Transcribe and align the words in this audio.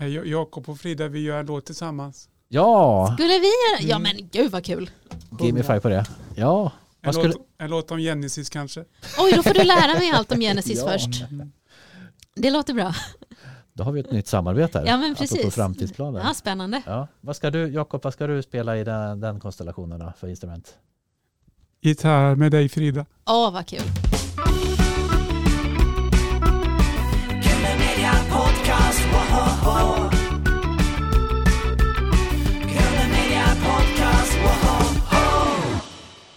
Eh, 0.00 0.06
Ja- 0.06 0.24
Jakob 0.24 0.68
och 0.68 0.78
Frida, 0.80 1.08
vi 1.08 1.20
gör 1.20 1.40
en 1.40 1.46
låt 1.46 1.66
tillsammans. 1.66 2.28
Ja, 2.48 3.10
Skulle 3.14 3.28
vi 3.38 3.46
göra? 3.46 3.80
Ja 3.80 3.96
Mm. 3.96 4.02
men 4.16 4.28
gud 4.32 4.50
vad 4.52 4.64
kul. 4.64 4.90
give 5.40 5.52
me 5.52 5.62
five 5.62 5.80
på 5.80 5.88
det. 5.88 6.04
Ja, 6.36 6.72
En, 7.02 7.12
skulle- 7.12 7.28
låt, 7.28 7.46
en 7.58 7.70
låt 7.70 7.90
om 7.90 7.98
Genesis 7.98 8.50
kanske. 8.50 8.80
Oj, 9.18 9.32
då 9.36 9.42
får 9.42 9.54
du 9.54 9.64
lära 9.64 9.98
mig 9.98 10.10
allt 10.10 10.32
om 10.32 10.40
Genesis 10.40 10.78
Ja. 10.86 10.88
först. 10.90 11.24
Det 12.34 12.50
låter 12.50 12.74
bra. 12.74 12.94
då 13.72 13.84
har 13.84 13.92
vi 13.92 14.00
ett 14.00 14.12
nytt 14.12 14.26
samarbete 14.28 14.78
här. 14.78 14.86
Ja 14.86 14.96
men 14.96 15.14
precis. 15.14 15.54
framtidsplaner. 15.54 16.20
Ja, 16.20 16.34
spännande. 16.34 16.82
Ja. 16.86 17.08
Vad 17.20 17.36
ska 17.36 17.50
du, 17.50 17.68
Jakob, 17.68 18.04
vad 18.04 18.12
ska 18.12 18.26
du 18.26 18.42
spela 18.42 18.76
i 18.76 18.84
den, 18.84 19.20
den 19.20 19.40
konstellationen 19.40 20.00
då, 20.00 20.12
för 20.20 20.28
instrument? 20.28 20.74
Gitarr 21.80 22.34
med 22.34 22.52
dig 22.52 22.68
Frida. 22.68 23.06
Åh 23.26 23.52
vad 23.52 23.66
kul. 23.66 23.80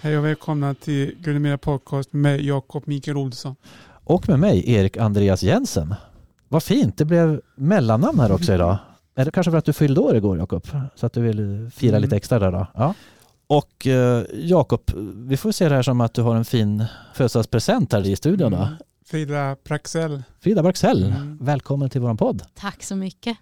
Hej 0.02 0.18
och 0.18 0.26
välkomna 0.26 0.74
till 0.74 1.16
Guldemera 1.22 1.58
Podcast 1.58 2.14
med 2.14 2.42
Jakob 2.42 2.84
Mikael 2.88 3.18
Olsson. 3.18 3.56
Och 4.04 4.30
med 4.30 4.40
mig, 4.40 4.72
Erik 4.72 4.98
Andreas 4.98 5.44
Jensen. 5.44 5.96
Vad 6.48 6.64
fint, 6.64 6.98
det 6.98 7.06
blev 7.06 7.42
mellannamn 7.56 8.20
här 8.20 8.32
också 8.32 8.54
idag. 8.54 8.78
Är 9.16 9.26
det 9.26 9.32
kanske 9.32 9.52
för 9.52 9.58
att 9.58 9.66
du 9.66 9.74
fyllde 9.74 10.00
år 10.02 10.16
igår, 10.16 10.38
Jakob? 10.38 10.68
Så 10.96 11.06
att 11.06 11.14
du 11.14 11.22
vill 11.22 11.70
fira 11.76 11.90
Mm. 11.90 12.02
lite 12.02 12.16
extra 12.16 12.40
där 12.40 12.52
då? 12.52 12.68
Ja. 12.76 12.94
Och 13.48 13.88
eh, 13.88 14.24
Jakob, 14.34 14.82
vi 15.16 15.38
får 15.38 15.52
se 15.52 15.70
det 15.70 15.76
här 15.76 15.82
som 15.82 16.02
att 16.02 16.14
du 16.14 16.22
har 16.22 16.36
en 16.36 16.46
fin 16.46 16.86
födelsedagspresent 17.14 17.94
här 17.94 18.08
i 18.08 18.16
studion. 18.16 18.54
Mm. 18.54 18.68
Frida 19.10 19.56
Praxell. 19.64 20.24
Frida 20.40 20.64
Braxell, 20.64 21.04
Mm. 21.04 21.38
välkommen 21.42 21.90
till 21.90 22.02
vår 22.02 22.14
podd. 22.16 22.44
Tack 22.56 22.84
så 22.84 22.96
mycket. 22.96 23.38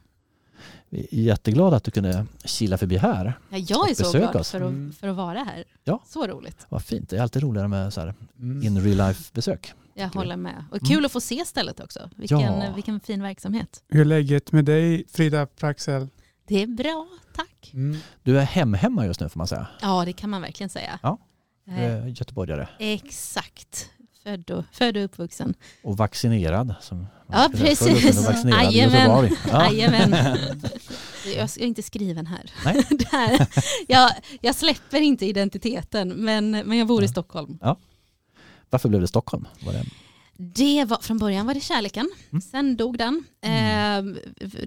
Vi 0.89 1.07
är 1.11 1.21
jätteglada 1.21 1.75
att 1.77 1.83
du 1.83 1.91
kunde 1.91 2.25
kila 2.45 2.77
förbi 2.77 2.97
här. 2.97 3.39
Ja, 3.49 3.57
jag 3.57 3.89
är 3.89 3.93
så 3.95 4.17
glad 4.17 4.35
oss. 4.35 4.51
för 4.51 4.61
att, 4.61 4.69
Mm. 4.69 4.93
för 4.93 5.07
att 5.07 5.15
vara 5.15 5.39
här. 5.43 5.63
Ja. 5.83 6.03
Så 6.07 6.27
roligt. 6.27 6.65
Vad 6.69 6.83
fint, 6.83 7.09
det 7.09 7.17
är 7.17 7.21
alltid 7.21 7.43
roligare 7.43 7.67
med 7.67 7.93
så 7.93 8.01
här 8.01 8.13
Mm. 8.39 8.63
in 8.63 8.81
real 8.81 9.07
life 9.07 9.31
besök. 9.33 9.73
Jag 9.93 10.09
håller 10.09 10.37
med. 10.37 10.65
Och 10.71 10.87
kul 10.87 11.05
att 11.05 11.11
få 11.11 11.21
se 11.21 11.45
stället 11.45 11.79
också. 11.79 12.09
Vilken, 12.15 12.39
Ja. 12.39 12.71
vilken 12.75 12.99
fin 12.99 13.21
verksamhet. 13.21 13.83
Hur 13.87 14.01
är 14.01 14.05
läget 14.05 14.51
med 14.51 14.65
dig 14.65 15.05
Frida 15.09 15.45
Praxell? 15.45 16.07
Det 16.47 16.63
är 16.63 16.67
bra, 16.67 17.07
tack. 17.35 17.71
Mm. 17.73 17.97
Du 18.23 18.39
är 18.39 18.43
hem-hemma 18.43 19.05
just 19.05 19.19
nu 19.19 19.29
får 19.29 19.37
man 19.39 19.47
säga. 19.47 19.67
Ja, 19.81 20.05
det 20.05 20.13
kan 20.13 20.29
man 20.29 20.41
verkligen 20.41 20.69
säga. 20.69 20.99
Ja. 21.03 21.17
Eh, 21.67 21.75
Du 21.75 21.81
är 21.81 22.07
göteborgare 22.07 22.67
Exakt. 22.79 23.89
Född 24.27 24.51
och, 24.51 24.63
född 24.71 24.97
och 24.97 25.03
uppvuxen. 25.03 25.53
och 25.83 25.97
vaccinerad. 25.97 26.75
Som 26.81 27.07
Ja, 27.31 27.49
precis. 27.53 28.27
Jajamän. 28.45 29.31
Ja. 29.51 30.37
Jag 31.35 31.43
är 31.43 31.59
inte 31.59 31.83
skriven 31.83 32.27
här. 32.27 32.51
Nej. 32.65 32.85
Här 33.11 33.47
jag, 33.87 34.11
jag 34.41 34.55
släpper 34.55 35.01
inte 35.01 35.25
identiteten, 35.25 36.09
men, 36.09 36.51
men 36.51 36.77
jag 36.77 36.87
bor 36.87 37.03
i. 37.03 37.07
Stockholm. 37.07 37.59
Varför 38.69 38.89
blev 38.89 39.01
det 39.01 39.07
Stockholm? 39.07 39.47
Var 39.65 39.73
det... 39.73 39.83
Det 40.37 40.85
var, 40.85 40.97
från 40.97 41.17
början 41.17 41.45
var 41.47 41.53
det 41.53 41.59
kärleken, 41.59 42.09
Mm. 42.31 42.41
sen 42.41 42.77
dog 42.77 42.97
den. 42.97 43.23
Mm. 43.41 44.07
Eh, 44.07 44.15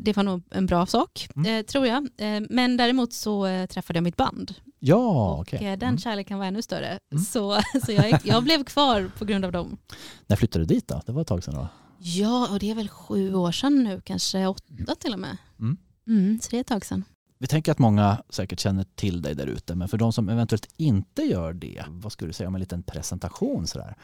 det 0.01 0.17
var 0.17 0.23
nog 0.23 0.43
en 0.51 0.67
bra 0.67 0.87
sak, 0.87 1.29
Mm. 1.37 1.55
eh, 1.57 1.63
tror 1.63 1.87
jag. 1.87 2.09
Eh, 2.19 2.41
men 2.51 2.77
däremot 2.77 3.13
så 3.13 3.47
eh, 3.47 3.67
träffade 3.67 3.97
jag 3.97 4.05
mitt 4.05 4.17
band 4.17 4.55
Ja, 4.81 5.33
och 5.33 5.41
okej. 5.41 5.59
eh, 5.67 5.79
den 5.79 5.89
Mm. 5.89 5.99
kärleken 5.99 6.39
var 6.39 6.47
ännu 6.47 6.63
större. 6.63 6.99
Mm. 7.13 7.25
Så, 7.33 7.61
så 7.87 7.93
jag, 7.93 8.21
jag 8.25 8.45
blev 8.45 8.65
kvar 8.65 9.11
på 9.19 9.25
grund 9.25 9.45
av 9.45 9.53
dem. 9.53 9.79
När 10.27 10.37
flyttade 10.37 10.65
du 10.65 10.75
dit 10.75 10.89
då? 10.89 11.03
Det 11.07 11.13
var 11.13 11.23
ett 11.23 11.29
tag 11.29 11.45
sedan 11.45 11.55
då? 11.55 11.69
Ja, 11.99 12.49
och 12.51 12.59
det 12.59 12.71
är 12.71 12.75
väl 12.75 12.89
sju 12.89 13.35
år 13.35 13.53
sedan 13.53 13.85
nu, 13.85 14.01
kanske 14.05 14.47
åtta 14.47 14.95
till 14.99 15.13
och 15.13 15.19
med. 15.19 15.37
Mm. 15.59 15.77
Mm, 16.07 16.39
så 16.43 16.51
det 16.51 16.57
är 16.57 16.61
ett 16.61 16.67
tag 16.67 16.87
sedan. 16.87 17.05
Vi 17.39 17.47
tänker 17.47 17.73
att 17.73 17.79
många 17.79 18.23
säkert 18.31 18.61
känner 18.61 18.85
till 18.95 19.23
dig 19.23 19.35
där 19.35 19.47
ute, 19.47 19.75
men 19.75 19.89
för 19.89 19.99
de 19.99 20.13
som 20.13 20.29
eventuellt 20.29 20.69
inte 20.77 21.23
gör 21.23 21.53
det, 21.53 21.85
vad 21.89 22.13
skulle 22.13 22.29
du 22.29 22.33
säga 22.33 22.49
om 22.49 22.55
en 22.55 22.61
liten 22.61 22.83
presentation 22.83 23.67
sådär? 23.67 23.97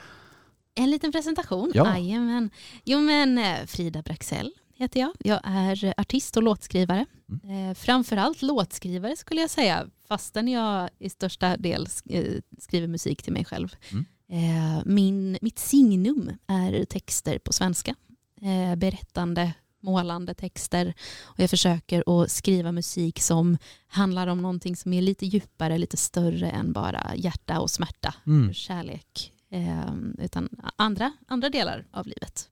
En 0.75 0.91
liten 0.91 1.13
presentation. 1.13 1.73
Ja. 1.75 1.87
Jajamän. 1.99 2.51
Jo 2.85 3.01
men 3.01 3.39
eh, 3.39 3.67
Frida 3.67 4.03
Braxell 4.03 4.53
heter 4.77 5.01
jag. 5.01 5.13
Jag 5.19 5.41
är 5.45 5.95
artist 5.97 6.37
och 6.37 6.43
låtskrivare. 6.43 7.07
Mm. 7.45 7.69
Eh, 7.69 7.75
framförallt 7.75 8.43
låtskrivare 8.43 9.17
skulle 9.17 9.41
jag 9.41 9.51
säga, 9.51 9.87
fastän 10.09 10.49
jag 10.49 10.91
i 10.99 11.11
största 11.11 11.57
del 11.57 11.87
eh, 12.09 12.33
skriver 12.59 12.87
musik 12.89 13.23
till 13.23 13.33
mig 13.33 13.45
själv. 13.45 13.77
Mm. 13.93 14.05
Eh, 14.29 14.83
min, 14.85 15.39
mitt 15.41 15.59
signum 15.59 16.31
är 16.47 16.85
texter 16.85 17.39
på 17.39 17.53
svenska. 17.53 17.95
Eh, 18.43 18.77
berättande, 18.77 19.53
målande 19.81 20.35
texter. 20.35 20.95
Och 21.23 21.41
jag 21.41 21.51
försöker 21.51 22.23
att 22.23 22.31
skriva 22.31 22.73
musik 22.73 23.21
som 23.23 23.59
handlar 23.87 24.27
om 24.27 24.43
någonting 24.43 24.77
som 24.77 24.93
är 24.93 25.03
lite 25.03 25.27
djupare, 25.27 25.79
lite 25.79 25.97
större 25.97 26.51
än 26.51 26.73
bara 26.73 27.13
hjärta 27.17 27.61
och 27.61 27.71
smärta 27.71 28.15
Mm. 28.27 28.55
kärlek, 28.55 29.33
eh, 29.51 29.95
utan 30.19 30.49
andra, 30.77 31.13
andra 31.29 31.49
delar 31.49 31.87
av 31.91 32.07
livet. 32.07 32.51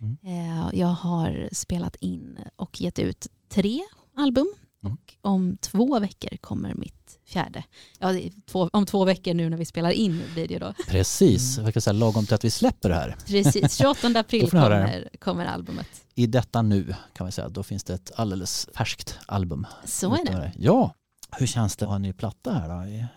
Mm. 0.00 0.16
Eh, 0.24 0.68
jag 0.80 0.86
har 0.86 1.48
spelat 1.52 1.96
in 1.96 2.38
och 2.56 2.80
gett 2.80 2.98
ut 2.98 3.26
tre 3.48 3.80
album 4.16 4.46
Mm. 4.82 4.92
och 4.96 5.30
om 5.30 5.56
två 5.60 5.98
veckor 5.98 6.36
kommer 6.36 6.74
mitt 6.74 7.18
fjärde. 7.26 7.64
Ja, 7.98 8.12
det 8.12 8.30
två, 8.46 8.70
om 8.72 8.86
två 8.86 9.04
veckor 9.04 9.34
nu 9.34 9.50
när 9.50 9.56
vi 9.56 9.64
spelar 9.64 9.90
in 9.90 10.22
blir 10.34 10.48
det 10.48 10.58
då. 10.58 10.74
Precis, 10.88 11.58
jag 11.58 11.72
kan 11.72 11.82
säga 11.82 11.92
lagom 11.92 12.26
till 12.26 12.34
att 12.34 12.44
vi 12.44 12.50
släpper 12.50 12.88
det 12.88 12.94
här. 12.94 13.16
Precis, 13.26 13.76
28 13.78 14.08
Då 14.12 14.18
april 14.18 14.44
det. 14.44 14.50
kommer, 14.50 15.08
kommer 15.18 15.44
albumet. 15.46 15.86
I 16.14 16.26
detta 16.26 16.62
nu 16.62 16.94
kan 17.12 17.26
vi 17.26 17.32
säga, 17.32 17.48
då 17.48 17.62
finns 17.62 17.84
det 17.84 17.94
ett 17.94 18.12
alldeles 18.16 18.68
färskt 18.74 19.18
album. 19.26 19.66
Så 19.84 20.14
är 20.14 20.24
det. 20.24 20.52
Ja, 20.58 20.94
hur 21.38 21.46
känns 21.46 21.76
det 21.76 21.84
att 21.84 21.88
ha 21.88 21.96
en 21.96 22.02
ny 22.02 22.12
platta 22.12 22.52
här 22.52 22.68
då? 22.68 23.08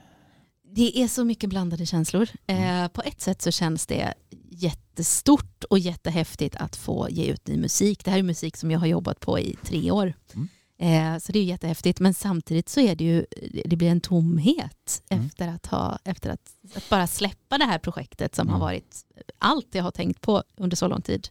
Det 0.76 1.02
är 1.04 1.08
så 1.08 1.26
mycket 1.26 1.50
blandade 1.50 1.86
känslor. 1.86 2.30
Mm. 2.48 2.84
Eh, 2.84 2.88
på 2.88 3.02
ett 3.02 3.22
sätt 3.22 3.42
så 3.42 3.52
känns 3.52 3.88
det 3.88 4.14
jättestort 4.50 5.64
och 5.64 5.80
jättehäftigt 5.80 6.56
att 6.56 6.76
få 6.76 7.08
ge 7.10 7.26
ut 7.26 7.48
ny 7.48 7.58
musik. 7.58 8.06
Det 8.06 8.12
här 8.12 8.20
är 8.20 8.24
musik 8.24 8.58
som 8.58 8.72
jag 8.72 8.80
har 8.80 8.88
jobbat 8.88 9.20
på 9.20 9.40
i 9.40 9.58
tre 9.64 9.92
år. 9.92 10.14
Mm. 10.34 10.48
Eh, 10.82 11.18
så 11.18 11.32
det 11.32 11.40
är 11.40 11.44
jättehäftigt. 11.44 12.00
Men 12.00 12.14
samtidigt 12.14 12.70
så 12.70 12.80
är 12.80 12.96
det 12.96 13.04
ju, 13.04 13.26
det 13.66 13.76
blir 13.76 13.90
en 13.90 14.02
tomhet 14.02 15.02
Mm. 15.10 15.26
efter, 15.26 15.48
att, 15.48 15.66
ha, 15.66 16.00
efter 16.04 16.30
att, 16.30 16.52
att 16.76 16.90
bara 16.90 17.08
släppa 17.08 17.58
det 17.58 17.66
här 17.66 17.80
projektet 17.80 18.36
som 18.36 18.48
Mm. 18.48 18.54
har 18.54 18.60
varit 18.68 18.96
allt 19.38 19.76
jag 19.76 19.84
har 19.84 19.92
tänkt 19.92 20.22
på 20.22 20.44
under 20.58 20.76
så 20.78 20.88
lång 20.88 21.02
tid. 21.02 21.28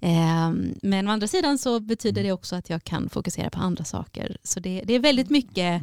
Eh, 0.00 0.52
men 0.82 1.08
å 1.08 1.10
andra 1.10 1.26
sidan 1.26 1.58
så 1.58 1.80
betyder 1.80 2.20
Mm. 2.20 2.28
det 2.28 2.32
också 2.32 2.56
att 2.56 2.70
jag 2.70 2.84
kan 2.84 3.08
fokusera 3.08 3.50
på 3.50 3.58
andra 3.58 3.84
saker. 3.84 4.36
Så 4.42 4.60
det, 4.60 4.82
det 4.86 4.94
är 4.94 4.98
väldigt 5.00 5.30
mycket 5.30 5.82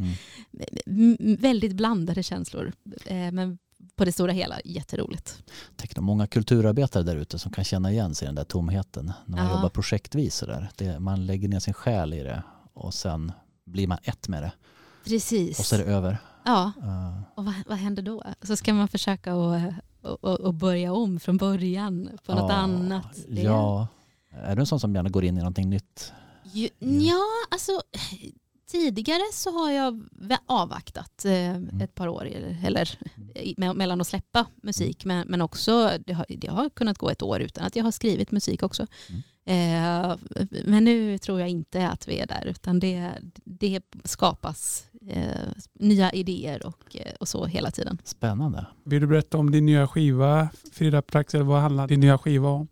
Mm. 0.86 1.18
väldigt 1.40 1.74
blandade 1.76 2.24
känslor. 2.24 2.74
Eh, 3.06 3.32
men 3.32 3.58
på 3.96 4.06
det 4.06 4.12
stora 4.12 4.32
hela 4.32 4.60
jätteroligt. 4.66 5.44
Tänk 5.76 5.98
många 6.00 6.28
kulturarbetare 6.28 7.04
där 7.04 7.16
ute 7.16 7.40
som 7.40 7.52
kan 7.52 7.64
känna 7.64 7.92
igen 7.92 8.16
sig 8.16 8.26
i 8.26 8.28
den 8.28 8.36
där 8.36 8.44
tomheten 8.44 9.12
när 9.26 9.38
man 9.38 9.46
Ja. 9.48 9.54
jobbar 9.56 9.70
projektvis. 9.70 10.36
Så 10.36 10.46
där. 10.46 10.70
Det, 10.76 11.00
man 11.00 11.26
lägger 11.26 11.48
ner 11.50 11.60
sin 11.60 11.74
själ 11.74 12.14
i 12.14 12.24
det 12.24 12.44
och 12.78 12.94
sen 12.94 13.32
blir 13.66 13.88
man 13.88 13.98
ett 14.04 14.28
med 14.28 14.44
det 14.44 14.52
Precis. 15.06 15.60
och 15.60 15.66
så 15.66 15.76
är 15.76 15.80
det 15.80 15.86
över. 15.86 16.18
Ja, 16.46 16.72
Uh, 16.78 17.22
och 17.36 17.46
vad, 17.46 17.54
vad 17.68 17.78
händer 17.78 18.04
då? 18.04 18.24
Så 18.42 18.56
ska 18.56 18.74
man 18.74 18.88
försöka 18.88 19.34
att 19.34 19.74
och, 20.02 20.24
och, 20.24 20.40
och 20.40 20.54
börja 20.54 20.94
om 20.94 21.20
från 21.20 21.38
början 21.38 22.10
på 22.26 22.36
något 22.36 22.50
ja, 22.52 22.56
annat. 22.56 23.16
Det- 23.28 23.42
Ja. 23.42 23.88
Är 24.32 24.56
du 24.56 24.60
en 24.60 24.66
sån 24.66 24.80
som 24.80 24.96
gärna 24.96 25.10
går 25.10 25.24
in 25.26 25.36
i 25.38 25.40
någonting 25.40 25.70
nytt? 25.70 26.14
Ju, 26.44 26.70
ja, 26.80 27.22
alltså 27.52 27.82
tidigare 28.72 29.22
så 29.34 29.52
har 29.52 29.72
jag 29.72 30.06
avvaktat 30.46 31.26
eh, 31.26 31.56
ett 31.82 31.96
par 31.96 32.08
år 32.08 32.26
eller, 32.66 33.00
me- 33.58 33.74
mellan 33.74 34.02
att 34.02 34.08
släppa 34.08 34.46
musik 34.56 35.06
men, 35.06 35.28
men 35.28 35.42
också 35.42 35.92
det 36.06 36.14
har, 36.14 36.26
det 36.30 36.48
har 36.48 36.70
kunnat 36.70 36.98
gå 36.98 37.10
ett 37.10 37.22
år 37.22 37.40
utan 37.42 37.66
att 37.66 37.76
jag 37.76 37.84
har 37.84 37.92
skrivit 37.92 38.32
musik 38.32 38.64
också. 38.64 38.88
Eh, 39.48 40.16
men 40.66 40.84
nu 40.84 41.18
tror 41.18 41.40
jag 41.40 41.50
inte 41.50 41.88
att 41.90 42.08
vi 42.08 42.20
är 42.20 42.28
där 42.28 42.46
utan 42.46 42.80
det, 42.80 43.12
det 43.44 43.82
skapas 44.04 44.86
eh, 45.10 45.48
nya 45.74 46.12
idéer 46.12 46.66
och, 46.66 46.96
eh, 46.96 47.14
och 47.20 47.28
så 47.28 47.46
hela 47.46 47.72
tiden. 47.72 47.98
Spännande. 48.04 48.66
Vill 48.84 49.02
du 49.02 49.08
berätta 49.08 49.38
om 49.38 49.52
din 49.52 49.66
nya 49.66 49.88
skiva 49.88 50.50
Frida 50.74 51.02
Praxell? 51.02 51.44
Vad 51.44 51.62
handlar 51.62 51.88
din 51.88 52.00
nya 52.00 52.18
skiva 52.18 52.50
om? 52.50 52.68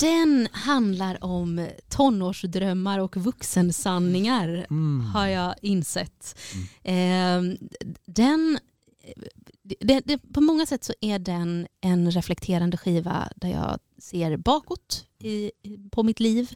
Den 0.00 0.48
handlar 0.52 1.24
om 1.24 1.68
tonårsdrömmar 1.88 2.98
och 2.98 3.16
vuxensanningar 3.16 4.66
Mm. 4.70 5.00
har 5.00 5.26
jag 5.26 5.54
insett. 5.62 6.38
Eh, 6.82 7.40
den, 8.06 8.58
det, 9.80 10.00
det, 10.04 10.18
på 10.32 10.40
många 10.40 10.66
sätt 10.66 10.84
så 10.84 10.92
är 11.00 11.18
den 11.18 11.66
en 11.80 12.10
reflekterande 12.10 12.76
skiva 12.76 13.28
där 13.36 13.48
jag 13.48 13.78
ser 13.98 14.36
bakåt 14.36 15.06
i, 15.24 15.50
på 15.90 16.02
mitt 16.02 16.20
liv 16.20 16.50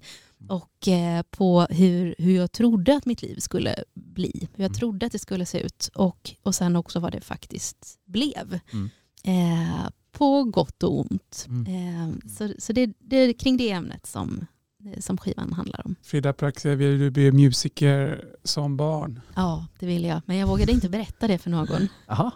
och 0.48 0.88
eh, 0.88 1.22
på 1.30 1.66
hur, 1.70 2.14
hur 2.18 2.36
jag 2.36 2.52
trodde 2.52 2.96
att 2.96 3.06
mitt 3.06 3.22
liv 3.22 3.36
skulle 3.38 3.74
bli. 3.94 4.48
Hur 4.54 4.64
jag 4.64 4.70
Mm. 4.70 4.78
trodde 4.78 5.06
att 5.06 5.12
det 5.12 5.18
skulle 5.18 5.46
se 5.46 5.60
ut 5.60 5.90
och, 5.94 6.30
och 6.42 6.54
sen 6.54 6.76
också 6.76 7.00
vad 7.00 7.12
det 7.12 7.20
faktiskt 7.20 7.98
blev. 8.04 8.58
Mm. 8.72 8.90
Eh, 9.24 9.88
på 10.12 10.44
gott 10.44 10.82
och 10.82 11.00
ont. 11.00 11.46
Mm. 11.48 11.66
Eh, 11.66 12.28
så 12.28 12.52
så 12.58 12.72
det, 12.72 12.92
det 12.98 13.16
är 13.16 13.32
kring 13.32 13.56
det 13.56 13.70
ämnet 13.70 14.06
som 14.06 14.46
eh, 14.84 15.00
som 15.00 15.18
skivan 15.18 15.52
handlar 15.52 15.86
om. 15.86 15.94
Frida 16.02 16.32
Praxel, 16.32 16.76
vill 16.76 16.98
du 16.98 17.10
bli 17.10 17.32
musiker 17.32 18.24
som 18.44 18.76
barn? 18.76 19.20
Ja, 19.36 19.66
det 19.78 19.86
vill 19.86 20.04
jag. 20.04 20.20
Men 20.26 20.36
jag 20.36 20.46
vågade 20.46 20.72
inte 20.72 20.88
berätta 20.88 21.26
det 21.28 21.38
för 21.38 21.50
någon. 21.50 21.88
Jaha. 22.06 22.30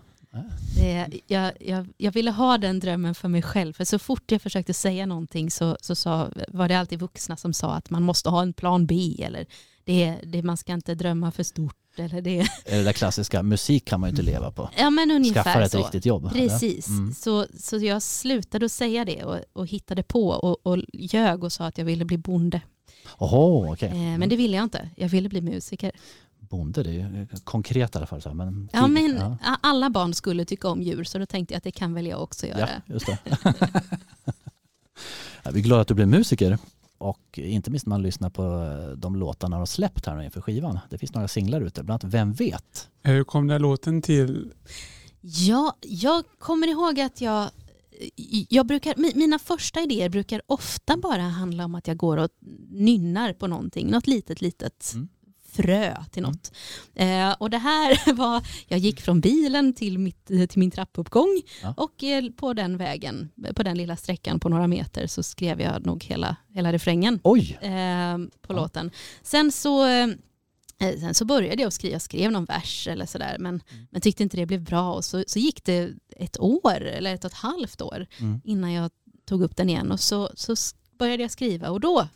Det, 0.77 1.21
jag, 1.27 1.53
jag, 1.61 1.87
jag 1.97 2.12
ville 2.12 2.31
ha 2.31 2.59
den 2.59 2.81
drömmen 2.81 3.15
för 3.15 3.29
mig 3.29 3.43
själv. 3.43 3.73
För 3.73 3.85
så 3.85 3.99
fort 3.99 4.32
jag 4.32 4.43
försökte 4.43 4.75
säga 4.75 5.06
någonting 5.06 5.50
så, 5.50 5.77
så 5.81 5.94
sa, 5.94 6.29
var 6.49 6.69
det 6.69 6.75
alltid 6.79 6.99
vuxna 7.00 7.37
som 7.37 7.53
sa 7.53 7.75
att 7.75 7.91
man 7.91 8.03
måste 8.03 8.31
ha 8.31 8.43
en 8.43 8.53
plan 8.53 8.87
B. 8.87 9.17
Eller 9.19 9.47
det, 9.85 10.17
det, 10.23 10.43
man 10.43 10.56
ska 10.56 10.73
inte 10.73 10.94
drömma 10.94 11.31
för 11.32 11.43
stort. 11.43 11.77
Eller 11.97 12.21
det. 12.23 12.38
Är 12.41 12.77
det 12.77 12.82
där 12.82 12.93
klassiska, 12.93 13.43
musik 13.43 13.85
kan 13.85 14.00
man 14.00 14.09
ju 14.09 14.11
inte 14.11 14.23
leva 14.23 14.53
på. 14.53 14.71
Ja, 14.79 14.91
men 14.91 15.11
ungefär 15.11 15.43
Skaffa 15.43 15.62
ett 15.65 15.73
så. 15.73 15.79
riktigt 15.79 16.06
jobb. 16.06 16.25
eller? 16.27 16.49
Precis, 16.49 16.88
Mm. 16.88 17.15
så, 17.15 17.47
så 17.59 17.76
jag 17.76 18.03
slutade 18.03 18.67
att 18.67 18.73
säga 18.73 19.05
det 19.05 19.25
och, 19.25 19.38
och 19.53 19.67
hittade 19.67 20.03
på 20.03 20.29
och, 20.29 20.67
och 20.67 20.79
ljög 20.93 21.44
och 21.44 21.53
sa 21.53 21.65
att 21.67 21.79
jag 21.79 21.85
ville 21.85 22.05
bli 22.05 22.19
bonde. 22.19 22.61
Oho, 23.19 23.73
okej. 23.73 23.88
Eh, 23.88 24.19
men 24.19 24.29
det 24.29 24.37
ville 24.37 24.56
jag 24.56 24.65
inte. 24.65 24.88
Jag 24.97 25.09
ville 25.09 25.29
bli 25.29 25.41
musiker. 25.41 25.93
Bonde, 26.50 26.82
det 26.82 26.91
är 26.91 26.94
ju 26.94 27.26
konkret 27.44 27.94
i 27.94 27.99
alla 27.99 28.06
fall. 28.06 28.23
Så 28.23 28.35
men 28.35 28.69
Ja, 28.73 28.87
men 28.87 29.17
ja. 29.17 29.37
alla 29.61 29.91
barn 29.91 30.14
skulle 30.14 30.44
tycka 30.44 30.69
om 30.69 30.82
djur 30.82 31.05
så 31.05 31.19
då 31.19 31.26
tänkte 31.26 31.55
jag 31.55 31.58
att 31.58 31.64
det 31.64 31.73
kan 31.73 31.94
väl 31.94 32.06
jag 32.06 32.23
också 32.23 32.47
göra. 32.47 32.61
Ja, 32.61 32.69
just 32.94 33.06
det. 33.06 33.19
Vi 35.52 35.61
är 35.61 35.64
glada 35.64 35.82
att 35.82 35.88
du 35.88 35.94
blev 35.94 36.08
musiker 36.08 36.58
och 36.99 37.38
inte 37.38 37.70
minst 37.70 37.87
när 37.87 37.91
man 37.91 38.02
lyssnar 38.02 38.31
på 38.31 38.43
eh, 38.43 38.97
de 38.97 39.17
låtarna 39.17 39.56
de 39.56 39.58
har 39.58 39.67
släppt 39.67 40.06
här 40.06 40.17
nu 40.17 40.25
inför 40.25 40.41
skivan. 40.41 40.79
Det 40.91 40.99
finns 40.99 41.14
några 41.14 41.29
singlar 41.29 41.61
ute, 41.61 41.82
bland 41.82 42.05
annat 42.05 42.14
Vem 42.14 42.32
vet? 42.32 42.88
Hur 43.02 43.25
kom 43.25 43.47
den 43.47 43.52
här 43.52 43.58
låten 43.58 44.02
till? 44.02 44.52
Ja, 45.20 45.76
jag 45.81 46.25
kommer 46.38 46.69
ihåg 46.69 47.00
att 47.00 47.20
jag, 47.20 47.50
jag 48.49 48.67
brukar, 48.67 48.94
mi- 48.94 49.17
mina 49.17 49.38
första 49.38 49.81
idéer 49.81 50.08
brukar 50.08 50.43
ofta 50.47 50.97
bara 50.97 51.23
handla 51.23 51.64
om 51.64 51.75
att 51.75 51.88
jag 51.88 51.97
går 51.97 52.17
och 52.17 52.29
nynnar 52.70 53.32
på 53.32 53.47
någonting, 53.47 53.91
något 53.91 54.06
litet, 54.06 54.41
litet 54.41 54.93
Mm. 54.94 55.08
Frö 55.52 55.97
till 56.11 56.23
något. 56.23 56.52
Eh, 56.94 57.32
och 57.38 57.50
det 57.50 57.58
här 57.58 58.12
var, 58.14 58.43
jag 58.69 58.79
gick 58.79 59.00
från 59.00 59.20
bilen 59.20 59.73
till, 59.75 59.99
mitt, 59.99 60.26
till 60.26 60.49
min 60.58 60.70
trappuppgång 60.70 61.43
Ja. 61.62 61.75
och 61.76 62.05
eh, 62.05 62.25
på 62.31 62.52
den 62.52 62.76
vägen, 62.76 63.31
på 63.55 63.62
den 63.62 63.76
lilla 63.76 63.97
sträckan 63.97 64.41
på 64.41 64.49
några 64.49 64.67
meter 64.67 65.06
så 65.06 65.23
skrev 65.23 65.61
jag 65.61 65.87
nog 65.87 66.05
hela, 66.05 66.37
hela 66.49 66.73
refrängen 66.73 67.20
Oj! 67.25 67.58
eh, 67.61 68.19
på 68.43 68.52
Ja. 68.52 68.56
låten. 68.56 68.91
Sen 69.23 69.52
så, 69.52 69.87
eh, 69.87 70.08
sen 71.00 71.14
så 71.14 71.25
började 71.25 71.62
jag 71.62 71.73
skriva, 71.73 71.93
jag 71.93 72.02
skrev 72.02 72.32
någon 72.32 72.44
vers 72.44 72.88
eller 72.88 73.06
sådär 73.06 73.37
men, 73.38 73.55
Mm. 73.73 73.87
men 73.91 74.00
tyckte 74.00 74.23
inte 74.23 74.37
det 74.37 74.47
blev 74.47 74.62
bra 74.62 74.93
och 74.94 75.05
så, 75.05 75.25
så 75.26 75.38
gick 75.38 75.64
det 75.64 75.91
ett 76.17 76.41
år 76.41 76.81
eller 76.81 77.14
ett 77.14 77.25
och 77.25 77.31
ett 77.31 77.37
halvt 77.37 77.81
år 77.82 78.06
Mm. 78.20 78.41
innan 78.44 78.73
jag 78.73 78.91
tog 79.25 79.43
upp 79.43 79.56
den 79.56 79.69
igen 79.70 79.93
och 79.93 80.00
så, 80.00 80.31
så 80.35 80.55
började 80.99 81.23
jag 81.23 81.31
skriva 81.31 81.70
och 81.70 81.81
då 81.81 82.08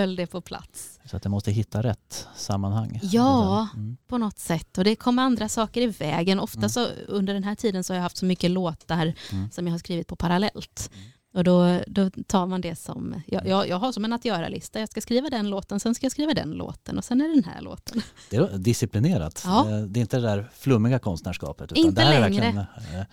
föll 0.00 0.16
det 0.16 0.26
på 0.26 0.40
plats 0.40 1.00
Så 1.04 1.16
att 1.16 1.24
jag 1.24 1.30
måste 1.30 1.50
hitta 1.52 1.82
rätt 1.82 2.28
sammanhang. 2.36 3.00
Ja. 3.02 3.68
Mm. 3.74 3.96
på 4.08 4.18
något 4.18 4.38
sätt 4.38 4.78
och 4.78 4.84
det 4.84 4.96
kom 4.96 5.18
andra 5.18 5.48
saker 5.48 5.80
i 5.80 5.86
vägen. 5.86 6.40
Ofta 6.40 6.58
Mm. 6.58 6.68
så 6.70 6.86
under 7.08 7.34
den 7.34 7.44
här 7.44 7.54
tiden 7.54 7.84
så 7.84 7.92
har 7.92 7.96
jag 7.96 8.02
haft 8.02 8.16
så 8.16 8.24
mycket 8.26 8.50
låtar 8.50 9.12
Mm. 9.32 9.50
som 9.50 9.66
jag 9.66 9.74
har 9.74 9.78
skrivit 9.78 10.06
på 10.08 10.16
parallellt. 10.16 10.90
Och 11.34 11.44
då, 11.44 11.80
då 11.86 12.10
tar 12.26 12.46
man 12.46 12.60
det 12.60 12.76
som, 12.76 13.14
jag, 13.26 13.46
jag, 13.46 13.68
jag 13.68 13.76
har 13.78 13.92
som 13.92 14.04
en 14.04 14.12
att 14.12 14.24
göra-lista. 14.24 14.80
Jag 14.80 14.88
ska 14.88 15.00
skriva 15.00 15.30
den 15.30 15.50
låten, 15.50 15.80
sen 15.80 15.94
ska 15.94 16.04
jag 16.04 16.12
skriva 16.12 16.34
den 16.34 16.50
låten 16.50 16.98
och 16.98 17.04
sen 17.04 17.20
är 17.20 17.28
det 17.28 17.34
den 17.34 17.44
här 17.44 17.60
låten. 17.60 18.02
Det 18.30 18.36
är 18.36 18.58
disciplinerat. 18.58 19.42
Ja. 19.46 19.64
Det- 19.64 19.86
Det 19.86 20.00
är 20.00 20.02
inte 20.02 20.16
det 20.16 20.22
där 20.26 20.50
flummiga 20.54 20.98
konstnärskapet. 20.98 21.72
Utan 21.72 21.84
Inte 21.84 22.00
det 22.02 22.06
här 22.06 22.14
är 22.16 22.20
längre. 22.20 22.42
verkligen, 22.42 23.00
eh, 23.00 23.06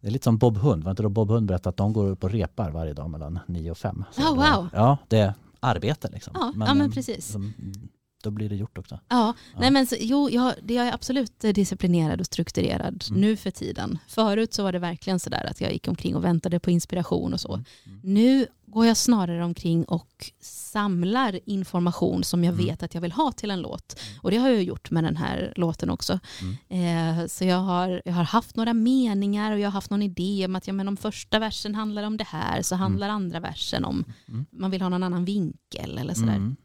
Det 0.00 0.06
är 0.06 0.10
lite 0.10 0.24
som 0.24 0.38
Bob 0.38 0.56
Hund. 0.58 0.84
Var 0.84 0.90
inte 0.90 1.02
då 1.02 1.08
Bob 1.08 1.30
Hund 1.30 1.46
berättade 1.46 1.68
att 1.68 1.76
de 1.76 1.92
går 1.92 2.06
upp 2.06 2.24
och 2.24 2.30
repar 2.30 2.70
varje 2.70 2.92
dag 2.94 3.10
mellan 3.10 3.38
9 3.46 3.70
och 3.70 3.78
5? 3.78 4.04
Oh, 4.18 4.34
wow. 4.34 4.68
Ja, 4.72 4.98
det 5.08 5.18
är 5.18 5.34
arbete 5.66 6.08
liksom. 6.12 6.32
Ja, 6.36 6.52
ja, 6.66 6.74
men 6.74 6.86
eh, 6.86 6.92
precis. 6.92 7.32
de- 7.32 7.54
Då 8.22 8.30
blir 8.30 8.48
det 8.48 8.56
gjort 8.56 8.78
också. 8.78 8.94
Ja, 9.08 9.34
Ja. 9.54 9.60
nej 9.60 9.70
men 9.70 9.86
så, 9.86 9.96
jo, 10.00 10.30
jag, 10.30 10.54
det 10.62 10.74
jag 10.74 10.86
är 10.86 10.92
absolut 10.94 11.40
disciplinerad 11.40 12.20
och 12.20 12.26
strukturerad 12.26 13.04
Mm. 13.10 13.20
nu 13.20 13.36
för 13.36 13.50
tiden. 13.50 13.98
Förut 14.08 14.54
så 14.54 14.62
var 14.62 14.72
det 14.72 14.78
verkligen 14.78 15.20
sådär 15.20 15.46
att 15.50 15.60
jag 15.60 15.72
gick 15.72 15.88
omkring 15.88 16.16
och 16.16 16.24
väntade 16.24 16.60
på 16.60 16.70
inspiration 16.70 17.32
och 17.34 17.40
så. 17.40 17.54
Mm. 17.54 18.00
Nu 18.02 18.46
går 18.66 18.86
jag 18.86 18.96
snarare 18.96 19.44
omkring 19.44 19.84
och 19.84 20.32
samlar 20.40 21.40
information 21.44 22.24
som 22.24 22.44
jag 22.44 22.54
Mm. 22.54 22.66
vet 22.66 22.82
att 22.82 22.94
jag 22.94 23.00
vill 23.00 23.12
ha 23.12 23.32
till 23.32 23.50
en 23.50 23.60
låt. 23.60 24.00
Och 24.22 24.30
det 24.30 24.36
har 24.36 24.48
jag 24.48 24.62
gjort 24.62 24.90
med 24.90 25.04
den 25.04 25.16
här 25.16 25.52
låten 25.56 25.90
också. 25.90 26.18
Mm. 26.68 27.18
Eh, 27.20 27.26
så 27.26 27.44
jag 27.44 27.56
har, 27.58 28.02
jag 28.04 28.12
har 28.12 28.24
haft 28.24 28.56
några 28.56 28.74
meningar 28.74 29.52
och 29.52 29.58
jag 29.58 29.66
har 29.66 29.72
haft 29.72 29.90
någon 29.90 30.02
idé 30.02 30.44
om 30.46 30.56
att 30.56 30.66
ja, 30.66 30.72
men 30.72 30.88
om 30.88 30.96
första 30.96 31.38
versen 31.38 31.74
handlar 31.74 32.02
om 32.02 32.16
det 32.16 32.24
här 32.24 32.62
så 32.62 32.74
handlar 32.76 33.08
andra 33.08 33.40
versen 33.40 33.84
om 33.84 34.04
Mm. 34.28 34.46
man 34.50 34.70
vill 34.70 34.82
ha 34.82 34.88
någon 34.88 35.02
annan 35.02 35.24
vinkel 35.24 35.98
eller 35.98 36.14
sådär. 36.14 36.34
Mm. 36.36 36.56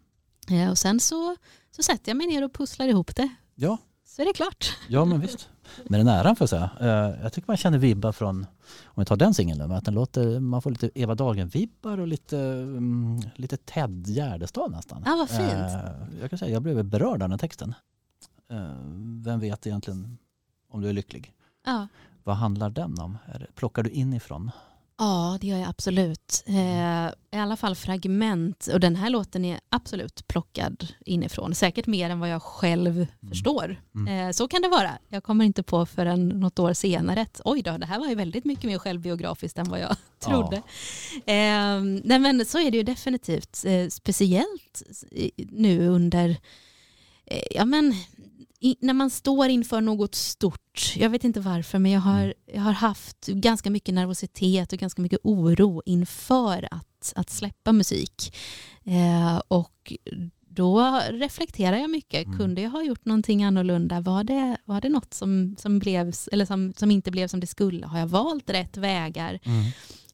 Eh, 0.49 0.69
och 0.69 0.77
sen 0.77 0.99
så, 0.99 1.35
så 1.75 1.83
sätter 1.83 2.09
jag 2.09 2.17
mig 2.17 2.27
ner 2.27 2.43
och 2.43 2.53
pusslar 2.53 2.87
ihop 2.87 3.15
det. 3.15 3.29
Ja, 3.55 3.77
Så 4.05 4.21
är 4.21 4.25
det 4.25 4.33
klart. 4.33 4.77
ja, 4.87 5.05
men 5.05 5.19
visst. 5.21 5.49
Med 5.89 5.99
den 5.99 6.07
äran 6.07 6.35
får 6.35 6.43
jag 6.43 6.49
säga. 6.49 6.69
Eh, 6.79 7.23
Jag 7.23 7.33
tycker 7.33 7.47
man 7.47 7.57
känner 7.57 7.77
vibbar 7.77 8.11
från, 8.11 8.37
om 8.85 9.01
vi 9.01 9.05
tar 9.05 9.15
den 9.15 9.33
singeln, 9.33 9.71
att 9.71 9.85
den 9.85 9.93
låter, 9.93 10.39
man 10.39 10.61
får 10.61 10.71
lite 10.71 10.89
Eva 10.95 11.15
Dahlgren-vibbar 11.15 11.97
och 11.99 12.07
lite, 12.07 12.37
mm, 12.39 13.19
lite 13.35 13.57
Ted 13.57 14.07
Gärdestad 14.07 14.71
nästan. 14.71 15.03
Ja, 15.05 15.15
vad 15.15 15.29
fint. 15.29 15.51
Eh, 15.51 16.19
Jag 16.21 16.29
kan 16.29 16.39
säga, 16.39 16.51
jag 16.51 16.61
blev 16.61 16.83
berörd 16.85 17.23
av 17.23 17.29
den 17.29 17.39
texten. 17.39 17.73
Eh, 18.51 18.75
Vem 19.23 19.39
vet 19.39 19.67
egentligen 19.67 20.17
om 20.69 20.81
du 20.81 20.89
är 20.89 20.93
lycklig? 20.93 21.33
Ja. 21.65 21.87
Vad 22.23 22.35
handlar 22.35 22.69
den 22.69 22.99
om? 22.99 23.17
Plockar 23.55 23.83
du 23.83 23.89
inifrån? 23.89 24.51
Ja, 25.01 25.37
det 25.41 25.47
gör 25.47 25.57
jag 25.57 25.69
absolut. 25.69 26.43
Eh, 26.45 27.07
I 27.31 27.41
alla 27.41 27.55
fall 27.55 27.75
fragment. 27.75 28.67
Och 28.73 28.79
den 28.79 28.95
här 28.95 29.09
låten 29.09 29.45
är 29.45 29.59
absolut 29.69 30.27
plockad 30.27 30.87
inifrån. 31.05 31.55
Säkert 31.55 31.87
mer 31.87 32.09
än 32.09 32.19
vad 32.19 32.29
jag 32.29 32.41
själv 32.41 33.07
förstår. 33.29 33.81
Mm. 33.95 34.27
Eh, 34.27 34.31
så 34.31 34.47
kan 34.47 34.61
det 34.61 34.67
vara. 34.67 34.91
Jag 35.09 35.23
kommer 35.23 35.45
inte 35.45 35.63
på 35.63 35.85
förrän 35.85 36.29
något 36.29 36.59
år 36.59 36.73
senare 36.73 37.21
att 37.21 37.41
oj 37.45 37.61
då, 37.61 37.77
det 37.77 37.85
här 37.85 37.99
var 37.99 38.07
ju 38.07 38.15
väldigt 38.15 38.45
mycket 38.45 38.63
mer 38.63 38.77
självbiografiskt 38.77 39.57
än 39.57 39.69
vad 39.69 39.79
jag 39.79 39.95
trodde. 40.19 40.55
Eh, 41.25 41.81
nej 42.03 42.19
men 42.19 42.45
så 42.45 42.59
är 42.59 42.71
det 42.71 42.77
ju 42.77 42.83
definitivt. 42.83 43.65
Eh, 43.65 43.87
speciellt 43.87 44.83
nu 45.37 45.87
under, 45.87 46.29
eh, 47.25 47.43
ja 47.51 47.65
men 47.65 47.93
i, 48.61 48.75
när 48.79 48.93
man 48.93 49.09
står 49.09 49.49
inför 49.49 49.81
något 49.81 50.15
stort, 50.15 50.93
jag 50.95 51.09
vet 51.09 51.23
inte 51.23 51.39
varför, 51.39 51.79
men 51.79 51.91
jag 51.91 51.99
har, 51.99 52.33
jag 52.53 52.61
har 52.61 52.71
haft 52.71 53.27
ganska 53.27 53.69
mycket 53.69 53.93
nervositet 53.93 54.73
och 54.73 54.79
ganska 54.79 55.01
mycket 55.01 55.19
oro 55.23 55.81
inför 55.85 56.67
att, 56.71 57.13
att 57.15 57.29
släppa 57.29 57.71
musik. 57.71 58.35
Eh, 58.83 59.41
och 59.47 59.93
då 60.47 61.01
reflekterar 61.09 61.77
jag 61.77 61.89
mycket. 61.89 62.25
Mm. 62.25 62.39
Kunde 62.39 62.61
jag 62.61 62.69
ha 62.69 62.83
gjort 62.83 63.05
någonting 63.05 63.43
annorlunda? 63.43 64.01
Var 64.01 64.23
det, 64.23 64.57
var 64.65 64.81
det 64.81 64.89
något 64.89 65.13
som, 65.13 65.55
som, 65.59 65.79
blev, 65.79 66.13
eller 66.31 66.45
som, 66.45 66.73
som 66.77 66.91
inte 66.91 67.11
blev 67.11 67.27
som 67.27 67.39
det 67.39 67.47
skulle? 67.47 67.87
Har 67.87 67.99
jag 67.99 68.07
valt 68.07 68.49
rätt 68.49 68.77
vägar? 68.77 69.39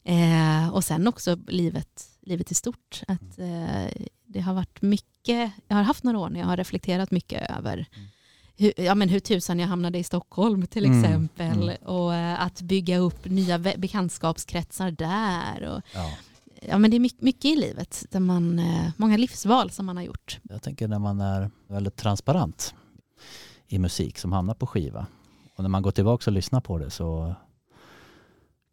Eh, 0.04 0.74
och 0.74 0.84
sen 0.84 1.06
också 1.06 1.38
livet, 1.48 2.08
livet 2.20 2.50
i 2.50 2.54
stort. 2.54 3.02
Att, 3.08 3.38
eh, 3.38 4.02
det 4.26 4.40
har 4.40 4.54
varit 4.54 4.82
mycket, 4.82 5.52
jag 5.68 5.76
har 5.76 5.82
haft 5.82 6.04
några 6.04 6.18
år 6.18 6.30
när 6.30 6.40
jag 6.40 6.46
har 6.46 6.56
reflekterat 6.56 7.10
mycket 7.10 7.50
över 7.58 7.86
hur, 8.58 8.72
ja, 8.80 8.94
men 8.94 9.08
hur 9.08 9.20
tusan 9.20 9.58
jag 9.58 9.68
hamnade 9.68 9.98
i 9.98 10.04
Stockholm 10.04 10.66
till 10.66 10.84
Mm, 10.84 11.04
exempel. 11.04 11.62
mm. 11.62 11.76
Och 11.84 12.14
eh, 12.14 12.42
att 12.42 12.60
bygga 12.62 12.98
upp 12.98 13.24
nya 13.24 13.58
bekantskapskretsar 13.58 14.90
där. 14.90 15.64
Och, 15.68 15.82
Ja. 15.94 16.10
ja, 16.68 16.78
men 16.78 16.90
det 16.90 16.96
är 16.96 17.00
mycket, 17.00 17.22
mycket 17.22 17.44
i 17.44 17.56
livet, 17.56 18.06
där 18.10 18.20
man, 18.20 18.58
eh, 18.58 18.90
många 18.96 19.16
livsval 19.16 19.70
som 19.70 19.86
man 19.86 19.96
har 19.96 20.04
gjort. 20.04 20.40
Jag 20.42 20.62
tänker 20.62 20.88
när 20.88 20.98
man 20.98 21.20
är 21.20 21.50
väldigt 21.68 21.96
transparent 21.96 22.74
i 23.66 23.78
musik 23.78 24.18
som 24.18 24.32
hamnar 24.32 24.54
på 24.54 24.66
skiva 24.66 25.06
och 25.56 25.62
när 25.64 25.68
man 25.68 25.82
går 25.82 25.90
tillbaka 25.90 26.30
och 26.30 26.34
lyssnar 26.34 26.60
på 26.60 26.78
det 26.78 26.90
så 26.90 27.34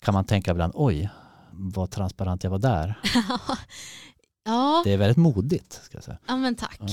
kan 0.01 0.13
man 0.13 0.25
tänka 0.25 0.51
ibland 0.51 0.73
oj 0.75 1.09
vad 1.51 1.91
transparent 1.91 2.43
jag 2.43 2.51
var 2.51 2.59
där. 2.59 2.99
ja, 4.45 4.81
Det 4.85 4.93
är 4.93 4.97
väldigt 4.97 5.17
modigt. 5.17 5.73
Ska 5.83 5.97
jag 5.97 6.03
säga. 6.03 6.17
ja, 6.27 6.37
men 6.37 6.55
tack. 6.55 6.79
Ja. 6.79 6.87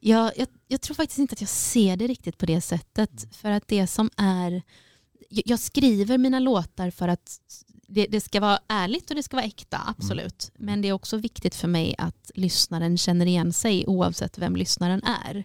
Jag, 0.00 0.32
jag, 0.36 0.48
jag 0.68 0.80
tror 0.80 0.94
faktiskt 0.94 1.18
inte 1.18 1.32
att 1.32 1.40
jag 1.40 1.50
ser 1.50 1.96
det 1.96 2.06
riktigt 2.06 2.38
på 2.38 2.46
det 2.46 2.60
sättet. 2.60 3.36
För 3.36 3.50
att 3.50 3.68
det 3.68 3.86
som 3.86 4.10
är... 4.16 4.62
Jag, 5.28 5.58
skriver 5.58 6.18
mina 6.18 6.38
låtar 6.38 6.90
för 6.90 7.08
att 7.08 7.38
det, 7.88 8.06
det 8.06 8.20
ska 8.20 8.40
vara 8.40 8.58
ärligt 8.68 9.10
och 9.10 9.16
det 9.16 9.22
ska 9.22 9.36
vara 9.36 9.46
äkta, 9.46 9.80
absolut. 9.86 10.50
Men 10.58 10.82
det 10.82 10.88
är 10.88 10.92
också 10.92 11.16
viktigt 11.16 11.54
för 11.54 11.68
mig 11.68 11.94
att 11.98 12.30
lyssnaren 12.34 12.98
känner 12.98 13.26
igen 13.26 13.52
sig 13.52 13.86
oavsett 13.86 14.38
vem 14.38 14.56
lyssnaren 14.56 15.02
är. 15.04 15.44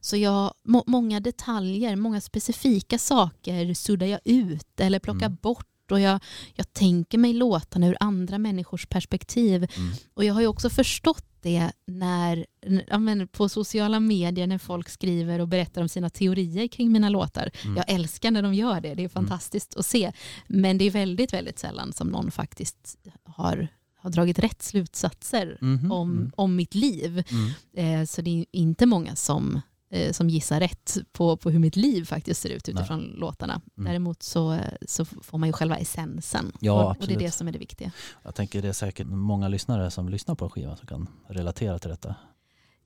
Så 0.00 0.16
jag, 0.16 0.54
må, 0.64 0.84
många 0.86 1.20
detaljer, 1.20 1.96
många 1.96 2.20
specifika 2.20 2.98
saker 2.98 3.74
suddar 3.74 4.06
jag 4.06 4.20
ut 4.24 4.80
eller 4.80 4.98
plockar 4.98 5.26
Mm. 5.26 5.38
bort. 5.42 5.66
Och 5.90 6.00
jag, 6.00 6.20
jag 6.54 6.72
tänker 6.72 7.18
mig 7.18 7.32
låtarna 7.32 7.86
ur 7.86 7.96
andra 8.00 8.38
människors 8.38 8.86
perspektiv. 8.86 9.56
Mm. 9.76 9.92
Och 10.14 10.24
jag 10.24 10.34
har 10.34 10.40
ju 10.40 10.46
också 10.46 10.70
förstått 10.70 11.24
det 11.44 11.72
när, 11.86 12.46
ja, 12.88 12.98
men 12.98 13.28
på 13.28 13.48
sociala 13.48 14.00
medier 14.00 14.46
när 14.46 14.58
folk 14.58 14.88
skriver 14.88 15.38
och 15.38 15.48
berättar 15.48 15.82
om 15.82 15.88
sina 15.88 16.10
teorier 16.10 16.68
kring 16.68 16.92
mina 16.92 17.08
låtar. 17.08 17.50
Mm. 17.64 17.76
Jag 17.76 17.84
älskar 17.90 18.30
när 18.30 18.42
de 18.42 18.54
gör 18.54 18.80
det, 18.80 18.94
det 18.94 19.04
är 19.04 19.08
fantastiskt 19.08 19.76
att 19.76 19.86
se. 19.86 20.12
Men 20.46 20.78
det 20.78 20.84
är 20.84 20.90
väldigt, 20.90 21.32
väldigt 21.32 21.58
sällan 21.58 21.92
som 21.92 22.08
någon 22.08 22.30
faktiskt 22.30 22.96
har, 23.24 23.68
har 23.96 24.10
dragit 24.10 24.38
rätt 24.38 24.62
slutsatser 24.62 25.58
Mhm, 25.60 25.92
om, 25.92 26.10
mm, 26.18 26.32
om 26.36 26.56
mitt 26.56 26.74
liv. 26.74 27.24
mm. 27.30 28.00
Eh, 28.00 28.06
så 28.06 28.22
det 28.22 28.30
är 28.40 28.46
inte 28.52 28.86
många 28.86 29.16
som, 29.16 29.60
eh, 29.94 30.12
som 30.12 30.30
gissar 30.30 30.60
rätt 30.60 30.96
på, 31.12 31.36
på 31.36 31.50
hur 31.50 31.58
mitt 31.58 31.76
liv 31.76 32.04
faktiskt 32.04 32.40
ser 32.40 32.50
ut 32.50 32.68
utifrån 32.68 33.00
låtarna. 33.02 33.60
Mm. 33.78 33.88
Däremot 33.90 34.22
så, 34.22 34.58
så 34.86 35.04
får 35.04 35.38
man 35.38 35.48
ju 35.48 35.52
själva 35.52 35.76
essensen. 35.76 36.52
Ja, 36.60 36.72
och, 36.90 37.00
och 37.00 37.06
det 37.06 37.14
är 37.14 37.18
det 37.18 37.30
som 37.30 37.48
är 37.48 37.52
det 37.52 37.58
viktiga. 37.58 37.90
Jag 38.22 38.34
tänker 38.34 38.62
det 38.62 38.68
är 38.68 38.72
säkert 38.72 39.06
många 39.06 39.48
lyssnare 39.48 39.90
som 39.90 40.08
lyssnar 40.08 40.34
på 40.34 40.50
skivan 40.50 40.76
som 40.76 40.86
kan 40.86 41.08
relatera 41.28 41.78
till 41.78 41.90
detta. 41.90 42.14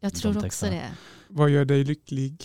Jag 0.00 0.12
De 0.12 0.18
tror 0.18 0.30
också 0.32 0.40
texterna. 0.42 0.72
det. 0.72 0.90
Vad 1.28 1.50
gör 1.50 1.64
dig 1.64 1.84
lycklig? 1.84 2.44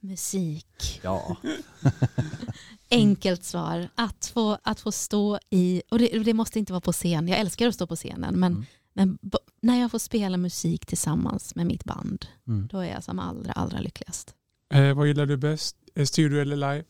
Musik. 0.00 1.00
Ja. 1.02 1.36
Enkelt 2.90 3.44
svar. 3.44 3.88
Att 3.94 4.26
få, 4.34 4.58
att 4.62 4.80
få 4.80 4.92
stå 4.92 5.38
i, 5.50 5.82
och 5.90 5.98
det, 5.98 6.18
det 6.24 6.34
måste 6.34 6.58
inte 6.58 6.72
vara 6.72 6.80
på 6.80 6.92
scen, 6.92 7.28
jag 7.28 7.38
älskar 7.38 7.68
att 7.68 7.74
stå 7.74 7.86
på 7.86 7.96
scenen, 7.96 8.40
men, 8.40 8.52
Mm. 8.52 8.66
Men 8.94 9.18
när 9.60 9.80
jag 9.80 9.90
får 9.90 9.98
spela 9.98 10.36
musik 10.36 10.86
tillsammans 10.86 11.54
med 11.54 11.66
mitt 11.66 11.84
band, 11.84 12.26
Mm. 12.46 12.68
då 12.72 12.78
är 12.78 12.90
jag 12.90 13.04
som 13.04 13.18
allra, 13.18 13.52
allra 13.52 13.78
lyckligast. 13.80 14.34
Eh, 14.74 14.94
vad 14.94 15.06
gillar 15.08 15.26
du 15.26 15.36
bäst? 15.36 15.76
Eh, 15.94 16.04
Studio 16.04 16.40
eller 16.40 16.56
live? 16.56 16.84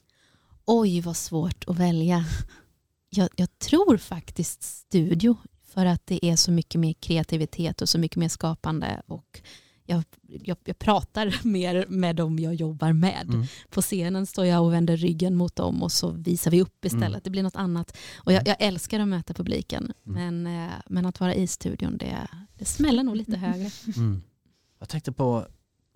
Oj, 0.64 1.00
vad 1.00 1.16
svårt 1.16 1.64
att 1.68 1.76
välja. 1.78 2.24
Jag, 3.10 3.28
jag 3.36 3.58
tror 3.58 3.96
faktiskt 3.96 4.62
studio, 4.62 5.36
för 5.66 5.86
att 5.86 6.06
det 6.06 6.24
är 6.26 6.36
så 6.36 6.50
mycket 6.50 6.80
mer 6.80 6.92
kreativitet 6.92 7.82
och 7.82 7.88
så 7.88 7.98
mycket 7.98 8.16
mer 8.16 8.28
skapande. 8.28 9.02
Och 9.06 9.40
jag, 9.86 10.04
jag, 10.22 10.56
jag 10.64 10.78
pratar 10.78 11.40
mer 11.46 11.86
med 11.88 12.16
dem 12.16 12.38
jag 12.38 12.54
jobbar 12.54 12.92
med. 12.92 13.26
Mm. 13.28 13.46
På 13.70 13.82
scenen 13.82 14.26
står 14.26 14.46
jag 14.46 14.64
och 14.64 14.72
vänder 14.72 14.96
ryggen 14.96 15.36
mot 15.36 15.56
dem 15.56 15.82
och 15.82 15.92
så 15.92 16.10
visar 16.10 16.50
vi 16.50 16.62
upp 16.62 16.84
istället. 16.84 17.06
Mm. 17.06 17.20
Det 17.24 17.30
blir 17.30 17.42
något 17.42 17.56
annat. 17.56 17.96
Och 18.16 18.32
jag, 18.32 18.48
jag 18.48 18.56
älskar 18.58 19.00
att 19.00 19.08
möta 19.08 19.34
publiken. 19.34 19.92
Mm. 20.06 20.42
Men, 20.42 20.64
eh, 20.66 20.72
men 20.86 21.06
att 21.06 21.20
vara 21.20 21.34
i 21.34 21.46
studion, 21.46 21.96
det, 21.98 22.28
det 22.58 22.64
smäller 22.64 23.02
nog 23.02 23.16
lite 23.16 23.36
högre. 23.36 23.70
Mm. 23.96 24.22
Jag 24.78 24.88
tänkte 24.88 25.12
på 25.12 25.46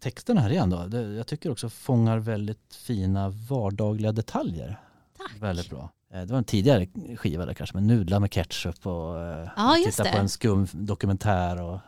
texterna 0.00 0.40
här 0.40 0.50
igen 0.50 0.70
då. 0.70 0.96
Jag 0.98 1.26
tycker 1.26 1.50
också 1.50 1.68
fångar 1.68 2.18
väldigt 2.18 2.74
fina 2.74 3.28
vardagliga 3.28 4.12
detaljer. 4.12 4.80
Tack. 5.18 5.42
Väldigt 5.42 5.70
bra. 5.70 5.90
Eh, 6.12 6.20
Det 6.20 6.26
var 6.32 6.38
en 6.38 6.44
tidigare 6.44 6.86
skiva 7.16 7.46
där 7.46 7.54
kanske 7.54 7.76
med 7.76 7.82
nudlar 7.86 8.20
med 8.20 8.30
ketchup 8.32 8.86
och 8.86 9.20
eh, 9.20 9.48
Ja, 9.56 9.76
titta 9.86 10.04
på 10.04 10.18
en 10.18 10.28
skum 10.28 10.66
dokumentär 10.72 11.62
och 11.62 11.78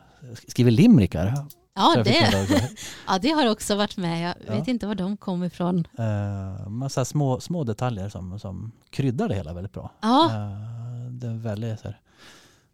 skriver 0.47 0.71
limrikar. 0.71 1.45
Ja 1.73 2.01
det, 2.03 2.49
ja, 3.07 3.19
det 3.19 3.29
har 3.29 3.49
också 3.49 3.75
varit 3.75 3.97
med. 3.97 4.21
Jag 4.29 4.35
Ja. 4.47 4.59
vet 4.59 4.67
inte 4.67 4.87
var 4.87 4.95
de 4.95 5.17
kom 5.17 5.43
ifrån. 5.43 5.87
eh, 5.97 6.67
massa 6.69 7.05
små, 7.05 7.39
små 7.39 7.63
detaljer 7.63 8.09
som, 8.09 8.39
som 8.39 8.71
kryddar 8.89 9.27
det 9.29 9.35
hela 9.35 9.53
väldigt 9.53 9.73
bra. 9.73 9.91
Ja, 10.01 10.25
Eh, 10.25 11.11
det 11.11 11.27
är 11.27 11.33
väldigt, 11.37 11.79
så 11.79 11.87
här, 11.87 11.99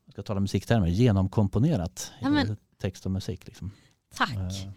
jag 0.05 0.13
ska 0.13 0.23
tala 0.23 0.39
musiktermer, 0.39 0.87
genomkomponerat 0.87 2.11
Ja, 2.19 2.29
men- 2.29 2.57
text 2.81 3.05
och 3.05 3.11
musik. 3.11 3.47
Liksom. 3.47 3.71
tack. 4.15 4.33
Eh, 4.35 4.69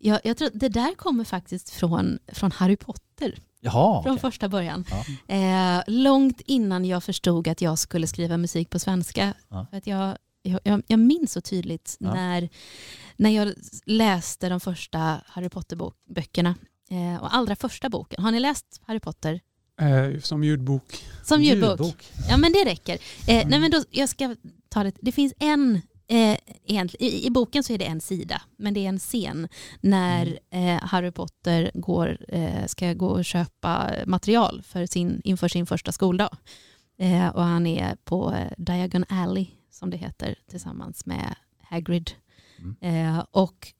Jag, 0.00 0.20
jag 0.24 0.36
tror 0.36 0.50
det 0.54 0.68
där 0.68 0.94
kommer 0.94 1.24
faktiskt 1.24 1.70
från, 1.70 2.18
från 2.28 2.52
Harry 2.52 2.76
Potter, 2.76 3.38
jaha, 3.60 4.02
från 4.02 4.12
okej. 4.12 4.20
första 4.20 4.48
början. 4.48 4.84
Ja. 5.28 5.34
Eh, 5.34 5.82
långt 5.86 6.40
innan 6.40 6.84
jag 6.84 7.04
förstod 7.04 7.48
att 7.48 7.60
jag 7.60 7.78
skulle 7.78 8.06
skriva 8.06 8.36
musik 8.36 8.70
på 8.70 8.78
svenska. 8.78 9.34
Ja. 9.48 9.66
För 9.70 9.76
att 9.76 9.86
jag, 9.86 10.16
jag, 10.64 10.82
jag, 10.86 10.98
minns 10.98 11.32
så 11.32 11.40
tydligt 11.40 11.96
Ja. 12.00 12.14
när, 12.14 12.48
när 13.16 13.30
jag 13.30 13.54
läste 13.84 14.48
de 14.48 14.60
första 14.60 15.20
Harry 15.26 15.48
Potter-böckerna. 15.48 16.54
Eh, 16.90 17.22
och 17.22 17.34
allra 17.34 17.56
första 17.56 17.88
boken. 17.88 18.24
Har 18.24 18.30
ni 18.32 18.40
läst 18.40 18.80
Harry 18.86 19.00
Potter? 19.00 19.40
Eh, 19.80 20.20
som 20.20 20.44
ljudbok. 20.44 21.04
Som 21.24 21.42
ljudbok? 21.42 21.70
Ljudbok. 21.70 22.04
Ja 22.28 22.36
men 22.36 22.52
det 22.52 22.64
räcker. 22.64 22.98
Eh, 23.28 23.36
Mm. 23.36 23.48
nej, 23.48 23.60
men 23.60 23.70
då, 23.70 23.84
jag 23.90 24.08
ska 24.08 24.36
ta 24.68 24.84
det. 24.84 24.92
det 25.00 25.12
finns 25.12 25.32
en, 25.38 25.80
eh, 26.06 26.38
i, 26.98 27.26
i 27.26 27.30
boken 27.30 27.62
så 27.64 27.72
är 27.72 27.78
det 27.78 27.84
en 27.84 28.00
sida, 28.00 28.42
men 28.56 28.74
det 28.74 28.80
är 28.84 28.88
en 28.88 28.98
scen 28.98 29.48
när 29.80 30.38
Mm. 30.50 30.76
eh, 30.76 30.82
Harry 30.84 31.10
Potter 31.10 31.70
går, 31.74 32.18
eh, 32.28 32.66
ska 32.66 32.92
gå 32.94 33.06
och 33.08 33.24
köpa 33.24 33.90
material 34.06 34.62
för 34.66 34.86
sin, 34.86 35.20
inför 35.24 35.48
sin 35.48 35.66
första 35.66 35.92
skoldag. 35.92 36.36
Eh, 36.98 37.28
och 37.28 37.42
han 37.44 37.66
är 37.66 37.96
på 38.04 38.32
eh, 38.34 38.52
Diagon 38.58 39.04
Alley, 39.08 39.46
som 39.74 39.90
det 39.90 39.96
heter, 39.96 40.38
tillsammans 40.50 41.06
med 41.06 41.34
Hagrid. 41.62 42.10
Mm. 42.58 42.76
Eh, 43.16 43.24
och 43.30 43.72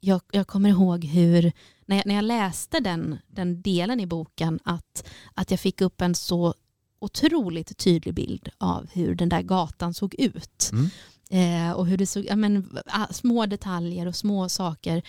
jag, 0.00 0.20
jag 0.32 0.46
kommer 0.46 0.70
ihåg 0.70 1.04
hur, 1.04 1.52
när 1.86 1.96
jag, 1.96 2.06
när 2.06 2.14
jag 2.14 2.24
läste 2.24 2.80
den, 2.80 3.18
den 3.28 3.62
delen 3.62 4.00
i 4.00 4.06
boken, 4.06 4.60
att, 4.64 5.08
att 5.34 5.50
jag 5.50 5.60
fick 5.60 5.80
upp 5.80 6.00
en 6.00 6.14
så 6.14 6.54
otroligt 6.98 7.78
tydlig 7.78 8.14
bild 8.14 8.48
av 8.58 8.90
hur 8.92 9.14
den 9.14 9.28
där 9.28 9.42
gatan 9.42 9.94
såg 9.94 10.14
ut. 10.14 10.70
Mm. 10.72 10.90
Eh, 11.30 11.72
och 11.72 11.86
hur 11.86 11.96
det 11.96 12.06
såg, 12.06 12.24
ja, 12.24 12.36
men, 12.36 12.78
små 13.10 13.46
detaljer 13.46 14.06
och 14.06 14.16
små 14.16 14.48
saker. 14.48 15.02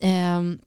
Ehm, 0.00 0.58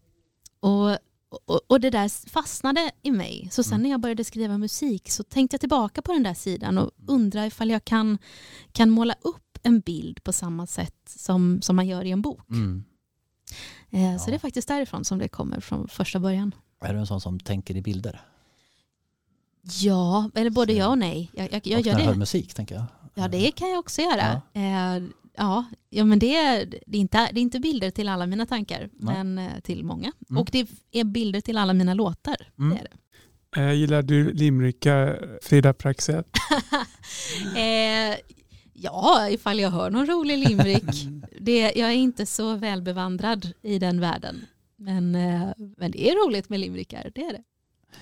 och, 0.60 0.98
och, 1.46 1.62
och 1.68 1.80
det 1.80 1.90
där 1.90 2.30
fastnade 2.30 2.92
i 3.02 3.12
mig. 3.12 3.48
Så 3.52 3.64
sen 3.64 3.74
Mm. 3.74 3.84
när 3.84 3.90
jag 3.90 4.00
började 4.00 4.24
skriva 4.24 4.58
musik 4.58 5.12
så 5.12 5.24
tänkte 5.24 5.54
jag 5.54 5.60
tillbaka 5.60 6.02
på 6.02 6.14
den 6.14 6.24
där 6.24 6.34
sidan 6.34 6.78
och 6.78 6.92
undrar 7.08 7.46
ifall 7.46 7.70
jag 7.70 7.86
kan, 7.86 8.18
kan 8.72 8.90
måla 8.90 9.16
upp 9.22 9.58
en 9.64 9.80
bild 9.80 10.24
på 10.24 10.34
samma 10.34 10.68
sätt 10.68 10.96
som, 11.06 11.62
som 11.62 11.76
man 11.76 11.88
gör 11.88 12.06
i 12.06 12.12
en 12.12 12.22
bok. 12.22 12.50
Mm. 12.50 12.84
Eh, 13.90 14.18
Så 14.18 14.24
Ja. 14.28 14.32
det 14.32 14.36
är 14.36 14.40
faktiskt 14.40 14.68
därifrån 14.68 15.06
som 15.06 15.18
det 15.20 15.28
kommer 15.28 15.60
från 15.60 15.88
första 15.88 16.20
början. 16.20 16.56
Är 16.82 16.94
du 16.94 17.00
en 17.00 17.08
sån 17.08 17.22
som 17.22 17.40
tänker 17.40 17.76
i 17.78 17.82
bilder? 17.82 18.22
Ja, 19.82 20.30
eller 20.36 20.50
både 20.50 20.74
ja 20.74 20.88
och 20.88 20.98
nej. 20.98 21.32
Jag, 21.34 21.54
jag, 21.54 21.68
jag 21.68 21.80
och 21.80 21.86
gör 21.86 21.94
när 21.94 22.00
jag 22.00 22.06
hör 22.06 22.14
det. 22.14 22.20
musik 22.20 22.54
tänker 22.54 22.76
jag. 22.76 22.84
Ja, 23.14 23.28
det 23.28 23.52
kan 23.52 23.70
jag 23.70 23.80
också 23.80 24.02
göra. 24.02 24.42
Eh, 24.54 25.04
ja, 25.40 25.66
ja, 25.90 26.06
men 26.06 26.20
det 26.20 26.36
är, 26.36 26.66
det, 26.66 26.98
är 26.98 27.02
inte, 27.02 27.30
det 27.34 27.40
är 27.40 27.42
inte 27.42 27.60
bilder 27.60 27.92
till 27.92 28.10
alla 28.10 28.26
mina 28.26 28.46
tankar, 28.46 28.90
Nej. 28.94 29.24
men 29.24 29.38
eh, 29.38 29.60
till 29.60 29.84
många. 29.84 30.12
Mm. 30.30 30.42
Och 30.42 30.50
det 30.52 30.68
är 30.92 31.04
bilder 31.04 31.42
till 31.42 31.58
alla 31.58 31.74
mina 31.74 31.94
låtar. 31.94 32.38
Mm. 32.60 32.70
Det 32.70 32.82
är 32.82 32.84
det. 32.84 32.98
Eh, 33.62 33.74
gillar 33.74 34.02
du 34.02 34.34
limrikar, 34.34 35.38
Frida 35.42 35.74
Praxell? 35.74 36.24
eh, 37.56 38.18
ja, 38.74 39.30
ifall 39.30 39.60
jag 39.60 39.70
hör 39.70 39.90
någon 39.90 40.06
rolig 40.06 40.38
limerick. 40.48 41.08
det, 41.40 41.60
jag 41.62 41.90
är 41.90 41.96
inte 41.96 42.26
så 42.26 42.56
välbevandrad 42.56 43.48
i 43.62 43.80
den 43.80 44.00
världen. 44.00 44.46
Men, 44.76 45.16
eh, 45.16 45.50
men 45.58 45.92
det 45.92 46.10
är 46.10 46.28
roligt 46.28 46.50
med 46.50 46.60
limerickar, 46.60 47.12
det 47.16 47.22
är 47.22 47.34
det. 47.34 47.44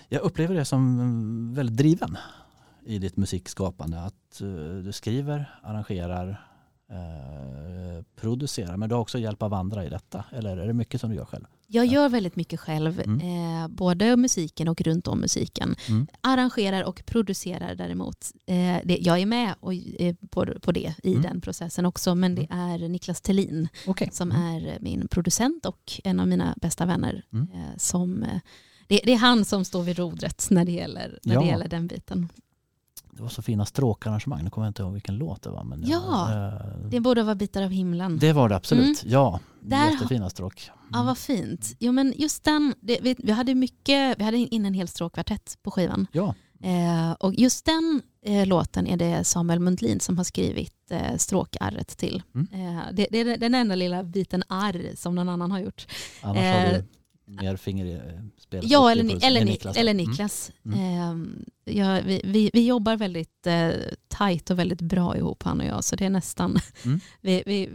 Jag 0.09 0.21
upplever 0.21 0.55
det 0.55 0.65
som 0.65 1.53
väldigt 1.53 1.77
driven 1.77 2.17
i 2.85 2.99
ditt 2.99 3.17
musikskapande. 3.17 4.01
Att 4.01 4.41
eh, 4.41 4.83
du 4.83 4.91
skriver, 4.91 5.59
arrangerar, 5.63 6.46
eh, 6.89 8.03
producerar. 8.15 8.77
Men 8.77 8.89
du 8.89 8.95
har 8.95 9.01
också 9.01 9.19
hjälp 9.19 9.43
av 9.43 9.53
andra 9.53 9.85
i 9.85 9.89
detta. 9.89 10.23
Eller 10.31 10.57
är 10.57 10.67
det 10.67 10.73
mycket 10.73 11.01
som 11.01 11.09
du 11.09 11.15
gör 11.15 11.25
själv? 11.25 11.45
Jag 11.69 11.85
Ja. 11.85 11.91
gör 11.93 12.09
väldigt 12.09 12.35
mycket 12.35 12.59
själv, 12.59 13.01
Mm. 13.05 13.63
eh, 13.63 13.67
både 13.67 14.17
musiken 14.17 14.67
och 14.67 14.81
runt 14.81 15.07
om 15.07 15.19
musiken. 15.19 15.75
Mm. 15.89 16.07
Arrangerar 16.21 16.83
och 16.83 17.03
producerar 17.05 17.75
däremot. 17.75 18.31
Eh, 18.45 18.77
det, 18.85 18.97
jag 19.01 19.19
är 19.19 19.25
med 19.25 19.53
och, 19.59 19.73
eh, 19.73 20.15
på, 20.29 20.45
på 20.61 20.71
det 20.71 20.93
i 21.03 21.11
Mm. 21.11 21.21
den 21.21 21.41
processen 21.41 21.85
också, 21.85 22.15
men 22.15 22.35
det 22.35 22.47
är 22.49 22.89
Niklas 22.89 23.21
Tellin 23.21 23.67
Okej. 23.87 24.09
som 24.11 24.31
Mm. 24.31 24.43
är 24.65 24.77
min 24.81 25.07
producent 25.07 25.65
och 25.65 26.01
en 26.03 26.19
av 26.19 26.27
mina 26.27 26.53
bästa 26.61 26.85
vänner. 26.85 27.23
Mm. 27.33 27.47
Eh, 27.53 27.77
som, 27.77 28.23
eh, 28.23 28.39
det, 28.87 29.01
det 29.03 29.13
är 29.13 29.17
han 29.17 29.45
som 29.45 29.65
står 29.65 29.83
vid 29.83 29.97
rodret 29.99 30.47
när 30.51 30.65
det 30.65 30.71
gäller, 30.71 31.19
när 31.23 31.33
Ja. 31.33 31.41
det 31.41 31.47
gäller 31.47 31.67
den 31.67 31.87
biten. 31.87 32.29
Det 33.17 33.23
var 33.23 33.29
så 33.29 33.41
fina 33.41 33.65
stråkarrangemang. 33.65 34.43
Nu 34.43 34.49
kommer 34.49 34.67
jag 34.67 34.69
inte 34.69 34.81
ihåg 34.81 34.93
vilken 34.93 35.15
låt 35.17 35.41
det 35.43 35.49
var. 35.49 35.63
Men 35.63 35.83
Ja, 35.87 36.31
eh, 36.47 36.89
Det 36.89 36.99
borde 36.99 37.23
vara 37.23 37.35
bitar 37.35 37.61
av 37.61 37.69
himlen. 37.69 38.17
det 38.19 38.33
var 38.33 38.49
det 38.49 38.55
absolut. 38.55 39.03
Ja, 39.05 39.27
Mm. 39.29 39.69
Där 39.69 39.77
har- 39.77 39.91
jättefina 39.91 40.29
stråk. 40.29 40.69
Ja, 40.91 41.03
vad 41.03 41.17
fint. 41.17 41.75
Jo, 41.79 41.91
men 41.91 42.13
just 42.17 42.43
den, 42.43 42.73
det, 42.81 42.99
vi, 43.01 43.15
vi 43.19 43.31
hade 43.31 43.55
mycket, 43.55 44.19
vi 44.19 44.23
hade 44.23 44.37
in 44.37 44.65
en 44.65 44.73
hel 44.73 44.87
stråkkvartett 44.87 45.57
på 45.63 45.71
skivan. 45.71 46.07
Ja, 46.11 46.35
Eh, 46.63 47.11
och 47.11 47.33
just 47.35 47.65
den 47.65 48.01
eh, 48.25 48.45
låten 48.47 48.87
är 48.87 48.97
det 48.97 49.23
Samuel 49.23 49.59
Mundlin 49.59 49.99
som 49.99 50.17
har 50.17 50.23
skrivit 50.23 50.73
eh, 50.91 51.15
stråkarret 51.17 51.87
till. 51.97 52.23
Mm. 52.35 52.47
Eh, 52.77 52.81
det, 52.93 53.07
det 53.11 53.17
är 53.19 53.37
den 53.37 53.55
enda 53.55 53.75
lilla 53.75 54.03
biten 54.03 54.43
arr 54.47 54.95
som 54.95 55.15
någon 55.15 55.29
annan 55.29 55.51
har 55.51 55.59
gjort. 55.59 55.85
annars 56.21 56.37
har 56.37 56.43
Eh, 56.65 56.73
du 56.73 56.85
mer 57.27 57.55
finger 57.55 57.85
i 57.85 57.93
eh. 57.93 58.59
Ja, 58.63 58.91
eller, 58.91 59.03
Ni- 59.03 59.19
eller, 59.23 59.45
Niklas. 59.45 59.77
eller 59.77 59.91
Mm. 59.91 60.09
Niklas. 60.09 60.51
Eh, 60.75 61.15
ja, 61.77 62.01
vi, 62.05 62.21
vi, 62.23 62.49
vi 62.53 62.65
jobbar 62.67 62.95
väldigt 62.97 63.47
eh, 63.47 63.69
tajt 64.07 64.49
och 64.49 64.59
väldigt 64.59 64.81
bra 64.81 65.17
ihop 65.17 65.43
han 65.43 65.59
och 65.59 65.65
jag. 65.65 65.83
Så 65.83 65.95
det 65.95 66.05
är 66.05 66.09
nästan, 66.09 66.57
Mm. 66.85 66.99
vi, 67.21 67.43
vi, 67.45 67.69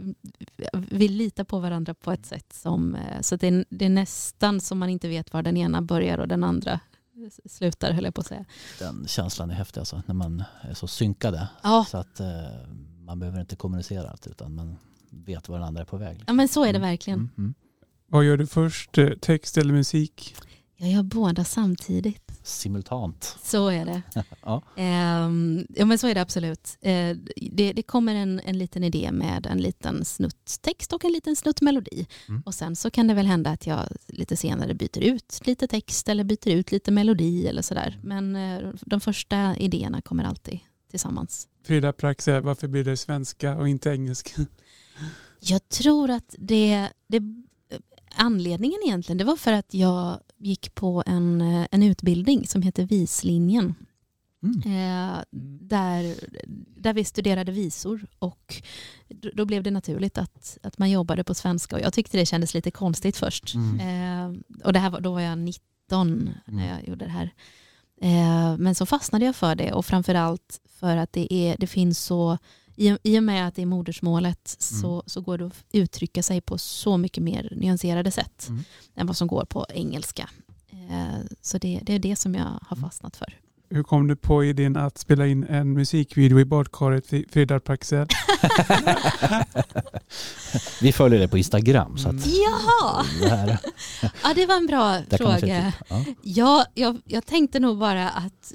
vi 0.73 1.07
litar 1.07 1.43
på 1.43 1.59
varandra 1.59 1.93
på 1.93 2.11
ett 2.11 2.25
sätt 2.25 2.53
som, 2.53 2.95
eh, 2.95 3.21
så 3.21 3.35
det 3.35 3.47
är, 3.47 3.65
det 3.69 3.85
är 3.85 3.89
nästan 3.89 4.61
som 4.61 4.79
man 4.79 4.89
inte 4.89 5.07
vet 5.07 5.33
var 5.33 5.41
den 5.43 5.57
ena 5.57 5.81
börjar 5.81 6.17
och 6.17 6.27
den 6.27 6.43
andra 6.43 6.79
slutar 7.45 7.91
höll 7.91 8.03
jag 8.03 8.15
på 8.15 8.21
att 8.21 8.27
säga. 8.27 8.45
Den 8.79 9.07
känslan 9.07 9.49
är 9.49 9.53
häftig 9.55 9.79
alltså, 9.79 10.03
när 10.05 10.15
man 10.15 10.43
är 10.61 10.73
så 10.73 10.87
synkade. 10.87 11.47
Ja, 11.63 11.85
Så 11.89 11.97
att 11.97 12.19
eh, 12.19 12.27
man 13.05 13.19
behöver 13.19 13.39
inte 13.41 13.55
kommunicera 13.55 14.09
allt 14.09 14.27
utan 14.27 14.55
man 14.55 14.77
vet 15.09 15.49
var 15.49 15.57
den 15.59 15.67
andra 15.67 15.81
är 15.81 15.85
på 15.85 15.97
väg. 15.97 16.23
ja 16.27 16.33
men 16.33 16.47
så 16.47 16.61
är 16.63 16.73
det 16.73 16.79
Mm. 16.79 16.89
verkligen. 16.89 17.19
Mm, 17.19 17.31
mm. 17.37 17.53
Vad 18.13 18.25
gör 18.25 18.37
du 18.37 18.47
först, 18.47 18.97
eh, 18.97 19.09
text 19.09 19.57
eller 19.57 19.73
musik? 19.73 20.35
Jag 20.75 20.89
gör 20.89 21.03
båda 21.03 21.43
samtidigt. 21.43 22.31
simultant. 22.43 23.37
Så 23.43 23.67
är 23.69 23.85
det. 23.85 24.01
Ja. 24.41 24.61
Ehm, 24.75 25.65
ja 25.69 25.85
men 25.85 25.97
så 25.97 26.07
är 26.07 26.15
det 26.15 26.21
absolut. 26.21 26.77
Eh, 26.81 27.17
det, 27.51 27.73
det 27.73 27.83
kommer 27.83 28.15
en, 28.15 28.39
en 28.39 28.57
liten 28.57 28.83
idé 28.83 29.09
med 29.11 29.45
en 29.45 29.57
liten 29.57 30.05
snutt 30.05 30.61
text 30.61 30.93
och 30.93 31.05
en 31.05 31.11
liten 31.11 31.35
snutt 31.35 31.61
melodi. 31.61 32.07
Mm. 32.29 32.41
Och 32.45 32.53
sen 32.55 32.75
så 32.75 32.89
kan 32.89 33.07
det 33.07 33.13
väl 33.13 33.25
hända 33.25 33.49
att 33.49 33.67
jag 33.67 33.87
lite 34.07 34.37
senare 34.37 34.73
byter 34.73 34.99
ut 35.03 35.41
lite 35.45 35.67
text 35.67 36.09
eller 36.09 36.23
byter 36.23 36.49
ut 36.49 36.71
lite 36.71 36.91
melodi 36.91 37.47
eller 37.47 37.61
sådär. 37.61 37.99
Men 38.03 38.35
eh, 38.35 38.69
de 38.81 39.01
första 39.01 39.57
idéerna 39.57 40.01
kommer 40.01 40.23
alltid 40.23 40.59
tillsammans. 40.89 41.47
Frida 41.63 41.93
Praxel, 41.93 42.43
varför 42.43 42.67
blir 42.67 42.83
det 42.83 42.97
svenska 42.97 43.55
och 43.55 43.69
inte 43.69 43.89
engelska? 43.89 44.45
Jag 45.39 45.69
tror 45.69 46.09
att 46.09 46.35
det, 46.37 46.89
det 47.07 47.21
anledningen 48.15 48.79
egentligen 48.85 49.17
det 49.17 49.23
var 49.23 49.35
för 49.35 49.53
att 49.53 49.73
jag 49.73 50.19
gick 50.37 50.75
på 50.75 51.03
en, 51.05 51.41
eh, 51.41 51.67
en 51.71 51.83
utbildning 51.83 52.47
som 52.47 52.61
heter 52.61 52.83
Vislinjen. 52.83 53.75
Mm. 54.43 54.57
Eh, 54.57 55.19
där, 55.69 56.15
där 56.81 56.93
vi 56.93 57.03
studerade 57.03 57.51
visor 57.51 58.05
och 58.19 58.61
då, 59.33 59.45
blev 59.45 59.63
det 59.63 59.71
naturligt 59.71 60.17
att, 60.17 60.57
att 60.63 60.77
man 60.77 60.91
jobbade 60.91 61.23
på 61.23 61.33
svenska 61.33 61.75
och 61.75 61.81
jag 61.81 61.93
tyckte 61.93 62.17
det 62.17 62.25
kändes 62.25 62.53
lite 62.53 62.71
konstigt 62.71 63.17
först. 63.17 63.53
Mm. 63.55 63.79
Eh, 63.79 64.41
och 64.65 64.73
det 64.73 64.79
här 64.79 64.89
var, 64.89 64.99
då 64.99 65.11
var 65.11 65.21
jag 65.21 65.37
19 65.37 66.29
när 66.45 66.69
jag 66.69 66.87
gjorde 66.87 67.05
det 67.05 67.11
här. 67.11 67.33
Men 68.57 68.75
så 68.75 68.85
fastnade 68.85 69.25
jag 69.25 69.35
för 69.35 69.55
det 69.55 69.73
och 69.73 69.85
framförallt 69.85 70.61
för 70.79 70.97
att 70.97 71.13
det, 71.13 71.33
är, 71.33 71.55
det 71.59 71.67
finns 71.67 71.99
så, 71.99 72.37
i, 72.75 72.97
i 73.03 73.19
och 73.19 73.23
med 73.23 73.47
att 73.47 73.55
det 73.55 73.61
är 73.61 73.65
modersmålet 73.65 74.55
så, 74.59 75.03
så 75.05 75.21
går 75.21 75.37
det 75.37 75.45
att 75.45 75.63
uttrycka 75.71 76.23
sig 76.23 76.41
på 76.41 76.57
så 76.57 76.97
mycket 76.97 77.23
mer 77.23 77.53
nyanserade 77.57 78.11
sätt 78.11 78.45
Mm. 78.49 78.63
än 78.95 79.07
vad 79.07 79.17
som 79.17 79.27
går 79.27 79.45
på 79.45 79.65
engelska. 79.69 80.29
Eh, 80.71 81.19
så 81.41 81.57
det, 81.57 81.79
det 81.83 81.93
är 81.93 81.99
det 81.99 82.15
som 82.15 82.35
jag 82.35 82.59
har 82.61 82.75
fastnat 82.77 83.15
för. 83.17 83.37
Hur 83.69 83.83
kom 83.83 84.07
du 84.07 84.15
på 84.15 84.43
idén 84.43 84.77
att 84.77 84.97
spela 84.97 85.27
in 85.27 85.43
en 85.43 85.73
musikvideo 85.73 86.39
i 86.39 86.45
badkaret, 86.45 87.07
Fri- 87.07 87.25
Frida 87.31 87.59
Praxel? 87.59 88.07
Vi 90.81 90.91
följer 90.93 91.19
det 91.19 91.27
på 91.27 91.37
Instagram. 91.37 91.97
Så 91.97 92.09
att 92.09 92.15
Jaha, 92.25 93.05
det 93.21 93.29
här, 93.29 93.57
ja, 94.23 94.33
det 94.35 94.45
var 94.45 94.55
en 94.57 94.67
bra 94.67 94.99
fråga. 95.11 95.37
typ, 95.39 95.49
ja. 95.89 96.03
Ja, 96.21 96.65
jag, 96.73 97.01
jag 97.05 97.25
tänkte 97.25 97.59
nog 97.59 97.77
bara 97.79 98.09
att 98.09 98.53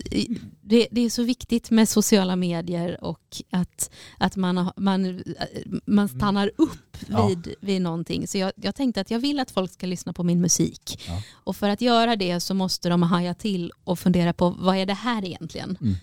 det, 0.69 0.89
det 0.91 1.01
är 1.01 1.11
så 1.11 1.23
viktigt 1.23 1.71
med 1.71 1.89
sociala 1.89 2.37
medier 2.37 3.05
och 3.05 3.43
att, 3.51 3.91
att 4.19 4.37
man, 4.37 4.73
man, 4.77 5.23
man 5.87 6.09
stannar 6.09 6.51
upp 6.57 6.97
Ja. 7.09 7.27
vid, 7.27 7.55
vid 7.61 7.83
någonting. 7.83 8.29
Så 8.29 8.39
jag, 8.39 8.53
jag 8.57 8.75
tänkte 8.75 9.01
att 9.01 9.11
jag 9.11 9.19
vill 9.19 9.41
att 9.41 9.51
folk 9.51 9.73
ska 9.73 9.87
lyssna 9.87 10.13
på 10.13 10.23
min 10.23 10.41
musik. 10.41 11.01
Ja. 11.09 11.23
Och 11.33 11.57
för 11.57 11.69
att 11.69 11.81
göra 11.81 12.17
det 12.17 12.41
så 12.41 12.55
måste 12.55 12.89
de 12.89 13.03
haja 13.03 13.35
till 13.35 13.73
och 13.85 13.99
fundera 13.99 14.33
på 14.33 14.51
vad 14.51 14.77
är 14.77 14.87
det 14.87 14.95
här 14.95 15.25
egentligen? 15.25 15.79
Mm. 15.81 15.95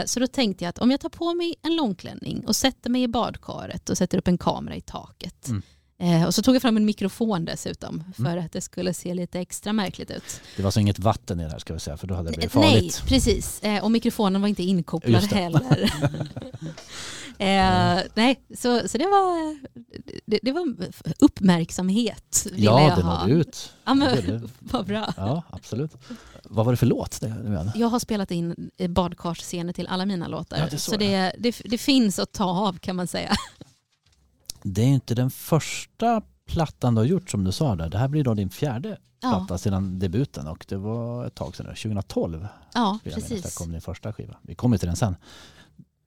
Eh, 0.00 0.04
så 0.06 0.20
då 0.20 0.26
tänkte 0.26 0.64
jag 0.64 0.68
att 0.68 0.78
om 0.78 0.90
jag 0.90 1.00
tar 1.00 1.08
på 1.08 1.34
mig 1.34 1.54
en 1.62 1.76
långklänning 1.76 2.44
och 2.46 2.56
sätter 2.56 2.90
mig 2.90 3.02
i 3.02 3.08
badkaret 3.08 3.90
och 3.90 3.98
sätter 3.98 4.18
upp 4.18 4.28
en 4.28 4.38
kamera 4.38 4.76
i 4.76 4.80
taket. 4.80 5.48
Mm. 5.48 5.62
Eh, 5.98 6.24
och 6.24 6.34
så 6.34 6.42
tog 6.42 6.54
jag 6.54 6.62
fram 6.62 6.76
en 6.76 6.84
mikrofon 6.84 7.44
dessutom 7.44 8.04
för 8.16 8.36
att 8.36 8.52
det 8.52 8.60
skulle 8.60 8.94
se 8.94 9.14
lite 9.14 9.40
extra 9.40 9.72
märkligt 9.72 10.10
ut. 10.10 10.40
Det 10.56 10.62
var 10.62 10.70
så 10.70 10.80
inget 10.80 10.98
vatten 10.98 11.40
i 11.40 11.44
det 11.44 11.50
här 11.50 11.58
ska 11.58 11.74
vi 11.74 11.80
säga 11.80 11.96
för 11.96 12.06
då 12.06 12.14
hade 12.14 12.30
det 12.30 12.36
blivit 12.36 12.54
Nej, 12.54 12.72
farligt. 12.72 13.02
precis. 13.06 13.62
Eh, 13.62 13.84
och 13.84 13.90
mikrofonen 13.90 14.40
var 14.40 14.48
inte 14.48 14.62
inkopplad 14.62 15.22
heller. 15.24 15.92
eh, 17.38 18.02
nej, 18.14 18.40
så, 18.58 18.88
så 18.88 18.98
det 18.98 19.04
var, 19.04 19.58
det, 20.26 20.38
det 20.42 20.52
var 20.52 20.74
uppmärksamhet. 21.18 22.46
Ja, 22.56 22.80
jag 22.80 22.98
det 22.98 23.04
nådde 23.04 23.32
ut. 23.32 23.72
Ja, 23.84 23.94
men, 23.94 24.48
vad 24.58 24.86
bra. 24.86 25.14
Ja, 25.16 25.42
absolut. 25.50 25.92
Vad 26.44 26.64
var 26.64 26.72
det 26.72 26.76
för 26.76 26.86
låt? 26.86 27.20
Det? 27.20 27.72
Jag 27.74 27.88
har 27.88 27.98
spelat 27.98 28.30
in 28.30 28.70
eh, 28.76 28.90
badkarsscener 28.90 29.72
till 29.72 29.86
alla 29.86 30.06
mina 30.06 30.28
låtar. 30.28 30.58
Ja, 30.58 30.64
det 30.64 30.78
såg 30.78 30.94
så 30.94 31.00
det, 31.00 31.32
det, 31.38 31.62
det 31.64 31.78
finns 31.78 32.18
att 32.18 32.32
ta 32.32 32.44
av 32.44 32.78
kan 32.78 32.96
man 32.96 33.06
säga. 33.06 33.36
Det 34.66 34.82
är 34.82 34.86
inte 34.86 35.14
den 35.14 35.30
första 35.30 36.22
plattan 36.46 36.94
du 36.94 37.00
har 37.00 37.06
gjort 37.06 37.30
som 37.30 37.44
du 37.44 37.52
sa 37.52 37.76
där. 37.76 37.88
Det 37.88 37.98
här 37.98 38.08
blir 38.08 38.24
då 38.24 38.34
din 38.34 38.50
fjärde 38.50 38.98
Ja, 39.20 39.30
platta 39.30 39.58
sedan 39.58 39.98
debuten 39.98 40.46
och 40.46 40.64
det 40.68 40.76
var 40.76 41.26
ett 41.26 41.34
tag 41.34 41.56
sedan, 41.56 41.66
nu, 41.66 41.74
2012 41.74 42.46
ja 42.74 42.98
jag 43.04 43.10
minnas, 43.12 43.28
där 43.28 43.36
precis. 43.36 43.54
kom 43.58 43.72
din 43.72 43.80
första 43.80 44.12
skiva. 44.12 44.36
Vi 44.42 44.54
kommer 44.54 44.78
till 44.78 44.86
den 44.86 44.96
sen. 44.96 45.16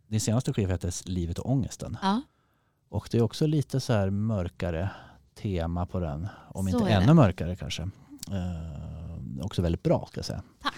Din 0.07 0.21
senaste 0.21 0.53
skiva 0.53 0.71
heter 0.71 1.09
Livet 1.09 1.39
och 1.39 1.51
ångesten 1.51 1.97
Ja, 2.01 2.21
och 2.89 3.07
det 3.11 3.17
är 3.17 3.21
också 3.21 3.47
lite 3.47 3.79
så 3.79 3.93
här 3.93 4.09
mörkare 4.09 4.89
tema 5.41 5.85
på 5.85 5.99
den. 5.99 6.27
Om 6.49 6.67
Så 6.69 6.77
inte 6.77 6.91
är 6.93 6.97
det. 6.99 7.03
ännu 7.03 7.13
mörkare 7.13 7.55
kanske. 7.55 7.81
Eh, 8.31 9.45
också 9.45 9.61
väldigt 9.61 9.83
bra 9.83 10.07
ska 10.11 10.17
jag 10.19 10.25
säga. 10.25 10.43
Tack. 10.61 10.73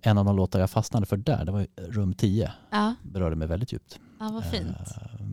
En 0.00 0.18
av 0.18 0.24
de 0.24 0.36
låtar 0.36 0.60
jag 0.60 0.70
fastnade 0.70 1.06
för 1.06 1.16
där, 1.16 1.44
det 1.44 1.52
var 1.52 1.66
Rum 1.76 2.14
10. 2.14 2.52
ja, 2.70 2.94
Berörde 3.02 3.36
mig 3.36 3.48
väldigt 3.48 3.72
djupt. 3.72 3.98
ja 4.20 4.30
vad 4.32 4.44
fint. 4.44 4.76
Eh, 4.96 5.26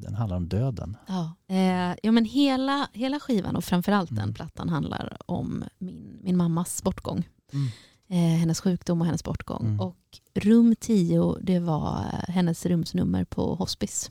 den 0.00 0.14
handlar 0.14 0.36
om 0.36 0.48
döden. 0.48 0.96
Ja, 1.06 1.34
eh, 1.48 1.96
ja 2.02 2.12
men 2.12 2.24
hela, 2.24 2.88
hela 2.92 3.20
skivan 3.20 3.56
och 3.56 3.64
framförallt 3.64 4.10
Mm. 4.10 4.24
den 4.24 4.34
plattan 4.34 4.68
handlar 4.68 5.16
om 5.26 5.64
min, 5.78 6.18
min 6.22 6.36
mammas 6.36 6.82
bortgång. 6.82 7.28
Mm. 7.52 7.68
Eh, 8.08 8.38
hennes 8.40 8.60
sjukdom 8.60 9.00
och 9.00 9.06
hennes 9.06 9.24
bortgång. 9.24 9.66
Mm. 9.66 9.80
Och 9.80 10.20
rum 10.34 10.74
10 10.80 11.36
det 11.42 11.58
var 11.58 12.04
hennes 12.28 12.66
rumsnummer 12.66 13.24
på 13.24 13.54
hospice. 13.54 14.10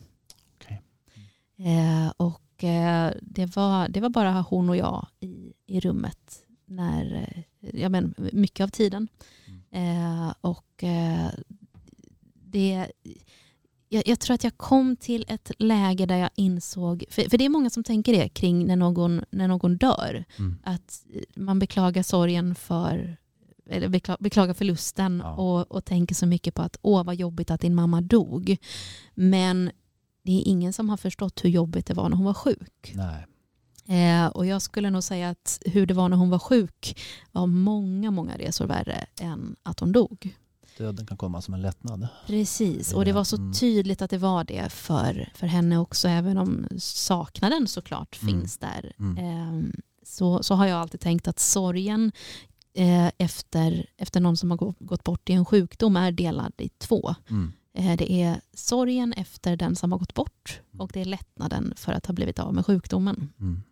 Okej. 0.60 0.82
Eh, 1.56 2.12
och 2.16 2.64
eh, 2.64 3.12
det, 3.22 3.56
var, 3.56 3.88
det 3.88 4.00
var 4.00 4.08
bara 4.08 4.40
hon 4.40 4.68
och 4.68 4.76
jag 4.76 5.06
i, 5.20 5.52
i 5.66 5.80
rummet 5.80 6.40
när, 6.66 7.14
eh, 7.60 7.80
ja, 7.80 7.88
men, 7.88 8.14
mycket 8.32 8.64
av 8.64 8.68
tiden. 8.68 9.08
Eh, 9.70 10.32
och 10.40 10.84
eh, 10.84 11.28
det, 12.44 12.86
jag, 13.94 14.08
jag 14.08 14.20
tror 14.20 14.34
att 14.34 14.44
jag 14.44 14.56
kom 14.56 14.96
till 14.96 15.24
ett 15.28 15.50
läge 15.58 16.06
där 16.06 16.16
jag 16.16 16.30
insåg, 16.34 17.04
för, 17.10 17.22
för 17.30 17.38
det 17.38 17.44
är 17.44 17.48
många 17.48 17.70
som 17.70 17.84
tänker 17.84 18.12
det 18.12 18.28
kring 18.28 18.66
när 18.66 18.76
någon, 18.76 19.24
när 19.30 19.48
någon 19.48 19.76
dör, 19.76 20.24
Mm. 20.38 20.58
att 20.64 21.04
man 21.36 21.58
beklagar 21.58 22.02
sorgen 22.02 22.54
för 22.54 23.16
eller 23.70 23.88
bekla- 23.88 24.16
beklagar 24.20 24.54
förlusten 24.54 25.20
Ja. 25.24 25.32
och, 25.34 25.72
och 25.72 25.84
tänker 25.84 26.14
så 26.14 26.26
mycket 26.26 26.54
på 26.54 26.62
att 26.62 26.76
åh 26.82 27.04
vad 27.04 27.14
jobbigt 27.14 27.50
att 27.50 27.60
din 27.60 27.74
mamma 27.74 28.00
dog. 28.00 28.56
Men 29.14 29.70
det 30.22 30.32
är 30.32 30.48
ingen 30.48 30.72
som 30.72 30.88
har 30.88 30.96
förstått 30.96 31.44
hur 31.44 31.50
jobbigt 31.50 31.86
det 31.86 31.94
var 31.94 32.08
när 32.08 32.16
hon 32.16 32.26
var 32.26 32.34
sjuk. 32.34 32.92
Eh, 33.86 34.26
och 34.26 34.46
jag 34.46 34.62
skulle 34.62 34.90
nog 34.90 35.02
säga 35.02 35.28
att 35.30 35.62
hur 35.66 35.86
det 35.86 35.94
var 35.94 36.08
när 36.08 36.16
hon 36.16 36.30
var 36.30 36.38
sjuk 36.38 37.00
var 37.32 37.46
många, 37.46 38.10
många 38.10 38.36
resor 38.38 38.66
värre 38.66 39.06
än 39.20 39.56
att 39.62 39.80
hon 39.80 39.92
dog. 39.92 40.36
Döden 40.78 41.06
kan 41.06 41.16
komma 41.16 41.42
som 41.42 41.54
en 41.54 41.62
lättnad. 41.62 42.08
Precis, 42.26 42.92
och 42.92 43.04
det 43.04 43.12
var 43.12 43.24
så 43.24 43.36
Mm. 43.36 43.52
tydligt 43.52 44.02
att 44.02 44.10
det 44.10 44.18
var 44.18 44.44
det 44.44 44.72
för, 44.72 45.30
för 45.34 45.46
henne 45.46 45.78
också, 45.78 46.08
även 46.08 46.38
om 46.38 46.66
saknaden 46.78 47.66
såklart 47.68 48.22
Mm. 48.22 48.34
finns 48.40 48.58
där. 48.58 48.92
Mm. 48.98 49.18
Eh, 49.18 49.70
så, 50.02 50.42
så 50.42 50.54
har 50.54 50.66
jag 50.66 50.78
alltid 50.80 51.00
tänkt 51.00 51.28
att 51.28 51.38
sorgen 51.38 52.12
eh, 52.76 53.10
efter, 53.18 53.86
efter 53.96 54.20
någon 54.20 54.36
som 54.36 54.50
har 54.50 54.58
gå- 54.58 54.74
gått 54.78 55.04
bort 55.04 55.30
i 55.30 55.32
en 55.32 55.44
sjukdom 55.44 55.96
är 55.96 56.12
delad 56.12 56.52
i 56.58 56.68
två. 56.68 57.14
Mm. 57.30 57.52
Eh, 57.74 57.96
det 57.96 58.12
är 58.12 58.40
sorgen 58.54 59.12
efter 59.12 59.56
den 59.56 59.76
som 59.76 59.92
har 59.92 59.98
gått 59.98 60.14
bort 60.14 60.60
och 60.78 60.90
det 60.94 61.00
är 61.00 61.04
lättnaden 61.04 61.72
för 61.76 61.92
att 61.92 62.06
ha 62.06 62.14
blivit 62.14 62.38
av 62.38 62.54
med 62.54 62.66
sjukdomen. 62.66 63.32
Mm. 63.40 63.62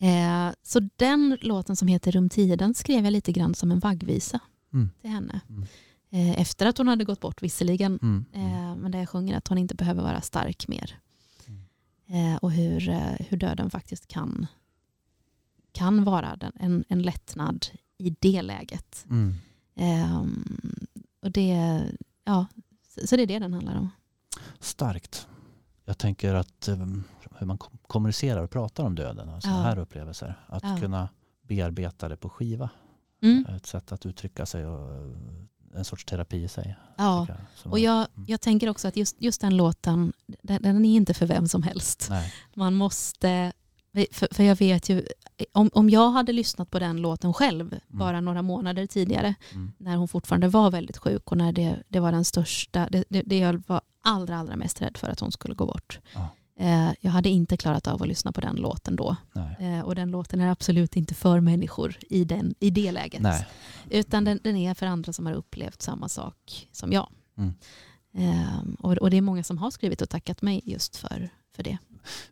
Eh, 0.00 0.54
så 0.62 0.88
den 0.96 1.38
låten 1.40 1.76
som 1.76 1.88
heter 1.88 2.12
Rum 2.12 2.28
10, 2.28 2.56
den 2.56 2.74
skrev 2.74 3.04
jag 3.04 3.12
lite 3.12 3.32
grann 3.32 3.54
som 3.54 3.70
en 3.72 3.78
vaggvisa 3.78 4.40
Mm. 4.72 4.90
till 5.00 5.10
henne. 5.10 5.40
Mm. 5.48 5.66
Eh, 6.10 6.40
efter 6.40 6.66
att 6.66 6.78
hon 6.78 6.88
hade 6.88 7.04
gått 7.04 7.20
bort 7.20 7.42
visserligen, 7.42 7.98
Mm. 8.02 8.24
eh, 8.32 8.76
men 8.76 8.90
där 8.92 8.98
jag 8.98 9.08
sjunger 9.08 9.36
att 9.36 9.48
hon 9.48 9.58
inte 9.58 9.74
behöver 9.74 10.02
vara 10.02 10.20
stark 10.20 10.68
mer. 10.68 10.98
Mm. 11.46 12.32
Eh, 12.32 12.36
och 12.36 12.52
hur, 12.52 12.80
hur 13.28 13.36
döden 13.36 13.70
faktiskt 13.70 14.06
kan, 14.08 14.46
kan 15.72 16.04
vara 16.04 16.36
den, 16.36 16.52
en, 16.60 16.84
en 16.88 17.02
lättnad 17.02 17.66
i 17.98 18.16
det 18.20 18.42
läget. 18.42 19.06
Mm. 19.10 19.34
Ehm, 19.74 20.44
och 21.22 21.30
det, 21.30 21.82
ja, 22.24 22.46
så, 22.88 23.06
så 23.06 23.16
det 23.16 23.22
är 23.22 23.26
det 23.26 23.38
den 23.38 23.52
handlar 23.54 23.76
om. 23.76 23.90
Starkt. 24.60 25.26
Jag 25.84 25.98
tänker 25.98 26.34
att 26.34 26.68
um, 26.68 27.04
hur 27.38 27.46
man 27.46 27.58
kom- 27.58 27.78
kommunicerar 27.86 28.42
och 28.42 28.50
pratar 28.50 28.84
om 28.84 28.94
döden 28.94 29.28
och 29.28 29.42
sådana 29.42 29.58
Ja. 29.58 29.64
här 29.64 29.78
upplevelser. 29.78 30.40
Att 30.46 30.62
Ja. 30.62 30.76
kunna 30.80 31.08
bearbeta 31.42 32.08
det 32.08 32.16
på 32.16 32.28
skiva. 32.30 32.70
Mm. 33.22 33.46
Ett 33.46 33.66
sätt 33.66 33.92
att 33.92 34.06
uttrycka 34.06 34.46
sig 34.46 34.66
och 34.66 35.14
en 35.74 35.84
sorts 35.84 36.04
terapi 36.04 36.36
i 36.44 36.48
sig. 36.48 36.76
Ja. 36.96 37.26
jag. 37.28 37.72
Och 37.72 37.78
jag, 37.78 37.96
Mm. 38.16 38.26
jag 38.28 38.40
tänker 38.40 38.68
också 38.68 38.88
att 38.88 38.96
just, 38.96 39.16
just 39.22 39.40
den 39.40 39.56
låten, 39.56 40.12
den, 40.42 40.62
den 40.62 40.84
är 40.84 40.96
inte 40.96 41.14
för 41.14 41.26
vem 41.26 41.48
som 41.48 41.62
helst. 41.62 42.06
Nej. 42.10 42.32
Man 42.54 42.74
måste, 42.74 43.52
för, 44.12 44.34
för 44.34 44.42
jag 44.44 44.56
vet 44.56 44.88
ju, 44.88 45.06
om, 45.52 45.70
om 45.72 45.90
jag 45.90 46.10
hade 46.10 46.32
lyssnat 46.32 46.70
på 46.70 46.78
den 46.78 46.96
låten 46.96 47.34
själv 47.34 47.78
bara 47.88 48.20
några 48.20 48.42
månader 48.42 48.86
tidigare, 48.86 49.34
Mm. 49.52 49.72
när 49.78 49.96
hon 49.96 50.08
fortfarande 50.08 50.48
var 50.48 50.70
väldigt 50.70 50.96
sjuk 50.98 51.30
och 51.30 51.36
när 51.36 51.52
det, 51.52 51.82
det 51.88 52.00
var 52.00 52.12
den 52.12 52.24
största, 52.24 52.88
det, 52.90 53.04
det, 53.08 53.22
det 53.22 53.38
jag 53.38 53.62
var 53.66 53.80
allra, 54.02 54.36
allra 54.38 54.56
mest 54.56 54.82
rädd 54.82 54.96
för 54.96 55.08
att 55.08 55.20
hon 55.20 55.32
skulle 55.32 55.54
gå 55.54 55.66
bort. 55.66 56.00
Ja. 56.14 56.28
Eh, 56.60 56.90
jag 57.00 57.10
hade 57.10 57.28
inte 57.28 57.56
klarat 57.56 57.86
av 57.86 58.02
att 58.02 58.08
lyssna 58.08 58.32
på 58.32 58.40
den 58.40 58.56
låten 58.56 58.96
då. 58.96 59.16
Nej. 59.32 59.56
Eh, 59.60 59.80
och 59.80 59.94
den 59.94 60.10
låten 60.10 60.40
är 60.40 60.50
absolut 60.50 60.96
inte 60.96 61.14
för 61.14 61.40
människor 61.40 61.96
i, 62.10 62.24
den, 62.24 62.54
i 62.60 62.70
det 62.70 62.92
läget. 62.92 63.22
Nej. 63.22 63.46
Utan 63.90 64.24
den, 64.24 64.40
den 64.42 64.56
är 64.56 64.74
för 64.74 64.86
andra 64.86 65.12
som 65.12 65.26
har 65.26 65.32
upplevt 65.32 65.82
samma 65.82 66.08
sak 66.08 66.68
som 66.72 66.92
jag. 66.92 67.08
Mm. 67.36 67.54
Eh, 68.14 68.58
och, 68.78 68.92
och 68.92 69.10
det 69.10 69.16
är 69.16 69.20
många 69.22 69.42
som 69.44 69.58
har 69.58 69.70
skrivit 69.70 70.02
och 70.02 70.08
tackat 70.10 70.42
mig 70.42 70.60
just 70.64 70.96
för, 70.96 71.28
för 71.56 71.62
det. 71.62 71.78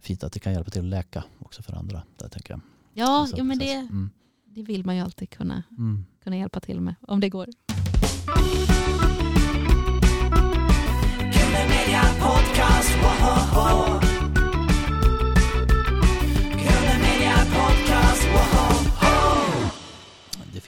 Fint 0.00 0.24
att 0.24 0.32
det 0.32 0.40
kan 0.40 0.52
hjälpa 0.52 0.70
till 0.70 0.80
att 0.80 0.86
läka 0.86 1.24
också 1.38 1.62
för 1.62 1.72
andra. 1.72 2.02
Där, 2.18 2.28
tänker 2.28 2.50
jag. 2.52 2.60
Ja, 2.94 3.28
jo, 3.36 3.44
men 3.44 3.58
det, 3.58 3.72
Mm. 3.72 4.10
det 4.44 4.62
vill 4.62 4.84
man 4.84 4.96
ju 4.96 5.02
alltid 5.02 5.30
kunna, 5.30 5.62
Mm. 5.70 6.06
kunna 6.24 6.36
hjälpa 6.36 6.60
till 6.60 6.80
med, 6.80 6.94
om 7.08 7.20
det 7.20 7.28
går. 7.28 7.48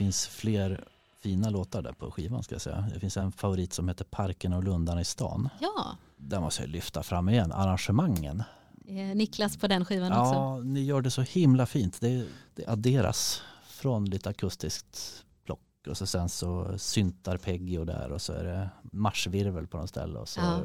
Finns 0.09 0.27
fler 0.27 0.83
fina 1.19 1.49
låtar 1.49 1.81
där 1.81 1.91
på 1.93 2.11
skivan 2.11 2.43
ska 2.43 2.55
jag 2.55 2.61
säga. 2.61 2.85
Det 2.93 2.99
finns 2.99 3.17
en 3.17 3.31
favorit 3.31 3.73
som 3.73 3.87
heter 3.87 4.05
Parken 4.05 4.53
och 4.53 4.63
lundarna 4.63 5.01
i 5.01 5.05
stan. 5.05 5.49
Ja, 5.61 5.97
Den 6.17 6.41
måste 6.41 6.61
jag 6.61 6.69
lyfta 6.69 7.03
fram 7.03 7.29
igen. 7.29 7.51
Arrangemangen. 7.51 8.43
eh, 8.87 8.95
Niklas 8.95 9.57
på 9.57 9.67
den 9.67 9.85
skivan 9.85 10.11
också. 10.11 10.33
Ja, 10.33 10.59
ni 10.59 10.83
gör 10.83 11.01
det 11.01 11.11
så 11.11 11.21
himla 11.21 11.65
fint. 11.65 12.01
Det, 12.01 12.25
det 12.55 12.67
adderas 12.67 13.41
från 13.67 14.05
lite 14.05 14.29
akustiskt 14.29 15.23
plock 15.45 15.59
och 15.87 15.97
så 15.97 16.05
sen 16.05 16.29
så 16.29 16.77
syntar 16.77 17.37
Peggy 17.37 17.77
och 17.77 17.85
där 17.85 18.11
och 18.11 18.21
så 18.21 18.33
är 18.33 18.43
det 18.43 18.69
marschvirvel 18.91 19.67
på 19.67 19.77
något 19.77 19.89
ställe 19.89 20.19
och 20.19 20.29
så, 20.29 20.39
Ja. 20.39 20.59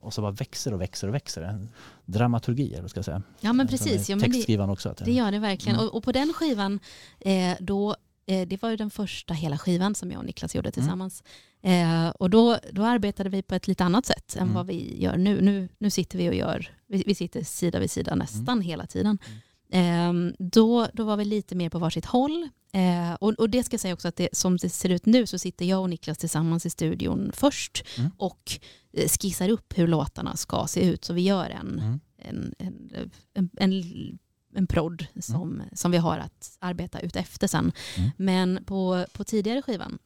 och 0.00 0.14
så 0.14 0.20
bara 0.22 0.30
växer 0.32 0.74
och 0.74 0.80
växer 0.80 1.08
och 1.08 1.14
växer. 1.14 1.42
En 1.42 1.68
Dramaturgi, 2.04 2.74
eller 2.74 2.88
ska 2.88 2.98
jag 2.98 3.04
säga. 3.04 3.22
Ja, 3.40 3.52
men 3.52 3.68
precis. 3.68 4.08
Ja, 4.08 4.16
men 4.16 4.22
det, 4.22 4.32
Textskrivaren 4.32 4.70
också. 4.70 4.88
Att 4.88 5.04
det 5.04 5.12
gör 5.12 5.30
det 5.32 5.38
verkligen. 5.38 5.76
Mm. 5.78 5.88
Och, 5.88 5.94
och 5.96 6.02
på 6.04 6.12
den 6.12 6.32
skivan, 6.32 6.80
eh, 7.20 7.56
då, 7.60 7.96
eh, 8.26 8.48
det 8.48 8.62
var 8.62 8.70
ju 8.70 8.76
den 8.76 8.90
första 8.90 9.34
hela 9.34 9.58
skivan 9.58 9.94
som 9.94 10.10
jag 10.10 10.18
och 10.18 10.24
Niklas 10.26 10.54
gjorde 10.54 10.70
tillsammans. 10.70 11.22
Eh, 11.62 12.08
och 12.08 12.30
då, 12.30 12.58
då 12.72 12.82
arbetade 12.84 13.30
vi 13.30 13.42
på 13.42 13.54
ett 13.54 13.68
lite 13.68 13.84
annat 13.84 14.06
sätt 14.06 14.36
än 14.36 14.42
Mm. 14.42 14.54
vad 14.54 14.66
vi 14.66 15.02
gör 15.02 15.16
nu. 15.16 15.40
nu. 15.40 15.68
Nu 15.78 15.90
sitter 15.90 16.18
vi 16.18 16.30
och 16.30 16.34
gör, 16.34 16.70
vi, 16.86 17.02
vi 17.06 17.14
sitter 17.14 17.42
sida 17.42 17.78
vid 17.78 17.90
sida 17.90 18.14
nästan 18.14 18.48
Mm. 18.48 18.60
hela 18.60 18.86
tiden. 18.86 19.18
Eh, 19.72 20.12
då, 20.38 20.88
då 20.92 21.04
var 21.04 21.16
vi 21.16 21.24
lite 21.24 21.54
mer 21.54 21.70
på 21.70 21.78
varsitt 21.78 22.04
håll. 22.04 22.48
Eh, 22.72 23.14
och, 23.14 23.32
och 23.32 23.50
det 23.50 23.62
ska 23.62 23.74
jag 23.74 23.80
säga 23.80 23.94
också 23.94 24.08
att 24.08 24.16
det, 24.16 24.28
som 24.32 24.56
det 24.56 24.68
ser 24.68 24.88
ut 24.88 25.06
nu 25.06 25.26
så 25.26 25.38
sitter 25.38 25.64
jag 25.64 25.80
och 25.80 25.90
Niklas 25.90 26.18
tillsammans 26.18 26.66
i 26.66 26.70
studion 26.70 27.30
först 27.34 27.84
Mm. 27.98 28.10
och 28.18 28.52
eh, 28.92 29.08
skissar 29.08 29.48
upp 29.48 29.78
hur 29.78 29.86
låtarna 29.88 30.36
ska 30.36 30.66
se 30.68 30.80
ut. 30.90 31.04
Så 31.04 31.12
vi 31.14 31.22
gör 31.22 31.50
en, 31.50 31.78
Mm. 31.80 32.00
en, 32.18 32.54
en, 32.58 33.10
en, 33.34 33.50
en, 33.56 34.18
en 34.56 34.66
prodd 34.66 35.06
som, 35.20 35.62
som 35.72 35.90
vi 35.90 35.98
har 35.98 36.18
att 36.18 36.56
arbeta 36.58 37.00
ut 37.00 37.16
efter 37.16 37.46
sen. 37.46 37.72
Mm. 37.96 38.10
Men 38.16 38.64
på, 38.64 39.06
på 39.12 39.24
tidigare 39.24 39.62
skivan 39.62 39.98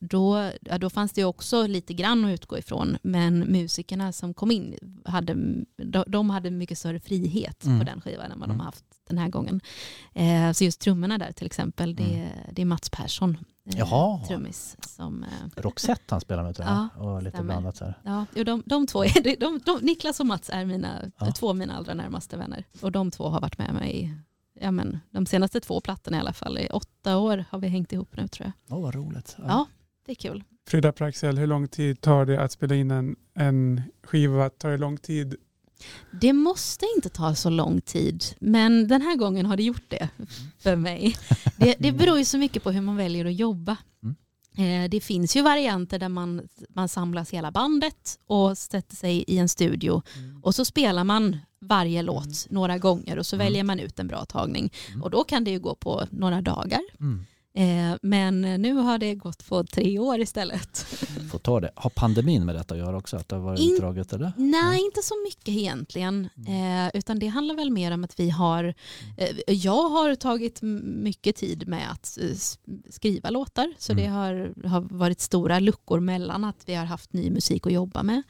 då, 0.00 0.50
ja, 0.60 0.78
då 0.78 0.90
fanns 0.90 1.12
det 1.12 1.24
också 1.24 1.66
lite 1.66 1.94
grann 1.94 2.24
att 2.24 2.30
utgå 2.30 2.58
ifrån 2.58 2.96
men 3.02 3.38
musikerna 3.38 4.12
som 4.12 4.34
kom 4.34 4.50
in 4.50 4.74
hade, 5.04 5.34
de, 5.76 6.04
de 6.06 6.30
hade 6.30 6.50
mycket 6.50 6.78
större 6.78 7.00
frihet 7.00 7.64
Mm. 7.64 7.78
på 7.78 7.84
den 7.84 8.00
skivan 8.00 8.32
än 8.32 8.40
vad 8.40 8.48
de 8.48 8.52
Mm. 8.52 8.58
har 8.60 8.66
haft 8.66 8.84
den 9.08 9.18
här 9.18 9.28
gången. 9.28 9.60
Eh, 10.14 10.52
så 10.52 10.64
just 10.64 10.80
trummorna 10.80 11.18
där 11.18 11.32
till 11.32 11.46
exempel, 11.46 11.94
det, 11.96 12.14
Mm. 12.14 12.28
det 12.52 12.62
är 12.62 12.66
Mats 12.66 12.90
Persson, 12.90 13.38
eh, 13.66 13.78
Jaha. 13.78 14.24
trummis. 14.28 14.76
Som, 14.96 15.22
eh, 15.24 15.28
Roxette 15.62 16.14
han 16.14 16.20
spelar 16.20 16.42
med 16.42 16.56
tror. 16.56 16.68
Ja, 16.68 16.88
och 16.96 17.22
lite 17.22 17.30
stämmer. 17.36 17.52
blandat 17.52 17.76
så 17.76 17.84
här. 17.84 17.94
Ja, 18.04 18.44
de, 18.44 18.62
de 18.66 18.86
två, 18.86 19.04
är, 19.04 19.36
de, 19.40 19.60
de, 19.66 19.78
Niklas 19.86 20.20
och 20.20 20.26
Mats 20.26 20.50
är 20.50 20.64
mina, 20.64 21.02
Ja. 21.18 21.32
två 21.32 21.48
av 21.48 21.56
mina 21.56 21.76
allra 21.76 21.94
närmaste 21.94 22.36
vänner. 22.36 22.64
Och 22.80 22.92
de 22.92 23.10
två 23.10 23.28
har 23.28 23.40
varit 23.40 23.58
med 23.58 23.74
mig 23.74 24.14
ja, 24.60 24.70
men, 24.70 24.98
de 25.10 25.26
senaste 25.26 25.60
två 25.60 25.80
plattorna 25.80 26.16
i 26.16 26.20
alla 26.20 26.32
fall. 26.32 26.58
I 26.58 26.68
åtta 26.68 27.18
år 27.18 27.44
har 27.50 27.58
vi 27.58 27.68
hängt 27.68 27.92
ihop 27.92 28.16
nu 28.16 28.28
tror 28.28 28.46
jag. 28.46 28.76
Åh 28.78 28.82
vad 28.82 28.94
roligt. 28.94 29.36
Ja, 29.38 29.66
det 30.06 30.12
är 30.12 30.16
kul. 30.16 30.44
Frida 30.68 30.92
Praxel, 30.92 31.38
hur 31.38 31.46
lång 31.46 31.68
tid 31.68 32.00
tar 32.00 32.24
det 32.24 32.40
att 32.40 32.52
spela 32.52 32.74
in 32.74 32.90
en, 32.90 33.16
en 33.34 33.82
skiva? 34.02 34.50
Tar 34.50 34.70
det 34.70 34.78
lång 34.78 34.96
tid? 34.96 35.36
Det 36.20 36.32
måste 36.32 36.86
inte 36.96 37.08
ta 37.08 37.34
så 37.34 37.50
lång 37.50 37.80
tid, 37.80 38.24
men 38.38 38.88
den 38.88 39.02
här 39.02 39.16
gången 39.16 39.46
har 39.46 39.56
det 39.56 39.62
gjort 39.62 39.90
det 39.90 40.08
för 40.58 40.76
mig. 40.76 41.16
Det, 41.56 41.74
det 41.78 41.92
beror 41.92 42.18
ju 42.18 42.24
så 42.24 42.38
mycket 42.38 42.62
på 42.62 42.70
hur 42.70 42.80
man 42.80 42.96
väljer 42.96 43.24
att 43.24 43.34
jobba. 43.34 43.76
Mm. 44.02 44.16
Eh, 44.58 44.88
Det 44.90 45.00
finns 45.00 45.36
ju 45.36 45.42
varianter 45.42 45.98
där 45.98 46.08
man, 46.08 46.48
man 46.74 46.88
samlas 46.88 47.30
hela 47.30 47.50
bandet 47.50 48.18
och 48.26 48.58
sätter 48.58 48.96
sig 48.96 49.24
i 49.26 49.38
en 49.38 49.48
studio 49.48 50.02
och 50.42 50.54
så 50.54 50.64
spelar 50.64 51.04
man 51.04 51.36
varje 51.60 52.02
låt 52.02 52.46
några 52.50 52.78
gånger 52.78 53.18
och 53.18 53.26
så 53.26 53.36
Mm. 53.36 53.46
väljer 53.46 53.64
man 53.64 53.78
ut 53.80 53.98
en 53.98 54.06
bra 54.08 54.24
tagning. 54.24 54.72
Mm. 54.88 55.02
Och 55.02 55.10
då 55.10 55.24
kan 55.24 55.44
det 55.44 55.50
ju 55.50 55.58
gå 55.60 55.74
på 55.74 56.04
några 56.10 56.40
dagar. 56.40 56.80
Mm. 57.58 57.92
Eh, 57.92 57.98
Men 58.02 58.40
nu 58.40 58.72
har 58.74 58.98
det 58.98 59.14
gått 59.14 59.48
på 59.48 59.64
tre 59.64 59.98
år 59.98 60.20
istället. 60.20 60.78
Får 61.30 61.38
ta 61.38 61.60
det. 61.60 61.70
Har 61.74 61.90
pandemin 61.90 62.44
med 62.44 62.54
detta 62.54 62.74
att 62.74 62.80
göra 62.80 62.96
också? 62.96 63.16
Att 63.16 63.28
det 63.28 63.36
har 63.36 63.42
varit 63.42 63.60
In- 63.60 63.74
utdraget 63.74 64.12
eller? 64.12 64.32
Nej, 64.36 64.80
inte 64.84 65.02
så 65.02 65.14
mycket 65.26 65.48
egentligen. 65.48 66.28
Eh, 66.48 66.88
utan 66.98 67.18
det 67.18 67.26
handlar 67.26 67.54
väl 67.54 67.70
mer 67.70 67.90
om 67.92 68.04
att 68.04 68.20
vi 68.20 68.30
har... 68.30 68.74
Eh, 69.16 69.54
jag 69.54 69.88
har 69.88 70.14
tagit 70.14 70.58
mycket 70.82 71.36
tid 71.36 71.68
med 71.68 71.90
att 71.92 72.18
skriva 72.90 73.30
låtar. 73.30 73.74
Så 73.78 73.92
Mm. 73.92 74.04
det 74.04 74.10
har, 74.10 74.52
har 74.68 74.80
varit 74.80 75.20
stora 75.20 75.58
luckor 75.58 76.00
mellan 76.00 76.44
att 76.44 76.62
vi 76.66 76.74
har 76.74 76.84
haft 76.84 77.12
ny 77.12 77.30
musik 77.30 77.66
att 77.66 77.72
jobba 77.72 78.02
med. 78.02 78.22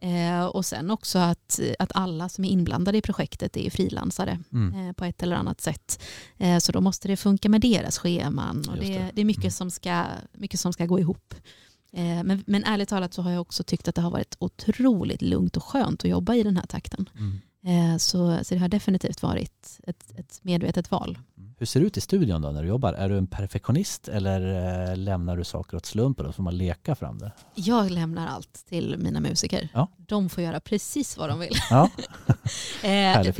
Mm. 0.00 0.48
Och 0.48 0.66
sen 0.66 0.90
också 0.90 1.18
att, 1.18 1.60
att 1.78 1.92
alla 1.94 2.28
som 2.28 2.44
är 2.44 2.48
inblandade 2.48 2.98
i 2.98 3.02
projektet 3.02 3.56
är 3.56 3.70
frilansare 3.70 4.38
Mm. 4.52 4.94
på 4.94 5.04
ett 5.04 5.22
eller 5.22 5.36
annat 5.36 5.60
sätt. 5.60 6.02
Så 6.60 6.72
då 6.72 6.80
måste 6.80 7.08
det 7.08 7.16
funka 7.16 7.48
med 7.48 7.60
deras 7.60 7.98
scheman. 7.98 8.64
Och 8.78 8.84
det, 8.84 8.98
det. 8.98 9.10
det. 9.14 9.20
är 9.20 9.24
mycket, 9.24 9.44
Mm. 9.44 9.50
som 9.50 9.70
ska, 9.70 10.04
mycket 10.32 10.60
som 10.60 10.72
ska 10.72 10.86
gå 10.86 10.98
ihop. 11.00 11.34
Eh, 11.92 12.22
men, 12.24 12.44
men 12.46 12.64
ärligt 12.64 12.88
talat 12.88 13.14
så 13.14 13.22
har 13.22 13.30
jag 13.30 13.40
också 13.40 13.62
tyckt 13.64 13.88
att 13.88 13.94
det 13.94 14.02
har 14.02 14.10
varit 14.10 14.36
otroligt 14.38 15.22
lugnt 15.22 15.56
och 15.56 15.64
skönt 15.64 16.04
att 16.04 16.10
jobba 16.10 16.34
i 16.34 16.42
den 16.42 16.56
här 16.56 16.66
takten. 16.66 17.08
Mm. 17.18 17.40
Eh, 17.66 17.96
så, 17.98 18.44
så 18.44 18.54
det 18.54 18.60
har 18.60 18.68
definitivt 18.68 19.22
varit 19.22 19.80
ett, 19.86 20.12
ett 20.16 20.38
medvetet 20.42 20.90
val. 20.90 21.18
Hur 21.64 21.66
ser 21.66 21.80
det 21.80 21.86
ut 21.86 21.96
i 21.96 22.00
studion 22.00 22.42
då 22.42 22.50
när 22.50 22.62
du 22.62 22.68
jobbar? 22.68 22.92
Är 22.92 23.08
du 23.08 23.18
en 23.18 23.26
perfektionist 23.26 24.08
eller 24.08 24.40
eh, 24.90 24.96
lämnar 24.96 25.36
du 25.36 25.44
saker 25.44 25.76
åt 25.76 25.86
slumpen 25.86 26.26
och 26.26 26.34
får 26.34 26.42
man 26.42 26.56
leka 26.56 26.94
fram 26.94 27.18
det? 27.18 27.32
Jag 27.54 27.90
lämnar 27.90 28.26
allt 28.26 28.64
till 28.68 28.96
mina 28.98 29.20
musiker. 29.20 29.68
Ja. 29.74 29.88
De 29.98 30.28
får 30.28 30.42
göra 30.44 30.60
precis 30.60 31.16
vad 31.16 31.28
de 31.28 31.38
vill. 31.38 31.52
Ja, 31.70 31.90
Eh, 32.82 32.90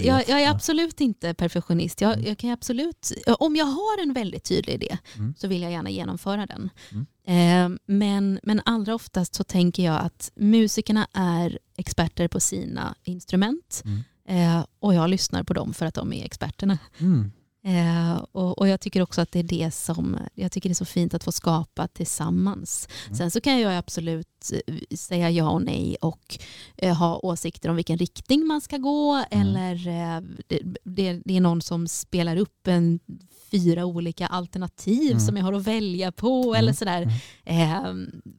jag, 0.06 0.28
jag 0.28 0.42
är 0.42 0.50
absolut 0.50 1.00
inte 1.00 1.34
perfektionist. 1.34 2.00
Jag, 2.00 2.12
Mm. 2.12 2.24
jag 2.26 2.38
kan 2.38 2.50
absolut, 2.50 3.12
om 3.38 3.56
jag 3.56 3.64
har 3.66 4.02
en 4.02 4.12
väldigt 4.12 4.44
tydlig 4.44 4.74
idé 4.74 4.98
Mm. 5.16 5.34
så 5.38 5.48
vill 5.48 5.62
jag 5.62 5.72
gärna 5.72 5.90
genomföra 5.90 6.46
den. 6.46 6.70
Mm. 6.92 7.72
Eh, 7.74 7.78
men, 7.86 8.40
men 8.42 8.60
allra 8.64 8.94
oftast 8.94 9.34
så 9.34 9.44
tänker 9.44 9.84
jag 9.84 10.00
att 10.00 10.32
musikerna 10.34 11.06
är 11.12 11.58
experter 11.76 12.28
på 12.28 12.40
sina 12.40 12.94
instrument 13.02 13.82
Mm. 13.84 14.62
och 14.80 14.94
jag 14.94 15.10
lyssnar 15.10 15.42
på 15.42 15.54
dem 15.54 15.74
för 15.74 15.86
att 15.86 15.94
de 15.94 16.12
är 16.12 16.24
experterna. 16.24 16.78
mm. 16.98 17.32
Eh, 17.66 18.14
och, 18.32 18.58
och 18.58 18.68
jag 18.68 18.80
tycker 18.80 19.02
också 19.02 19.20
att 19.20 19.32
det 19.32 19.38
är 19.38 19.42
det 19.42 19.70
som, 19.74 20.18
jag 20.34 20.52
tycker 20.52 20.68
det 20.68 20.72
är 20.72 20.74
så 20.74 20.84
fint 20.84 21.14
att 21.14 21.24
få 21.24 21.32
skapa 21.32 21.88
tillsammans. 21.88 22.88
Mm. 23.06 23.16
Sen 23.16 23.30
så 23.30 23.40
kan 23.40 23.60
jag 23.60 23.76
absolut 23.76 24.52
eh, 24.66 24.96
säga 24.96 25.30
ja 25.30 25.48
och 25.50 25.62
nej 25.62 25.96
och 26.00 26.38
eh, 26.76 26.96
ha 26.96 27.16
åsikter 27.18 27.68
om 27.68 27.76
vilken 27.76 27.98
riktning 27.98 28.46
man 28.46 28.60
ska 28.60 28.76
gå 28.76 29.24
Mm. 29.30 29.48
eller 29.56 29.88
eh, 29.88 30.20
det, 30.46 30.60
det, 30.84 31.22
det 31.24 31.36
är 31.36 31.40
någon 31.40 31.62
som 31.62 31.88
spelar 31.88 32.36
upp 32.36 32.66
en 32.66 33.00
fyra 33.50 33.84
olika 33.84 34.26
alternativ 34.26 35.10
Mm. 35.10 35.20
som 35.20 35.36
jag 35.36 35.44
har 35.44 35.52
att 35.52 35.66
välja 35.66 36.12
på 36.12 36.42
Mm. 36.42 36.54
eller 36.58 36.72
sådär. 36.72 37.08
Eh, 37.44 37.84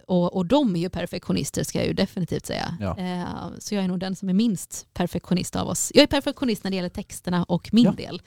och, 0.08 0.36
och 0.36 0.46
de 0.46 0.76
är 0.76 0.80
ju 0.80 0.90
perfektionister 0.90 1.64
ska 1.64 1.78
jag 1.80 1.88
ju 1.88 1.94
definitivt 1.94 2.46
säga. 2.46 2.78
Ja. 2.80 2.98
Eh, 2.98 3.26
så 3.60 3.76
jag 3.76 3.84
är 3.84 3.88
nog 3.88 4.00
den 4.00 4.16
som 4.16 4.30
är 4.30 4.34
minst 4.34 4.88
perfektionist 4.94 5.56
av 5.56 5.68
oss. 5.68 5.92
Jag 5.96 6.04
är 6.04 6.08
perfektionist 6.08 6.64
när 6.64 6.72
det 6.72 6.76
gäller 6.78 6.90
texterna 6.90 7.44
och 7.44 7.70
min 7.74 7.86
Ja. 7.86 7.92
del. 7.92 8.22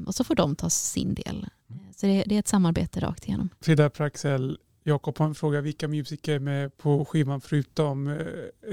Eh, 0.00 0.06
och 0.06 0.14
så 0.14 0.24
får 0.24 0.34
de 0.34 0.56
ta 0.56 0.70
sin 0.70 1.14
del. 1.14 1.46
Eh, 1.70 1.76
Så 1.96 2.06
det, 2.06 2.24
det 2.26 2.34
är 2.34 2.38
ett 2.38 2.48
samarbete 2.48 3.00
rakt 3.00 3.24
igenom. 3.28 3.48
Frida 3.60 3.90
Praxel, 3.90 4.58
Jakob 4.84 5.18
har 5.18 5.26
en 5.26 5.34
fråga. 5.34 5.60
Vilka 5.60 5.88
musiker 5.88 6.34
är 6.34 6.38
med 6.38 6.76
på 6.76 7.04
skivan 7.04 7.40
förutom 7.40 8.06
eh, 8.08 8.14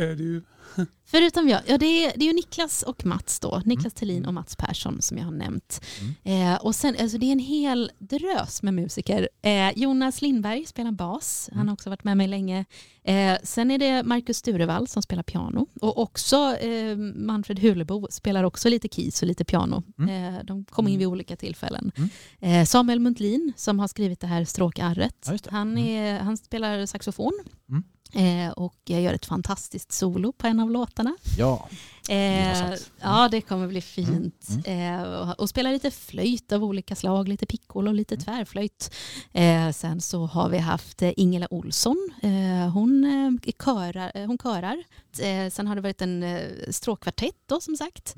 är 0.02 0.16
du? 0.16 0.44
Förutom 1.06 1.50
jag, 1.50 1.62
ja 1.68 1.78
det 1.78 1.86
är, 1.86 2.14
det 2.16 2.26
är 2.26 2.28
ju 2.28 2.34
Niklas 2.34 2.84
och 2.84 3.06
Mats 3.06 3.40
då. 3.40 3.62
Niklas 3.66 3.94
Thelin 3.94 4.18
Mm. 4.18 4.28
och 4.28 4.34
Mats 4.34 4.56
Persson 4.56 5.02
som 5.02 5.18
jag 5.18 5.26
har 5.26 5.32
nämnt. 5.32 5.82
Mm. 6.24 6.54
Eh, 6.54 6.66
och 6.66 6.76
sen, 6.76 6.96
alltså 7.00 7.18
det 7.18 7.26
är 7.26 7.32
en 7.32 7.40
hel 7.40 7.92
drös 8.00 8.64
med 8.64 8.74
musiker. 8.74 9.30
Eh, 9.42 9.72
Jonas 9.76 10.22
Lindberg 10.22 10.66
spelar 10.66 10.92
bas, 10.92 11.50
han 11.52 11.58
Mm. 11.58 11.68
har 11.68 11.74
också 11.74 11.90
varit 11.90 12.04
med 12.04 12.18
mig 12.18 12.28
länge. 12.28 12.66
Eh, 13.04 13.38
sen 13.44 13.72
är 13.72 13.78
det 13.78 14.04
Marcus 14.04 14.38
Sturevall 14.38 14.88
som 14.88 15.02
spelar 15.02 15.24
piano. 15.24 15.68
Och 15.82 15.98
också 16.00 16.56
eh, 16.58 16.96
Manfred 17.16 17.60
Hulebo 17.60 18.08
spelar 18.12 18.44
också 18.44 18.70
lite 18.70 18.88
keys 18.88 19.22
och 19.22 19.28
lite 19.28 19.46
piano. 19.46 19.84
Mm. 20.00 20.36
Eh, 20.36 20.44
de 20.44 20.66
kom 20.66 20.88
in 20.88 21.00
vid 21.00 21.08
olika 21.08 21.36
tillfällen. 21.36 21.92
Mm. 21.96 22.10
Eh, 22.40 22.66
Samuel 22.66 23.00
Muntlin 23.00 23.54
som 23.56 23.80
har 23.80 23.88
skrivit 23.88 24.20
det 24.20 24.28
här 24.28 24.46
stråkarret. 24.46 25.26
Ja, 25.26 25.32
det. 25.32 25.50
han, 25.52 25.72
Mm. 25.72 25.84
är, 25.88 26.20
han 26.20 26.38
spelar 26.38 26.86
saxofon. 26.86 27.34
Mm. 28.14 28.48
Eh, 28.48 28.52
och 28.52 28.76
gör 28.86 29.14
ett 29.14 29.26
fantastiskt 29.26 29.92
solo 29.92 30.32
på 30.32 30.48
en 30.48 30.60
av 30.60 30.72
låtarna. 30.72 31.16
ja. 31.38 31.70
Eh, 32.10 32.74
ja, 33.02 33.28
det 33.32 33.42
kommer 33.42 33.68
bli 33.68 33.82
fint. 33.82 34.48
Mm. 34.66 35.02
Eh, 35.02 35.04
och, 35.14 35.40
och 35.40 35.50
spela 35.50 35.72
lite 35.72 35.92
flöjt 35.92 36.52
av 36.52 36.64
olika 36.64 36.96
slag, 36.96 37.28
lite 37.28 37.46
piccolo 37.46 37.86
och 37.88 37.92
Mm. 37.92 37.96
lite 37.98 38.18
tvärflöjt. 38.18 38.94
Eh, 39.34 39.72
sen 39.72 40.02
så 40.02 40.26
har 40.26 40.50
vi 40.50 40.58
haft 40.58 41.02
eh, 41.02 41.12
Ingela 41.18 41.48
Olsson. 41.52 42.10
Hon, 42.74 43.40
körar, 43.64 44.26
hon 44.28 44.38
körar. 44.38 44.84
Sen 45.50 45.68
har 45.68 45.76
det 45.76 45.82
varit 45.82 46.02
en 46.02 46.24
eh, 46.24 46.42
stråkkvartett 46.70 47.36
då 47.46 47.62
som 47.62 47.76
sagt. 47.78 48.16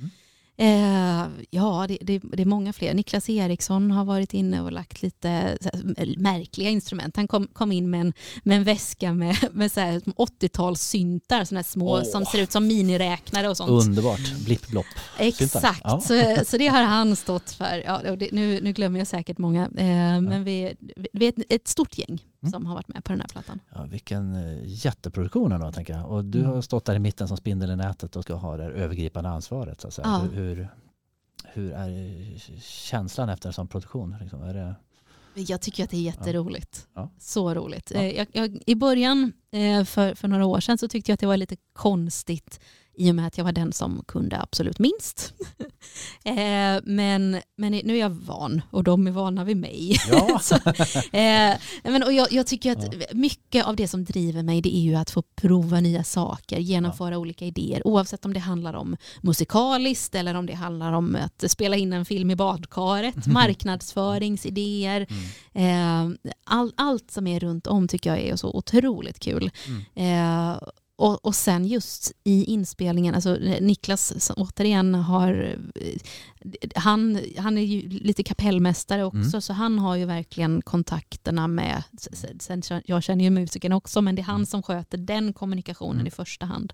Eh, 0.63 1.27
ja, 1.49 1.85
det, 1.87 1.97
det, 2.01 2.19
det 2.23 2.41
är 2.41 2.45
många 2.45 2.73
fler. 2.73 2.93
Niklas 2.93 3.29
Eriksson 3.29 3.91
har 3.91 4.05
varit 4.05 4.33
inne 4.33 4.61
och 4.61 4.71
lagt 4.71 5.01
lite 5.01 5.27
här, 5.27 6.17
märkliga 6.19 6.69
instrument. 6.69 7.15
Han 7.15 7.27
kom, 7.27 7.47
kom 7.47 7.71
in 7.71 7.89
med 7.89 8.01
en, 8.01 8.13
med 8.43 8.57
en 8.57 8.63
väska 8.63 9.13
med, 9.13 9.35
med 9.51 9.71
så 9.71 9.79
här 9.79 9.99
80-talssyntar, 9.99 11.43
sådana 11.45 11.59
här 11.59 11.63
små 11.63 11.93
Åh. 11.93 12.03
som 12.03 12.25
ser 12.25 12.39
ut 12.41 12.51
som 12.51 12.67
miniräknare 12.67 13.49
och 13.49 13.57
sånt. 13.57 13.87
Underbart. 13.87 14.33
Blipp 14.45 14.67
blopp. 14.67 14.85
Exakt, 15.17 15.81
Ja. 15.83 16.01
så, 16.01 16.45
så 16.45 16.57
det 16.57 16.67
har 16.67 16.83
han 16.83 17.15
stått 17.15 17.51
för. 17.51 17.83
Ja, 17.85 18.15
det, 18.15 18.31
nu, 18.31 18.59
nu 18.61 18.73
glömmer 18.73 18.99
jag 18.99 19.07
säkert 19.07 19.37
många, 19.37 19.63
eh, 19.63 20.21
men 20.21 20.43
vi, 20.43 20.75
vi 21.13 21.25
är 21.25 21.29
ett, 21.29 21.45
ett 21.49 21.67
stort 21.67 21.97
gäng 21.97 22.21
Mm. 22.43 22.51
som 22.51 22.65
har 22.65 22.75
varit 22.75 22.87
med 22.87 23.03
på 23.03 23.11
den 23.11 23.21
här 23.21 23.27
plattan. 23.27 23.59
Ja, 23.75 23.83
vilken 23.83 24.35
eh, 24.35 24.57
jätteproduktion 24.65 25.51
ändå 25.51 25.71
tänker 25.71 25.93
jag. 25.97 26.11
Och 26.11 26.25
du 26.25 26.39
Mm. 26.39 26.51
har 26.51 26.61
stått 26.61 26.85
där 26.85 26.95
i 26.95 26.99
mitten 26.99 27.27
som 27.27 27.37
spindel 27.37 27.69
i 27.71 27.75
nätet 27.75 28.15
och 28.15 28.23
ska 28.23 28.33
ha 28.33 28.57
det 28.57 28.63
övergripande 28.63 29.29
ansvaret. 29.29 29.81
Så 29.81 29.87
att 29.87 29.93
säga. 29.93 30.07
Ja. 30.07 30.17
Hur, 30.19 30.55
hur, 30.55 30.67
hur 31.53 31.71
är 31.71 32.59
känslan 32.61 33.29
efter 33.29 33.49
en 33.49 33.53
sån 33.53 33.67
produktion? 33.67 34.15
Liksom? 34.21 34.43
Är 34.43 34.53
det, 34.53 34.75
Jag 35.41 35.61
tycker 35.61 35.83
att 35.83 35.89
det 35.89 35.97
är 35.97 36.01
jätteroligt. 36.01 36.87
Ja. 36.93 37.09
Så 37.17 37.53
roligt. 37.53 37.91
Ja. 37.95 37.99
Eh, 38.01 38.15
Jag, 38.17 38.27
jag, 38.33 38.63
I 38.65 38.75
början, 38.75 39.33
eh, 39.51 39.83
för, 39.83 40.15
för 40.15 40.27
några 40.27 40.45
år 40.45 40.59
sedan, 40.59 40.77
så 40.77 40.87
tyckte 40.87 41.11
jag 41.11 41.13
att 41.13 41.19
det 41.19 41.27
var 41.27 41.37
lite 41.37 41.55
konstigt 41.73 42.59
i 42.95 43.11
och 43.11 43.15
med 43.15 43.27
att 43.27 43.37
jag 43.37 43.45
var 43.45 43.51
den 43.51 43.73
som 43.73 44.03
kunde 44.07 44.41
absolut 44.41 44.79
minst. 44.79 45.33
Eh, 46.25 46.81
men, 46.83 47.41
men 47.57 47.71
nu 47.71 47.95
är 47.95 47.99
jag 47.99 48.09
van 48.09 48.61
och 48.71 48.83
de 48.83 49.07
är 49.07 49.11
vana 49.11 49.43
vid 49.43 49.57
mig. 49.57 49.97
ja, 50.11 50.39
Så, 50.41 50.55
eh, 51.17 51.55
men, 51.83 52.03
och 52.03 52.13
jag, 52.13 52.31
jag 52.31 52.47
tycker 52.47 52.71
att 52.71 53.13
mycket 53.13 53.65
av 53.65 53.75
det 53.75 53.87
som 53.87 54.03
driver 54.03 54.43
mig 54.43 54.61
det 54.61 54.75
är 54.75 54.79
ju 54.79 54.95
att 54.95 55.11
få 55.11 55.21
prova 55.21 55.79
nya 55.79 56.03
saker, 56.03 56.59
genomföra 56.59 57.17
olika 57.17 57.45
idéer 57.45 57.87
oavsett 57.87 58.25
om 58.25 58.33
det 58.33 58.39
handlar 58.39 58.73
om 58.73 58.97
musikaliskt 59.21 60.15
eller 60.15 60.35
om 60.35 60.45
det 60.45 60.53
handlar 60.53 60.93
om 60.93 61.15
att 61.15 61.51
spela 61.51 61.75
in 61.75 61.93
en 61.93 62.05
film 62.05 62.31
i 62.31 62.35
badkaret, 62.35 63.25
marknadsföringsidéer. 63.27 65.07
Eh, 65.53 66.09
all, 66.43 66.73
allt 66.75 67.11
som 67.11 67.27
är 67.27 67.39
runt 67.39 67.67
om 67.67 67.87
tycker 67.87 68.09
jag 68.09 68.19
är 68.19 68.35
så 68.35 68.53
otroligt 68.53 69.19
kul. 69.19 69.51
Eh, 69.95 70.57
och, 70.95 71.25
och 71.25 71.35
sen 71.35 71.65
just 71.65 72.11
i 72.23 72.43
inspelningen, 72.43 73.15
alltså 73.15 73.33
Niklas 73.61 74.25
som 74.25 74.35
återigen 74.37 74.95
har, 74.95 75.57
eh, 75.75 75.99
han, 76.75 77.19
han 77.37 77.57
är 77.57 77.61
ju 77.61 77.89
lite 77.89 78.23
kapellmästare 78.23 79.03
också 79.03 79.17
Mm. 79.29 79.41
så 79.41 79.53
han 79.53 79.79
har 79.79 79.95
ju 79.95 80.05
verkligen 80.05 80.61
kontakterna 80.61 81.47
med, 81.47 81.83
sen, 82.39 82.61
jag 82.85 83.03
känner 83.03 83.23
ju 83.23 83.29
musiken 83.29 83.73
också 83.73 84.01
men 84.01 84.15
det 84.15 84.21
är 84.21 84.23
han 84.23 84.35
Mm. 84.35 84.45
som 84.45 84.63
sköter 84.63 84.97
den 84.97 85.33
kommunikationen 85.33 85.95
Mm. 85.95 86.07
i 86.07 86.11
första 86.11 86.45
hand. 86.45 86.73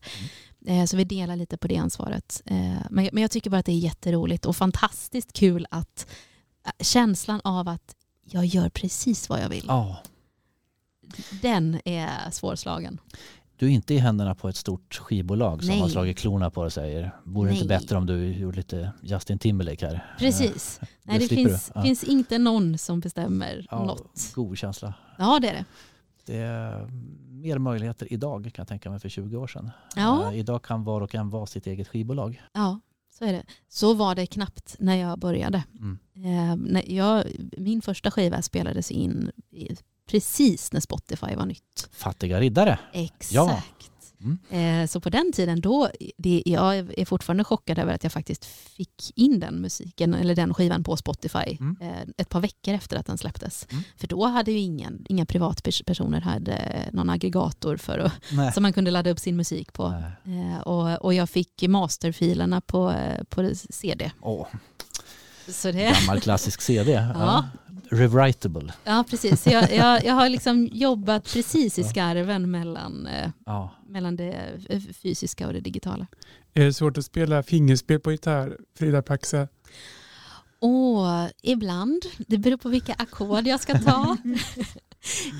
Eh, 0.65 0.86
så 0.86 0.97
vi 0.97 1.03
delar 1.03 1.36
lite 1.36 1.58
på 1.58 1.67
det 1.67 1.77
ansvaret. 1.77 2.41
Eh, 2.45 2.58
men, 2.89 3.10
men 3.13 3.21
jag 3.21 3.32
tycker 3.32 3.49
bara 3.49 3.58
att 3.60 3.65
det 3.65 3.71
är 3.71 3.77
jätteroligt 3.79 4.45
och 4.45 4.55
fantastiskt 4.55 5.34
kul 5.34 5.65
att 5.71 6.08
eh, 6.65 6.71
känslan 6.84 7.41
av 7.43 7.67
att 7.67 7.95
jag 8.32 8.45
gör 8.45 8.69
precis 8.69 9.29
vad 9.29 9.41
jag 9.41 9.49
vill, 9.49 9.65
ja. 9.67 9.97
den 11.41 11.79
är 11.86 12.32
svårslagen. 12.32 12.99
Du 13.60 13.65
är 13.65 13.69
inte 13.69 13.93
i 13.93 13.98
händerna 13.98 14.36
på 14.36 14.50
ett 14.50 14.56
stort 14.56 14.95
skivbolag 14.95 15.63
som 15.63 15.69
Nej. 15.69 15.80
har 15.80 15.89
slagit 15.89 16.17
klorna 16.17 16.50
på 16.50 16.62
och 16.62 16.74
säger 16.74 17.12
vore 17.24 17.50
det 17.50 17.56
inte 17.56 17.67
bättre 17.67 17.98
om 17.98 18.06
du 18.06 18.34
gjorde 18.34 18.58
lite 18.58 18.91
Justin 19.02 19.39
Timberlake 19.39 19.88
här? 19.88 20.15
Precis. 20.19 20.80
Nej, 21.04 21.19
det 21.19 21.28
finns. 21.28 21.72
Ja. 21.76 21.82
finns 21.82 22.04
inte 22.04 22.38
någon 22.38 22.78
som 22.78 23.00
bestämmer 23.00 23.67
Ja, 23.72 23.84
något. 23.86 24.32
god 24.36 24.58
känsla. 24.58 24.93
Ja, 25.17 25.39
det 25.41 25.50
är 25.50 25.54
det. 25.54 25.65
Det 26.26 26.38
är 26.38 26.88
mer 27.30 27.58
möjligheter 27.58 28.13
idag 28.13 28.43
kan 28.43 28.62
jag 28.63 28.67
tänka 28.67 28.89
mig 28.89 29.00
för 29.00 29.10
20 29.10 29.38
år 29.38 29.48
sedan. 29.48 29.72
Ja. 29.95 30.32
Eh, 30.34 30.39
idag 30.39 30.63
kan 30.63 30.84
var 30.84 31.02
och 31.02 31.15
en 31.15 31.30
vara 31.30 31.45
sitt 31.45 31.67
eget 31.67 31.88
skivbolag. 31.88 32.41
Ja, 32.54 32.80
så 33.19 33.26
är 33.26 33.34
det. 33.34 33.43
Så 33.69 33.93
var 33.93 34.15
det 34.15 34.26
knappt 34.26 34.76
när 34.80 34.95
jag 34.95 35.19
började. 35.19 35.63
Mm. 35.80 36.00
Eh, 36.15 36.56
när 36.72 36.91
jag, 36.91 37.24
min 37.58 37.82
första 37.82 38.12
skiva 38.12 38.41
spelades 38.41 38.91
in 38.91 39.32
i, 39.52 39.76
precis 40.10 40.72
när 40.72 40.80
Spotify 40.80 41.36
var 41.36 41.45
nytt. 41.45 41.89
Fattiga 41.91 42.39
riddare. 42.39 42.80
Exakt. 42.93 43.65
Mm. 44.22 44.82
Eh, 44.84 44.88
så 44.88 45.00
på 45.02 45.10
den 45.10 45.32
tiden 45.34 45.62
då, 45.62 45.89
det, 46.17 46.43
jag 46.45 46.78
är 46.78 47.06
fortfarande 47.06 47.43
chockad 47.43 47.80
över 47.80 47.93
att 47.93 48.04
jag 48.04 48.12
faktiskt 48.13 48.45
fick 48.45 49.12
in 49.15 49.39
den 49.39 49.62
musiken, 49.62 50.13
eller 50.13 50.36
den 50.36 50.54
skivan 50.54 50.84
på 50.84 50.98
Spotify 50.98 51.58
Mm. 51.60 51.78
eh, 51.82 52.02
ett 52.17 52.30
par 52.30 52.39
veckor 52.41 52.74
efter 52.74 52.98
att 52.98 53.06
den 53.06 53.17
släpptes. 53.17 53.67
Mm. 53.72 53.84
För 53.98 54.08
då 54.08 54.26
hade 54.26 54.52
ju 54.52 54.58
ingen, 54.60 55.06
inga 55.10 55.26
privatpersoner 55.26 56.22
hade 56.22 56.86
någon 56.93 57.10
aggregator 57.10 57.78
för 57.78 58.00
att, 58.00 58.13
Nej. 58.32 58.54
som 58.54 58.63
man 58.63 58.74
kunde 58.74 58.91
ladda 58.91 59.10
upp 59.10 59.19
sin 59.19 59.36
musik 59.36 59.74
på. 59.74 60.04
Eh, 60.26 60.60
och, 60.62 61.06
och 61.06 61.13
jag 61.13 61.30
fick 61.30 61.63
masterfilerna 61.67 62.62
på, 62.62 62.91
eh, 62.91 63.24
på 63.24 63.52
CD. 63.69 64.12
Åh, 64.22 64.48
Så 65.48 65.72
det, 65.72 65.95
gammal 66.02 66.22
klassisk 66.22 66.62
CD. 66.62 66.91
Ja. 67.15 67.45
Rewritable. 67.91 68.73
ja, 68.84 69.06
precis. 69.10 69.47
Jag, 69.47 69.75
jag, 69.75 70.06
jag 70.06 70.13
har 70.13 70.30
liksom 70.30 70.69
jobbat 70.71 71.23
precis 71.34 71.80
i 71.80 71.84
skarven 71.84 72.52
mellan, 72.52 73.08
eh, 73.08 73.30
Ja. 73.45 73.71
mellan 73.88 74.15
det 74.15 74.60
eh, 74.69 74.80
fysiska 75.04 75.47
och 75.47 75.54
det 75.54 75.60
digitala. 75.60 76.08
Är 76.54 76.65
det 76.65 76.73
svårt 76.73 76.97
att 76.97 77.06
spela 77.06 77.43
fingerspel 77.43 77.99
på 77.99 78.12
gitarr, 78.12 78.58
Frida 78.78 79.02
Paxa? 79.02 79.47
Åh, 80.60 81.25
ibland. 81.43 82.02
Det 82.17 82.38
beror 82.38 82.58
på 82.58 82.69
vilka 82.69 82.93
ackord 82.93 83.47
jag 83.47 83.60
ska 83.60 83.80
ta. 83.80 84.17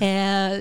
eh, 0.00 0.60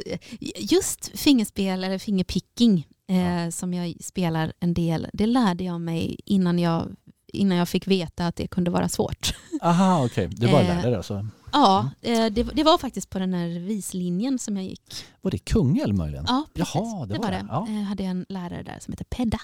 just 0.57 1.11
fingerspel 1.19 1.83
eller 1.83 1.97
fingerpicking 1.97 2.87
eh, 3.07 3.49
som 3.49 3.73
jag 3.73 3.95
spelar 4.03 4.53
en 4.59 4.73
del, 4.73 5.07
det 5.13 5.25
lärde 5.25 5.63
jag 5.63 5.81
mig 5.81 6.17
innan 6.25 6.59
jag, 6.59 6.87
innan 7.33 7.57
jag 7.57 7.69
fick 7.69 7.87
veta 7.87 8.27
att 8.27 8.35
det 8.35 8.47
kunde 8.47 8.71
vara 8.71 8.89
svårt. 8.89 9.33
Aha, 9.61 10.05
okej. 10.05 10.27
Bara 10.27 10.61
Eh, 10.61 10.67
lärde 10.67 10.81
dig 10.87 10.95
alltså. 10.95 11.27
Ja, 11.51 11.89
eh, 12.01 12.25
det, 12.25 12.43
det 12.43 12.63
var 12.63 12.77
faktiskt 12.77 13.09
på 13.09 13.19
den 13.19 13.33
här 13.33 13.47
vislinjen 13.59 14.39
som 14.39 14.57
jag 14.57 14.65
gick. 14.65 15.05
Var 15.21 15.31
det 15.31 15.37
Kungälv 15.37 15.95
möjligen? 15.95 16.25
Ja, 16.27 16.45
precis. 16.53 16.75
Jaha, 16.75 17.05
det 17.05 17.13
det 17.13 17.19
var 17.19 17.25
var 17.25 17.31
det. 17.31 17.45
Ja. 17.49 17.65
Jag 17.69 17.81
hade 17.81 18.03
en 18.03 18.25
lärare 18.29 18.63
där 18.63 18.77
som 18.79 18.91
heter 18.91 19.05
Pedda. 19.05 19.39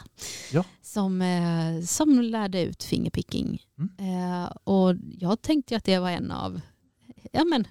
Ja. 0.51 0.63
Som, 0.81 1.21
eh, 1.21 1.81
som 1.85 2.21
lärde 2.21 2.61
ut 2.61 2.83
fingerpicking. 2.83 3.61
Mm. 3.79 4.43
Eh, 4.43 4.45
och 4.63 4.95
jag 5.19 5.41
tänkte 5.41 5.77
att 5.77 5.83
det 5.83 5.99
var 5.99 6.09
en 6.09 6.31
av, 6.31 6.61
ja 7.31 7.43
men, 7.43 7.61
eh, 7.61 7.67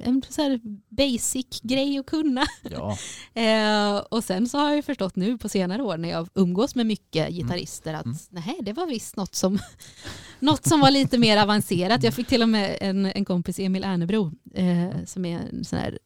en 0.00 0.22
så 0.28 0.58
basic 0.88 1.60
grej 1.62 1.98
att 1.98 2.06
kunna. 2.06 2.46
Ja. 2.70 2.98
Eh, 3.34 3.96
och 3.96 4.24
sen 4.24 4.48
så 4.48 4.58
har 4.58 4.66
jag 4.68 4.76
ju 4.76 4.82
förstått 4.82 5.16
nu 5.16 5.38
på 5.38 5.48
senare 5.48 5.82
år 5.82 5.96
när 5.96 6.08
jag 6.08 6.28
umgås 6.34 6.74
med 6.74 6.86
mycket 6.86 7.30
gitarrister 7.30 7.94
att 7.94 8.04
Mm. 8.04 8.18
nej, 8.30 8.58
det 8.62 8.72
var 8.72 8.86
visst 8.86 9.16
något 9.16 9.34
som, 9.34 9.58
något 10.40 10.66
som 10.66 10.80
var 10.80 10.90
lite 10.90 11.18
mer 11.18 11.36
avancerat. 11.42 12.02
Jag 12.02 12.14
fick 12.14 12.28
till 12.28 12.42
och 12.42 12.48
med 12.48 12.78
en, 12.80 13.06
en 13.06 13.24
kompis, 13.24 13.58
Emil 13.58 13.84
Ernebro, 13.84 14.32
eh, 14.54 15.04
som 15.06 15.24
är 15.24 15.38
en 15.38 15.64
sån 15.64 15.78
här 15.78 15.98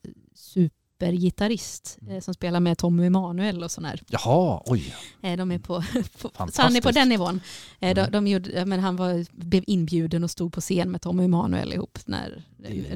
supergitarrist 0.99 1.97
eh, 2.09 2.19
som 2.19 2.33
spelar 2.33 2.59
med 2.59 2.77
Tommy 2.77 3.05
Emanuel 3.05 3.63
och 3.63 3.71
sån 3.71 3.85
här. 3.85 4.01
Jaha, 4.07 4.61
oj. 4.65 4.95
Eh, 5.21 5.37
de 5.37 5.51
är 5.51 5.59
på, 5.59 5.83
på, 6.21 6.31
så 6.51 6.61
han 6.61 6.75
är 6.75 6.81
på 6.81 6.91
den 6.91 7.09
nivån. 7.09 7.41
Eh, 7.79 7.95
de, 7.95 8.01
Mm. 8.03 8.11
de 8.11 8.27
gjorde, 8.27 8.51
ja, 8.51 8.65
men 8.65 8.79
han 8.79 8.95
var, 8.95 9.25
blev 9.31 9.63
inbjuden 9.67 10.23
och 10.23 10.31
stod 10.31 10.53
på 10.53 10.61
scen 10.61 10.91
med 10.91 11.01
Tommy 11.01 11.23
Emanuel 11.23 11.73
ihop. 11.73 11.99
När, 12.05 12.43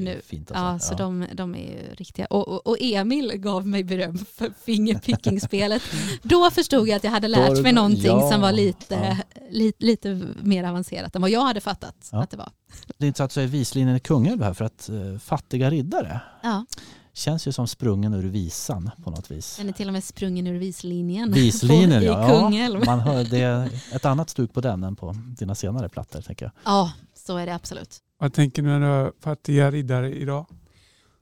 nu, 0.00 0.20
fint 0.26 0.50
Ja, 0.54 0.58
alltså. 0.58 0.88
så 0.88 0.94
De, 0.94 1.26
de 1.34 1.54
är 1.54 1.58
ju 1.58 1.94
riktiga. 1.94 2.26
Och, 2.26 2.48
och, 2.48 2.66
och 2.66 2.76
Emil 2.80 3.32
gav 3.36 3.66
mig 3.66 3.84
beröm 3.84 4.18
för 4.18 4.52
fingerpicking-spelet. 4.64 5.82
Då 6.22 6.50
förstod 6.50 6.88
jag 6.88 6.96
att 6.96 7.04
jag 7.04 7.10
hade 7.10 7.28
lärt 7.28 7.62
mig 7.62 7.72
någonting 7.72 8.06
ja, 8.06 8.30
som 8.30 8.40
var 8.40 8.52
lite, 8.52 8.94
ja. 8.94 9.40
lite, 9.50 9.84
lite 9.84 10.20
mer 10.42 10.64
avancerat 10.64 11.16
än 11.16 11.22
vad 11.22 11.30
jag 11.30 11.44
hade 11.44 11.60
fattat 11.60 12.08
Ja. 12.12 12.22
att 12.22 12.30
det 12.30 12.36
var. 12.36 12.50
Det 12.98 13.04
är 13.04 13.08
inte 13.08 13.16
så 13.18 13.24
att 13.24 13.34
du 13.34 13.40
är 13.42 13.46
vislinjen 13.46 13.96
i 13.96 14.00
Kungälv 14.00 14.42
här 14.42 14.54
för 14.54 14.64
att 14.64 14.90
uh, 14.92 15.18
fattiga 15.18 15.70
riddare 15.70 16.20
Ja, 16.42 16.64
känns 17.18 17.46
ju 17.48 17.52
som 17.52 17.66
sprungen 17.68 18.14
ur 18.14 18.22
visan 18.28 18.90
på 19.04 19.10
något 19.10 19.30
vis. 19.30 19.56
den 19.56 19.68
är 19.68 19.72
till 19.72 19.86
och 19.86 19.92
med 19.92 20.04
sprungen 20.04 20.46
ur 20.46 20.58
vislinjen. 20.58 21.32
Vislinjen 21.32 21.90
på, 22.00 22.06
ja. 22.06 22.26
I 22.26 22.30
Kungälv. 22.30 22.80
ja. 22.80 22.86
Man 22.86 23.00
hör, 23.00 23.24
det 23.24 23.40
är 23.40 23.70
ett 23.92 24.04
annat 24.04 24.30
stuk 24.30 24.52
på 24.52 24.60
den 24.60 24.84
än 24.84 24.96
på 24.96 25.14
dina 25.38 25.54
senare 25.54 25.88
plattor 25.88 26.20
tänker 26.20 26.44
jag. 26.44 26.52
Ja, 26.64 26.92
så 27.14 27.36
är 27.36 27.46
det 27.46 27.54
absolut. 27.54 27.98
Vad 28.18 28.32
tänker 28.32 28.62
du 28.62 28.68
när 28.68 28.80
du 28.80 28.86
hör 28.86 29.12
fattiga 29.20 29.70
riddare 29.70 30.14
idag? 30.14 30.46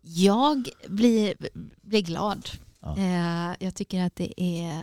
Jag 0.03 0.69
blir, 0.89 1.35
blir 1.83 2.03
glad. 2.03 2.49
Ja. 2.97 2.97
Eh, 3.03 3.57
jag 3.61 3.75
tycker 3.75 4.03
att 4.03 4.17
det 4.17 4.43
är, 4.43 4.81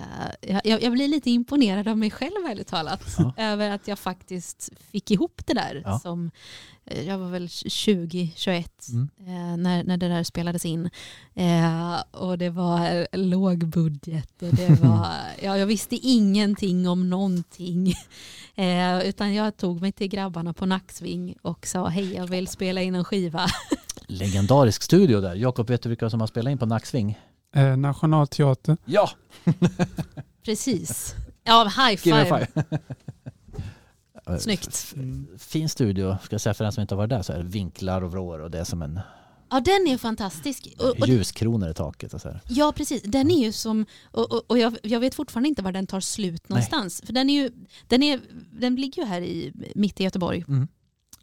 jag, 0.63 0.81
jag 0.83 0.91
blir 0.91 1.07
lite 1.07 1.31
imponerad 1.31 1.87
av 1.87 1.97
mig 1.97 2.11
själv 2.11 2.45
ärligt 2.49 2.67
talat. 2.67 3.03
Ja. 3.17 3.33
Över 3.37 3.69
att 3.69 3.87
jag 3.87 3.99
faktiskt 3.99 4.69
fick 4.91 5.11
ihop 5.11 5.41
det 5.45 5.53
där. 5.53 5.81
Ja. 5.85 5.99
Som, 5.99 6.31
eh, 6.85 7.07
jag 7.07 7.17
var 7.17 7.29
väl 7.29 7.47
20-21 7.47 8.65
Mm. 8.89 9.09
eh, 9.19 9.57
när, 9.57 9.83
när 9.83 9.97
det 9.97 10.07
där 10.07 10.23
spelades 10.23 10.65
in. 10.65 10.89
Eh, 11.35 12.01
och 12.11 12.37
det 12.37 12.49
var 12.49 13.07
låg 13.17 13.67
budget 13.67 14.41
och 14.41 14.53
det 14.55 14.69
var, 14.81 15.07
ja, 15.41 15.57
jag 15.57 15.65
visste 15.67 15.95
ingenting 15.95 16.87
om 16.89 17.09
någonting. 17.09 17.93
Utan 19.03 19.33
jag 19.33 19.57
tog 19.57 19.81
mig 19.81 19.91
till 19.91 20.07
grabbarna 20.07 20.53
på 20.53 20.65
Nacksving 20.65 21.35
och 21.41 21.67
sa 21.67 21.87
hej 21.87 22.13
jag 22.13 22.27
vill 22.27 22.47
spela 22.47 22.81
in 22.81 22.95
en 22.95 23.03
skiva. 23.03 23.47
Legendarisk 24.07 24.83
studio 24.83 25.21
där. 25.21 25.35
Jakob, 25.35 25.69
vet 25.69 25.81
du 25.81 25.89
vilka 25.89 26.09
som 26.09 26.19
har 26.19 26.27
spelat 26.27 26.51
in 26.51 26.57
på 26.57 26.65
Nacksving? 26.65 27.19
Eh, 27.53 27.77
Nationalteatern. 27.77 28.77
Ja! 28.85 29.09
Precis. 30.45 31.15
Ja, 31.43 31.63
high 31.63 32.07
Give 32.07 32.23
me 32.23 32.25
five. 32.25 32.47
five. 32.47 32.79
Snyggt. 34.39 34.95
Fin 35.37 35.69
studio, 35.69 36.17
ska 36.23 36.33
jag 36.33 36.41
säga 36.41 36.53
för 36.53 36.63
den 36.63 36.73
som 36.73 36.81
inte 36.81 36.95
har 36.95 36.97
varit 36.97 37.09
där 37.09 37.21
så 37.21 37.33
är 37.33 37.37
det 37.37 37.43
vinklar 37.43 38.01
och 38.01 38.11
vrår 38.11 38.39
och 38.39 38.51
det 38.51 38.59
är 38.59 38.63
som 38.63 38.81
en 38.81 38.99
Ja, 39.49 39.59
den 39.59 39.87
är 39.87 39.97
fantastisk. 39.97 40.67
Och, 40.79 40.99
och, 40.99 41.07
ljuskronor 41.07 41.69
i 41.69 41.73
taket. 41.73 42.13
Och 42.13 42.21
så 42.21 42.29
här. 42.29 42.39
ja, 42.47 42.73
precis. 42.75 43.03
Den 43.03 43.31
är 43.31 43.45
ju 43.45 43.51
som, 43.51 43.85
och, 44.03 44.31
och, 44.31 44.43
och 44.47 44.57
jag, 44.57 44.77
jag 44.83 44.99
vet 44.99 45.15
fortfarande 45.15 45.49
inte 45.49 45.61
var 45.61 45.71
den 45.71 45.87
tar 45.87 45.99
slut 45.99 46.49
någonstans. 46.49 47.01
För 47.05 47.13
den, 47.13 47.29
är 47.29 47.43
ju, 47.43 47.51
den, 47.87 48.03
är, 48.03 48.19
den 48.51 48.75
ligger 48.75 49.01
ju 49.01 49.07
här 49.07 49.21
i, 49.21 49.51
mitt 49.75 49.99
i 49.99 50.03
Göteborg. 50.03 50.45
Mm. 50.47 50.67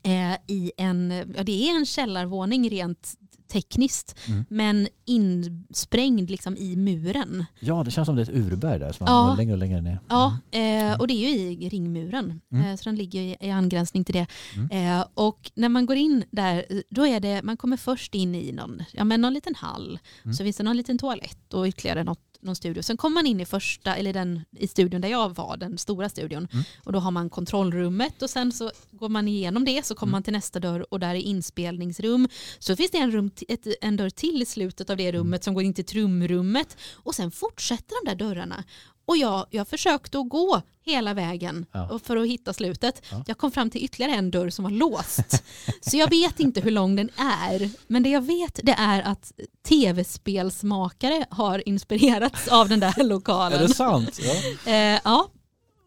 Eh, 0.03 0.39
I 0.47 0.73
en, 0.77 1.11
ja, 1.37 1.43
det 1.43 1.69
är 1.69 1.77
en 1.77 1.87
källarvåning 1.87 2.71
rent 2.71 3.15
tekniskt, 3.53 4.19
Mm. 4.29 4.45
men 4.49 4.89
insprängd 5.05 6.31
liksom 6.31 6.57
i 6.57 6.77
muren. 6.77 7.45
Ja, 7.61 7.83
det 7.85 7.91
känns 7.91 8.07
som 8.07 8.17
det 8.17 8.23
är 8.23 8.31
ett 8.31 8.37
urberg 8.37 8.79
där 8.79 8.93
som 8.93 9.05
man 9.05 9.15
Ja. 9.15 9.31
går 9.31 9.37
längre 9.37 9.53
och 9.53 9.59
längre 9.59 9.81
ner. 9.81 10.01
Ja, 10.09 10.39
eh, 10.51 11.01
och 11.01 11.07
det 11.09 11.15
är 11.15 11.31
ju 11.39 11.51
i 11.53 11.69
ringmuren. 11.69 12.41
Mm. 12.53 12.67
Eh, 12.67 12.77
så 12.77 12.85
den 12.85 12.97
ligger 12.97 13.21
i, 13.21 13.37
i 13.41 13.51
angränsning 13.51 14.05
till 14.05 14.15
det. 14.15 14.27
Mm. 14.57 14.99
Eh, 15.01 15.05
och 15.15 15.51
när 15.55 15.69
man 15.69 15.87
går 15.87 15.97
in 15.97 16.25
där, 16.31 16.65
då 16.91 17.07
är 17.07 17.21
det, 17.21 17.43
man 17.43 17.57
kommer 17.57 17.77
först 17.77 18.15
in 18.15 18.35
i 18.35 18.53
någon, 18.53 18.83
ja, 18.93 19.05
men 19.05 19.21
någon 19.21 19.35
liten 19.35 19.55
hall. 19.55 19.99
Mm. 20.25 20.35
Så 20.35 20.45
finns 20.45 20.57
det 20.57 20.63
någon 20.63 20.77
liten 20.77 20.99
toalett 20.99 21.55
och 21.55 21.67
ytterligare 21.67 22.05
något, 22.05 22.30
någon 22.43 22.57
studio. 22.57 22.83
Sen 22.83 22.97
kommer 22.97 23.15
man 23.15 23.27
in 23.27 23.41
i 23.41 23.45
första, 23.45 23.97
eller 23.97 24.13
den, 24.13 24.41
i 24.57 24.67
studion 24.69 25.01
där 25.01 25.09
jag 25.09 25.35
var, 25.37 25.57
den 25.57 25.79
stora 25.79 26.09
studion. 26.09 26.49
Mm. 26.53 26.65
Och 26.85 26.93
då 26.93 26.99
har 26.99 27.11
man 27.11 27.31
kontrollrummet 27.31 28.23
och 28.23 28.31
sen 28.31 28.53
så 28.53 28.71
går 28.91 29.09
man 29.09 29.29
igenom 29.29 29.65
det 29.65 29.87
så 29.87 29.95
kommer 29.95 30.09
Mm. 30.11 30.13
man 30.13 30.23
till 30.23 30.33
nästa 30.33 30.61
dörr 30.61 30.87
och 30.91 31.01
där 31.01 31.09
är 31.09 31.15
inspelningsrum. 31.15 32.29
Så 32.59 32.77
finns 32.77 32.91
det 32.91 32.99
en, 32.99 33.11
rum, 33.11 33.31
ett, 33.49 33.67
en 33.81 33.97
dörr 33.97 34.11
till 34.11 34.43
i 34.43 34.47
slutet 34.47 34.91
av 34.91 34.97
det 34.97 35.09
Mm. 35.09 35.19
rummet 35.21 35.45
som 35.45 35.55
går 35.55 35.63
in 35.63 35.75
till 35.75 35.85
trumrummet. 35.85 36.77
Och 36.95 37.15
sen 37.15 37.31
fortsätter 37.31 38.05
de 38.05 38.11
där 38.11 38.17
dörrarna. 38.29 38.65
Och 39.07 39.17
jag, 39.17 39.47
jag 39.51 39.69
försökte 39.69 40.19
att 40.19 40.29
gå 40.29 40.63
hela 40.83 41.15
vägen 41.15 41.67
Ja. 41.73 41.99
för 42.05 42.17
att 42.17 42.27
hitta 42.29 42.53
slutet. 42.53 43.03
Ja. 43.11 43.25
Jag 43.27 43.39
kom 43.39 43.51
fram 43.51 43.71
till 43.71 43.85
ytterligare 43.85 44.13
en 44.15 44.31
dörr 44.31 44.51
som 44.51 44.63
var 44.63 44.71
låst. 44.71 45.43
Så 45.81 45.97
jag 45.97 46.11
vet 46.11 46.41
inte 46.41 46.61
hur 46.61 46.71
lång 46.71 46.97
den 46.97 47.11
är. 47.17 47.71
Men 47.87 48.03
det 48.03 48.09
jag 48.11 48.21
vet 48.27 48.61
det 48.63 48.73
är 48.79 49.03
att 49.03 49.33
tv-spelsmakare 49.69 51.25
har 51.31 51.69
inspirerats 51.69 52.49
av 52.49 52.69
den 52.69 52.81
där 52.81 53.05
lokalen. 53.05 53.59
Är 53.59 53.69
det 53.69 53.75
sant? 53.75 54.19
Ja. 54.23 54.35
Eh, 54.73 55.01
ja, 55.05 55.29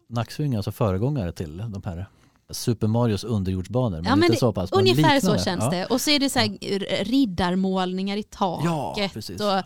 Nacksving 0.08 0.52
är 0.52 0.56
alltså 0.56 0.72
föregångare 0.72 1.32
till 1.32 1.56
de 1.56 1.82
här 1.84 2.06
Super 2.50 2.86
Marios 2.86 3.24
underjordsbanor. 3.24 3.96
Men 3.96 4.04
Ja, 4.04 4.16
men 4.16 4.30
det- 4.30 4.36
så 4.36 4.52
pass. 4.52 4.72
ungefär 4.72 5.20
så 5.20 5.38
känns 5.38 5.70
det. 5.70 5.86
Och 5.86 6.00
så 6.00 6.10
är 6.10 6.18
det 6.18 6.30
så 6.30 6.38
här 6.38 7.04
riddarmålningar 7.04 8.16
i 8.16 8.22
taket. 8.22 8.64
Ja, 8.64 9.08
precis. 9.12 9.40
Och, 9.40 9.62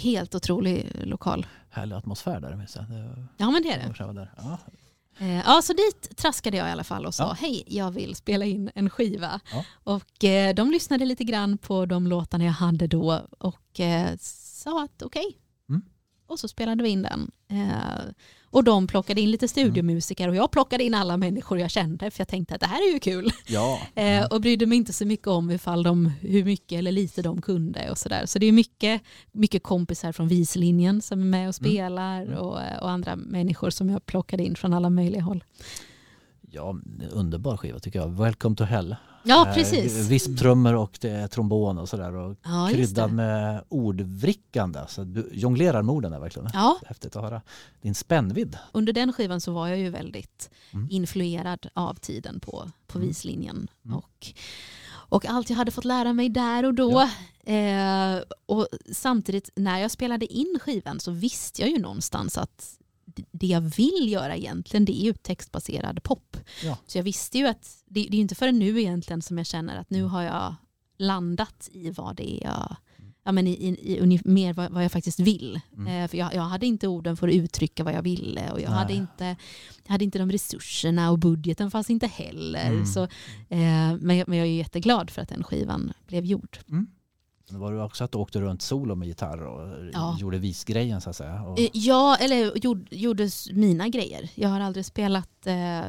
helt 0.00 0.34
otrolig 0.34 0.86
lokal. 1.04 1.46
Härlig 1.70 1.96
atmosfär 1.96 2.40
där. 2.40 2.52
var- 2.52 3.26
Ja 3.36 3.50
men 3.50 3.62
det 3.62 3.68
är 3.72 3.78
det. 3.78 4.12
där. 4.12 4.32
Ja. 4.36 4.58
Eh, 5.18 5.36
Ja, 5.38 5.62
så 5.62 5.72
dit 5.72 6.16
traskade 6.16 6.56
jag 6.56 6.68
i 6.68 6.70
alla 6.72 6.84
fall 6.84 7.06
och 7.06 7.14
sa 7.14 7.22
Ja. 7.24 7.36
hej, 7.40 7.64
jag 7.66 7.90
vill 7.90 8.14
spela 8.14 8.44
in 8.44 8.70
en 8.74 8.90
skiva. 8.90 9.40
Ja. 9.52 9.64
Och 9.84 10.24
eh, 10.24 10.54
de 10.54 10.70
lyssnade 10.70 11.04
lite 11.04 11.24
grann 11.24 11.58
på 11.58 11.86
de 11.86 12.06
låtarna 12.06 12.44
jag 12.44 12.52
hade 12.52 12.86
då 12.86 13.20
och 13.38 13.80
eh, 13.80 14.16
sa 14.20 14.84
att 14.84 15.02
okej. 15.02 15.24
Mm. 15.26 15.38
Och 16.28 16.38
så 16.38 16.48
spelade 16.48 16.82
vi 16.82 16.88
in 16.88 17.02
den. 17.02 17.30
Eh, 17.50 18.04
och 18.50 18.64
de 18.64 18.86
plockade 18.86 19.20
in 19.20 19.30
lite 19.30 19.48
studiomusiker 19.48 20.28
och 20.28 20.36
jag 20.36 20.50
plockade 20.50 20.84
in 20.84 20.94
alla 20.94 21.16
människor 21.16 21.58
jag 21.58 21.70
kände 21.70 22.10
för 22.10 22.20
jag 22.20 22.28
tänkte 22.28 22.54
att 22.54 22.60
det 22.60 22.66
här 22.66 22.88
är 22.88 22.92
ju 22.92 23.00
kul. 23.00 23.30
ja. 23.46 23.80
Eh, 23.94 24.24
och 24.24 24.40
brydde 24.40 24.66
mig 24.66 24.78
inte 24.78 24.92
så 24.92 25.06
mycket 25.06 25.26
om 25.26 25.50
ifall 25.50 25.82
de, 25.82 26.06
hur 26.20 26.44
mycket 26.44 26.78
eller 26.78 26.92
lite 26.92 27.22
de 27.22 27.42
kunde 27.42 27.90
och 27.90 27.98
sådär. 27.98 28.26
Så 28.26 28.38
det 28.38 28.46
är 28.46 28.52
mycket, 28.52 29.02
mycket 29.32 29.62
kompisar 29.62 30.12
från 30.12 30.28
vislinjen 30.28 31.02
som 31.02 31.20
är 31.20 31.24
med 31.24 31.48
och 31.48 31.54
spelar 31.54 32.22
Mm. 32.22 32.38
och, 32.38 32.58
och 32.82 32.90
andra 32.90 33.16
människor 33.16 33.70
som 33.70 33.88
jag 33.90 34.06
plockade 34.06 34.42
in 34.44 34.54
från 34.56 34.72
alla 34.74 34.90
möjliga 34.90 35.22
håll. 35.22 35.44
ja, 36.50 36.76
underbar 37.10 37.56
skiva 37.56 37.78
tycker 37.78 37.98
jag. 37.98 38.08
Welcome 38.18 38.56
to 38.56 38.64
hell. 38.64 38.96
Ja, 39.22 39.46
Eh, 39.48 39.54
precis. 39.54 40.08
Visptrummor 40.08 40.74
och 40.74 41.00
trombon 41.30 41.78
och 41.78 41.88
sådär. 41.88 42.12
Och 42.14 42.36
Ja, 42.44 42.68
kryddad 42.72 43.12
med 43.12 43.64
ordvrickande. 43.68 44.80
Så 44.88 45.04
du 45.04 45.30
jonglerar 45.32 45.82
med 45.82 45.94
orden 45.94 46.12
där 46.12 46.18
verkligen. 46.20 46.50
Ja, 46.54 46.78
Häftigt 46.86 47.16
att 47.16 47.22
höra 47.22 47.42
din 47.82 47.94
spännvidd. 47.94 48.58
under 48.72 48.92
den 48.92 49.12
skivan 49.12 49.40
så 49.40 49.52
var 49.52 49.68
jag 49.68 49.78
ju 49.78 49.90
väldigt 49.90 50.50
Mm. 50.72 50.88
influerad 50.90 51.66
av 51.74 51.94
tiden 51.94 52.40
på, 52.40 52.70
på 52.86 52.98
Mm. 52.98 53.08
vislinjen. 53.08 53.68
Mm. 53.84 53.96
Och, 53.98 54.26
och 54.90 55.26
allt 55.26 55.50
jag 55.50 55.56
hade 55.56 55.70
fått 55.70 55.84
lära 55.84 56.12
mig 56.12 56.28
där 56.28 56.64
och 56.64 56.74
då. 56.74 57.00
Eh, 57.44 58.18
och 58.46 58.68
samtidigt 58.92 59.50
när 59.56 59.78
jag 59.78 59.90
spelade 59.90 60.26
in 60.26 60.58
skivan 60.62 61.00
så 61.00 61.10
visste 61.10 61.62
jag 61.62 61.70
ju 61.70 61.78
någonstans 61.78 62.38
att 62.38 62.77
det 63.30 63.46
jag 63.46 63.60
vill 63.60 64.08
göra 64.12 64.36
egentligen 64.36 64.84
det 64.84 65.00
är 65.00 65.04
ju 65.04 65.12
textbaserad 65.12 66.02
pop. 66.02 66.36
Ja. 66.64 66.78
Så 66.86 66.98
jag 66.98 67.02
visste 67.02 67.38
ju 67.38 67.46
att 67.46 67.76
det, 67.86 68.06
det 68.10 68.16
är 68.16 68.20
inte 68.20 68.34
förrän 68.34 68.58
nu 68.58 68.80
egentligen 68.80 69.22
som 69.22 69.38
jag 69.38 69.46
känner 69.46 69.76
att 69.76 69.90
Mm. 69.90 70.02
nu 70.02 70.08
har 70.08 70.22
jag 70.22 70.54
landat 70.98 71.68
i 71.72 71.90
vad 71.90 72.16
det 72.16 72.34
är 72.44 72.44
jag 72.44 72.76
Ja, 73.24 73.32
men 73.32 73.46
i, 73.46 73.50
i, 73.82 73.98
i 73.98 74.20
mer 74.24 74.52
vad, 74.52 74.70
vad 74.72 74.84
jag 74.84 74.92
faktiskt 74.92 75.20
vill. 75.20 75.60
Mm. 75.76 75.86
Eh, 76.04 76.08
för 76.08 76.18
jag, 76.18 76.34
jag 76.34 76.42
hade 76.42 76.66
inte 76.66 76.88
orden 76.88 77.16
för 77.16 77.28
att 77.28 77.34
uttrycka 77.34 77.84
vad 77.84 77.94
jag 77.94 78.02
ville 78.02 78.50
och 78.52 78.60
jag 78.60 78.70
hade 78.70 78.92
inte, 78.94 79.36
jag 79.84 79.92
hade 79.92 80.04
inte 80.04 80.18
de 80.18 80.32
resurserna 80.32 81.10
och 81.10 81.18
budgeten 81.18 81.70
fanns 81.70 81.90
inte 81.90 82.06
heller. 82.06 82.66
Mm. 82.70 82.86
Så, 82.86 83.02
eh, 83.48 83.96
men, 84.00 84.16
jag- 84.16 84.28
men 84.28 84.38
jag 84.38 84.46
är 84.46 84.52
jätteglad 84.52 85.10
för 85.10 85.22
att 85.22 85.28
den 85.28 85.44
skivan 85.44 85.92
blev 86.06 86.24
gjord. 86.24 86.58
Det 87.50 87.58
var 87.58 87.72
det 87.72 87.82
också 87.82 88.04
att 88.04 88.12
du 88.12 88.18
åkte 88.18 88.40
runt 88.40 88.62
solo 88.62 88.94
med 88.94 89.08
gitarr 89.08 89.42
och 89.42 89.68
Ja. 89.92 90.16
gjorde 90.20 90.38
visgrejen 90.38 91.00
så 91.00 91.10
att 91.10 91.16
säga. 91.16 91.42
Och, 91.42 91.58
Eh, 91.60 91.68
Ja, 91.72 92.16
eller 92.20 92.52
gjorde, 92.94 93.28
mina 93.52 93.88
grejer. 93.88 94.30
Jag 94.34 94.48
har 94.48 94.60
aldrig 94.60 94.84
spelat, 94.84 95.46
eh, 95.46 95.80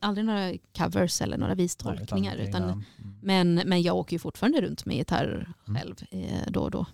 aldrig 0.00 0.24
några 0.26 0.52
covers 0.78 1.20
eller 1.22 1.38
några 1.38 1.54
vistolkningar. 1.54 2.34
Nej, 2.36 2.48
Utan, 2.48 2.62
mm. 2.62 2.82
men, 3.22 3.54
men 3.54 3.82
jag 3.82 3.96
åker 3.96 4.12
ju 4.12 4.18
fortfarande 4.18 4.60
runt 4.60 4.84
med 4.84 4.96
gitarr 4.96 5.54
Mm. 5.68 5.80
själv 5.80 5.94
eh, 6.10 6.40
då 6.48 6.60
och 6.62 6.70
då. 6.70 6.86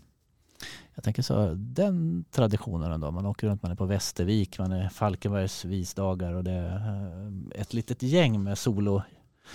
Jag 0.95 1.05
tänker 1.05 1.23
så, 1.23 1.55
den 1.55 2.25
traditionen 2.31 2.93
ändå. 2.93 3.11
Man 3.11 3.27
åker 3.27 3.47
runt, 3.47 3.63
man 3.63 3.71
är 3.73 3.77
på 3.77 3.85
Västervik, 3.87 4.59
man 4.59 4.73
är 4.73 4.89
Falkenbergs 4.89 5.65
visdagar 5.65 6.33
och 6.35 6.45
det 6.45 6.51
är 6.53 6.77
eh, 6.77 7.61
ett 7.61 7.75
litet 7.75 8.03
gäng 8.03 8.43
med 8.43 8.59
solo, 8.59 9.03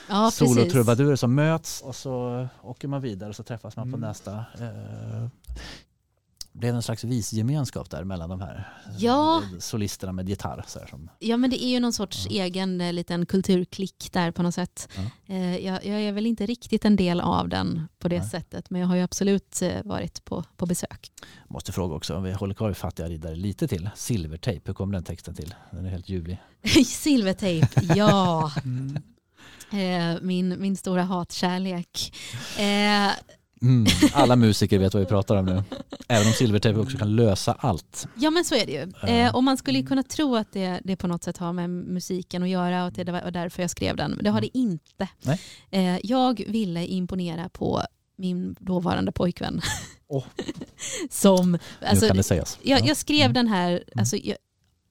Ja, 0.10 0.32
solotrubadurer 0.32 1.15
som 1.15 1.36
möts 1.36 1.82
och 1.82 1.95
så 1.95 2.47
åker 2.62 2.88
man 2.88 3.02
vidare 3.02 3.30
och 3.30 3.36
så 3.36 3.43
träffas 3.43 3.76
man 3.76 3.91
på 3.91 3.97
Mm. 3.97 4.10
nästa. 4.10 4.32
Eh, 4.34 5.28
blev 6.52 6.76
en 6.76 6.82
slags 6.84 7.04
visgemenskap 7.04 7.89
där 7.89 8.04
mellan 8.04 8.30
de 8.30 8.41
här 8.41 8.73
Ja. 8.97 9.41
eh, 9.54 9.60
solisterna 9.60 10.12
med 10.13 10.30
gitarr. 10.30 10.65
Så 10.67 10.80
här, 10.80 10.88
som, 10.88 11.10
Ja 11.19 11.38
men 11.38 11.50
det 11.50 11.63
är 11.65 11.69
ju 11.69 11.80
någon 11.80 11.93
sorts 11.93 12.28
Ja. 12.30 12.43
egen 12.43 12.82
eh, 12.82 12.93
liten 12.93 13.26
kulturklick 13.26 14.10
där 14.12 14.32
på 14.32 14.43
något 14.43 14.54
sätt. 14.56 14.89
Eh, 15.26 15.58
jag, 15.58 15.86
jag 15.86 16.02
är 16.02 16.12
väl 16.12 16.26
inte 16.26 16.45
riktigt 16.45 16.86
en 16.86 16.95
del 16.95 17.21
av 17.21 17.50
den 17.50 17.88
på 18.00 18.08
det 18.08 18.19
Nej. 18.19 18.30
sättet 18.30 18.69
men 18.69 18.82
jag 18.82 18.88
har 18.88 18.95
ju 18.95 19.02
absolut 19.02 19.62
varit 19.84 20.26
på, 20.26 20.43
på 20.58 20.65
besök. 20.65 21.12
måste 21.47 21.71
fråga 21.71 21.95
också, 21.95 22.15
om 22.15 22.23
vi 22.23 22.32
håller 22.34 22.54
kvar 22.54 22.67
vid 22.67 22.78
fattiga 22.78 23.08
riddare 23.10 23.36
lite 23.36 23.67
till. 23.67 23.89
Silvertejp, 23.95 24.62
hur 24.65 24.73
kom 24.73 24.91
den 24.91 25.04
texten 25.04 25.36
till? 25.36 25.56
Den 25.71 25.86
är 25.86 25.89
helt 25.89 26.10
ljuvlig. 26.10 26.38
Silvertejp, 26.86 27.67
ja. 27.95 28.52
Mm. 28.63 29.02
Eh, 29.71 30.21
min, 30.21 30.62
min 30.62 30.77
stora 30.77 31.03
hatkärlek. 31.03 32.13
Eh, 32.60 33.12
Mm. 33.62 33.86
Alla 34.13 34.36
musiker 34.36 34.80
vet 34.80 34.93
vad 34.93 35.03
vi 35.03 35.10
pratar 35.10 35.36
om 35.36 35.45
nu. 35.45 35.63
Även 36.08 36.27
om 36.27 36.34
silvertejp 36.34 36.80
också 36.80 36.97
kan 36.97 37.15
lösa 37.15 37.53
allt. 37.60 38.08
ja 38.15 38.30
men 38.30 38.45
så 38.45 38.56
är 38.56 38.65
det 38.65 38.71
ju. 38.71 39.10
Eh, 39.15 39.36
och 39.36 39.43
man 39.43 39.58
skulle 39.58 39.80
ju 39.80 39.86
kunna 39.88 40.03
tro 40.03 40.36
att 40.36 40.53
det, 40.53 40.80
det 40.84 40.95
på 40.95 41.08
något 41.08 41.23
sätt 41.23 41.38
har 41.38 41.53
med 41.53 41.69
musiken 41.69 42.43
att 42.43 42.49
göra 42.49 42.82
och 42.82 42.88
att 42.88 43.06
det 43.06 43.12
var 43.12 43.32
därför 43.32 43.63
jag 43.63 43.69
skrev 43.71 43.95
den. 43.95 44.12
Men 44.12 44.23
det 44.23 44.30
har 44.30 44.41
det 44.41 44.58
inte. 44.58 45.08
Eh, 45.71 45.97
jag 46.03 46.43
ville 46.47 46.86
imponera 46.88 47.49
på 47.49 47.82
min 48.17 48.56
dåvarande 48.60 49.12
pojkvän. 49.12 49.62
Åh. 50.10 50.23
Som, 51.10 51.51
nu 51.51 51.60
alltså, 51.88 52.08
kan 52.08 52.17
det 52.17 52.23
sägas. 52.23 52.60
Jag, 52.62 52.80
Ja. 52.82 52.86
jag 52.88 52.97
skrev 52.97 53.21
Mm. 53.21 53.34
den 53.34 53.47
här, 53.47 53.84
alltså, 53.95 54.15
jag, 54.17 54.38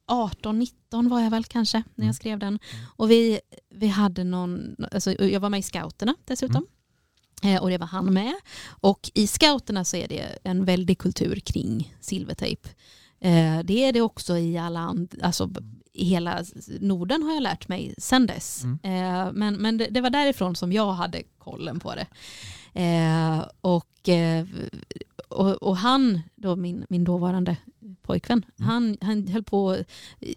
18-19 0.07 1.09
var 1.09 1.21
jag 1.21 1.31
väl 1.31 1.45
kanske 1.45 1.79
när 1.79 2.03
Mm. 2.03 2.07
jag 2.07 2.15
skrev 2.17 2.39
den. 2.39 2.59
Och 2.97 3.11
vi, 3.11 3.41
vi 3.71 3.87
hade 3.87 4.25
någon, 4.25 4.77
alltså, 4.93 5.23
jag 5.23 5.41
var 5.41 5.51
med 5.51 5.61
i 5.61 5.63
scouterna 5.63 6.15
dessutom. 6.25 6.67
Mm. 7.43 7.57
Eh, 7.57 7.63
och 7.63 7.71
det 7.71 7.79
var 7.79 7.87
han 7.87 8.13
med. 8.15 8.35
Och 8.69 9.11
i 9.15 9.27
scouterna 9.27 9.85
så 9.85 9.97
är 9.97 10.09
det 10.09 10.39
en 10.45 10.65
väldig 10.65 10.99
kultur 10.99 11.41
kring 11.41 11.95
silvertejp. 12.01 12.69
Eh, 13.21 13.59
det 13.65 13.85
är 13.85 13.93
det 13.93 14.01
också 14.01 14.39
i 14.39 14.59
alla 14.59 14.95
alltså 15.23 15.51
i 15.93 16.05
hela 16.05 16.45
Norden 16.81 17.23
har 17.23 17.35
jag 17.35 17.43
lärt 17.43 17.69
mig 17.69 17.95
sedan 17.99 18.27
dess. 18.27 18.63
Mm. 18.65 18.79
Eh, 18.83 19.33
men 19.33 19.55
men 19.55 19.77
det, 19.79 19.87
det 19.91 20.01
var 20.01 20.11
därifrån 20.11 20.57
som 20.57 20.73
jag 20.73 20.93
hade 20.93 21.23
kollen 21.39 21.81
på 21.81 21.95
det. 21.95 22.07
Och, 23.61 24.09
och, 25.29 25.63
och 25.63 25.77
han, 25.77 26.21
då 26.35 26.57
min, 26.57 26.87
min 26.89 27.05
dåvarande 27.05 27.57
pojkvän, 28.03 28.45
Mm. 28.59 28.69
han, 28.71 28.97
han 29.01 29.29
höll 29.29 29.43
på, 29.43 29.79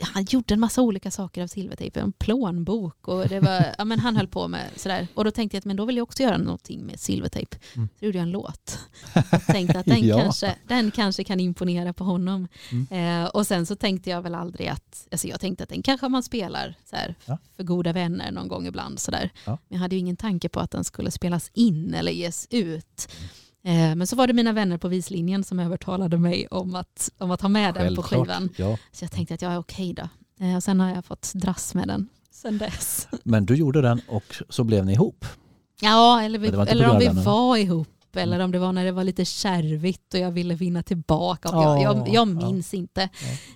han 0.02 0.24
gjorde 0.30 0.54
en 0.54 0.60
massa 0.60 0.82
olika 0.82 1.12
saker 1.12 1.44
av 1.44 1.48
silvertejp, 1.48 2.00
en 2.00 2.12
plånbok 2.12 3.08
och 3.08 3.28
det 3.28 3.40
var, 3.40 3.66
ja, 3.78 3.86
men 3.86 4.00
han 4.00 4.16
höll 4.16 4.28
på 4.28 4.48
med 4.48 4.66
sådär. 4.76 5.08
Och 5.14 5.24
då 5.26 5.32
tänkte 5.32 5.58
jag 5.58 5.60
att 5.62 5.66
men 5.66 5.76
då 5.76 5.86
vill 5.86 5.98
jag 5.98 6.04
också 6.04 6.24
göra 6.24 6.38
någonting 6.38 6.86
med 6.86 7.00
silvertejp. 7.00 7.58
Mm. 7.76 7.90
Så 8.00 8.06
gjorde 8.06 8.18
jag 8.18 8.24
en 8.24 8.32
låt. 8.32 8.80
Jag 9.32 9.46
tänkte 9.46 9.80
att 9.80 9.86
den, 9.86 10.04
Ja. 10.08 10.20
kanske, 10.22 10.56
den 10.68 10.92
kanske 10.92 11.24
kan 11.24 11.40
imponera 11.40 11.94
på 11.94 12.04
honom. 12.04 12.48
Mm. 12.72 13.24
Eh, 13.24 13.30
och 13.30 13.48
sen 13.48 13.66
så 13.66 13.76
tänkte 13.76 14.10
jag 14.10 14.22
väl 14.22 14.36
aldrig 14.36 14.68
att, 14.68 15.08
alltså 15.12 15.28
jag 15.28 15.40
tänkte 15.40 15.64
att 15.64 15.70
den 15.70 15.82
kanske 15.84 16.10
man 16.10 16.24
spelar 16.24 16.76
så 16.90 16.96
här, 16.96 17.16
Ja. 17.26 17.38
för 17.56 17.64
goda 17.64 17.94
vänner 17.94 18.32
någon 18.32 18.48
gång 18.48 18.68
ibland. 18.68 19.00
Så 19.00 19.12
där. 19.12 19.30
Ja. 19.46 19.52
Men 19.68 19.76
jag 19.76 19.80
hade 19.80 19.96
ju 19.96 20.00
ingen 20.00 20.16
tanke 20.18 20.50
på 20.50 20.60
att 20.60 20.72
den 20.72 20.84
skulle 20.84 21.12
spelas 21.12 21.52
in 21.54 21.94
eller 21.94 22.12
ges 22.12 22.48
ut. 22.50 23.10
Eh, 23.64 23.96
men 23.96 24.08
så 24.08 24.16
var 24.16 24.28
det 24.28 24.34
mina 24.34 24.54
vänner 24.54 24.78
på 24.78 24.88
vislinjen 24.88 25.44
som 25.44 25.60
övertalade 25.60 26.18
mig 26.18 26.48
om 26.48 26.76
att, 26.76 27.12
om 27.18 27.32
att 27.32 27.42
ha 27.42 27.50
med 27.50 27.74
den 27.74 27.96
på 27.96 28.02
Självklart. 28.02 28.28
skivan. 28.38 28.50
Ja. 28.58 28.78
Så 28.92 29.04
jag 29.04 29.12
tänkte 29.12 29.34
att 29.34 29.42
jag 29.42 29.54
är 29.54 29.58
okej 29.58 29.94
då. 29.94 30.10
Eh, 30.46 30.56
och 30.56 30.64
sen 30.64 30.80
har 30.80 30.90
jag 30.96 31.06
fått 31.06 31.32
dras 31.34 31.74
med 31.76 31.88
den 31.88 32.08
sen 32.32 32.58
dess. 32.58 33.08
Men 33.24 33.46
du 33.46 33.56
gjorde 33.56 33.82
den 33.82 34.02
och 34.08 34.36
så 34.50 34.64
blev 34.64 34.86
ni 34.86 34.94
ihop. 34.94 35.26
Ja, 35.82 36.22
eller, 36.22 36.40
vi, 36.40 36.48
inte 36.48 36.62
eller 36.62 36.90
om 36.90 37.00
vi 37.00 37.06
den. 37.06 37.24
var 37.24 37.58
ihop. 37.58 37.88
Eller 38.16 38.40
om 38.40 38.52
det 38.52 38.60
var 38.60 38.72
när 38.72 38.86
det 38.86 38.92
var 38.92 39.04
lite 39.04 39.26
kärvigt 39.26 40.14
och 40.14 40.20
jag 40.20 40.32
ville 40.32 40.56
vinna 40.56 40.84
tillbaka. 40.84 41.50
Och 41.50 41.64
jag, 41.64 41.82
jag, 41.82 41.98
Ja, 41.98 42.14
jag 42.14 42.28
minns 42.28 42.74
inte. 42.74 43.10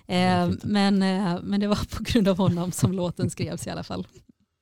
det 0.06 0.14
är 0.14 0.44
Eh, 0.48 0.54
men, 0.62 0.98
men 1.42 1.60
det 1.60 1.66
var 1.66 1.96
på 1.96 2.02
grund 2.02 2.28
av 2.28 2.38
honom 2.38 2.72
som 2.72 2.92
låten 2.92 3.30
skrevs 3.30 3.66
i 3.66 3.70
alla 3.70 3.82
fall. 3.82 4.06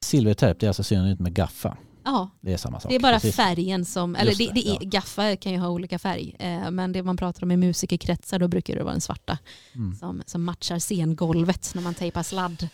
Silvertejp, 0.05 0.61
det 0.61 0.66
är 0.66 0.68
alltså 0.68 0.82
synonymt 0.82 1.20
med 1.20 1.34
gaffa. 1.34 1.76
Ja, 2.05 2.31
Det 2.41 2.53
är 2.53 2.57
samma 2.57 2.81
sak. 2.81 2.89
det 2.91 2.95
är 2.97 3.01
bara 3.01 3.13
precis. 3.21 3.37
färgen 3.37 3.85
som, 3.85 4.17
eller 4.17 4.35
det, 4.35 4.47
det, 4.47 4.53
det 4.53 4.69
är, 4.69 4.73
ja. 4.73 4.79
gaffa 4.83 5.37
kan 5.37 5.53
ju 5.53 5.59
ha 5.59 5.69
olika 5.69 5.99
färg, 5.99 6.37
eh, 6.39 6.71
men 6.71 6.93
det 6.93 7.03
man 7.03 7.17
pratar 7.17 7.43
om 7.43 7.51
i 7.51 7.57
musikerkretsar 7.57 8.39
då 8.39 8.49
brukar 8.49 8.77
det 8.77 8.83
vara 8.83 8.93
den 8.93 9.01
svarta 9.01 9.39
Mm. 9.75 9.95
som, 9.95 10.23
som 10.27 10.45
matchar 10.45 10.79
scengolvet 10.79 11.73
när 11.75 11.83
man 11.83 11.95
tejpar 11.95 12.23
sladd. 12.23 12.69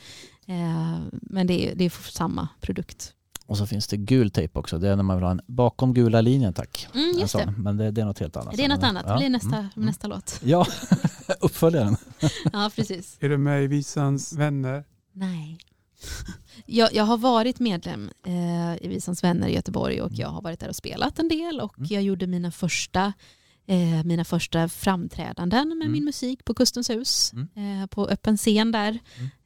Eh, 0.47 0.97
men 1.12 1.47
det 1.47 1.68
är, 1.70 1.74
det 1.74 1.85
är 1.85 2.11
samma 2.12 2.49
produkt. 2.61 3.14
Och 3.47 3.59
så 3.59 3.66
finns 3.66 3.87
det 3.87 3.97
gul 3.97 4.31
tejp 4.31 4.59
också. 4.59 4.79
Det 4.79 4.89
är 4.89 4.97
när 4.97 5.03
man 5.03 5.16
vill 5.16 5.24
ha 5.24 5.31
en 5.31 5.41
bakom 5.47 5.95
gula 5.95 6.20
linjen 6.20 6.53
tack. 6.53 6.89
Mm, 6.95 7.18
just 7.18 7.33
sån. 7.33 7.41
det. 7.47 7.55
Men 7.59 7.76
det, 7.76 7.91
det 7.91 8.01
är 8.01 8.05
något 8.05 8.18
helt 8.18 8.37
annat. 8.37 8.57
Det 8.57 8.64
är 8.64 8.68
något 8.68 8.83
annat, 8.83 9.05
det 9.07 9.12
ja. 9.12 9.18
blir 9.18 9.29
nästa, 9.29 9.57
Mm, 9.57 9.68
mm. 9.76 9.87
nästa 9.87 10.09
låt. 10.09 10.41
Ja, 10.45 10.66
uppföljaren. 11.41 11.97
Ja, 12.53 12.70
precis. 12.76 13.16
Är 13.20 13.29
du 13.29 13.39
med 13.39 13.64
i 13.64 13.66
Visans 13.66 14.33
vänner? 14.33 14.85
Nej. 15.12 15.59
Jag, 16.66 16.94
jag 16.94 17.05
har 17.05 17.18
varit 17.18 17.61
medlem 17.61 18.11
eh, 18.26 18.84
i 18.84 18.88
Visans 18.88 19.24
vänner 19.24 19.49
i 19.49 19.55
Göteborg 19.55 20.03
och 20.03 20.12
jag 20.12 20.28
har 20.28 20.42
varit 20.42 20.61
där 20.61 20.68
och 20.68 20.76
spelat 20.76 21.18
en 21.18 21.28
del 21.28 21.61
och 21.61 21.78
Mm. 21.78 21.88
jag 21.90 22.03
gjorde 22.03 22.26
mina 22.26 22.51
första, 22.51 23.12
eh, 23.66 24.05
mina 24.05 24.24
första 24.24 24.68
framträdanden 24.68 25.68
med 25.68 25.74
Mm. 25.86 25.92
min 25.92 26.05
musik 26.05 26.44
på 26.44 26.55
Kustens 26.55 26.90
hus 26.90 27.32
Mm. 27.32 27.80
eh, 27.82 27.86
på 27.86 28.07
öppen 28.09 28.36
scen 28.36 28.72
där. 28.72 28.99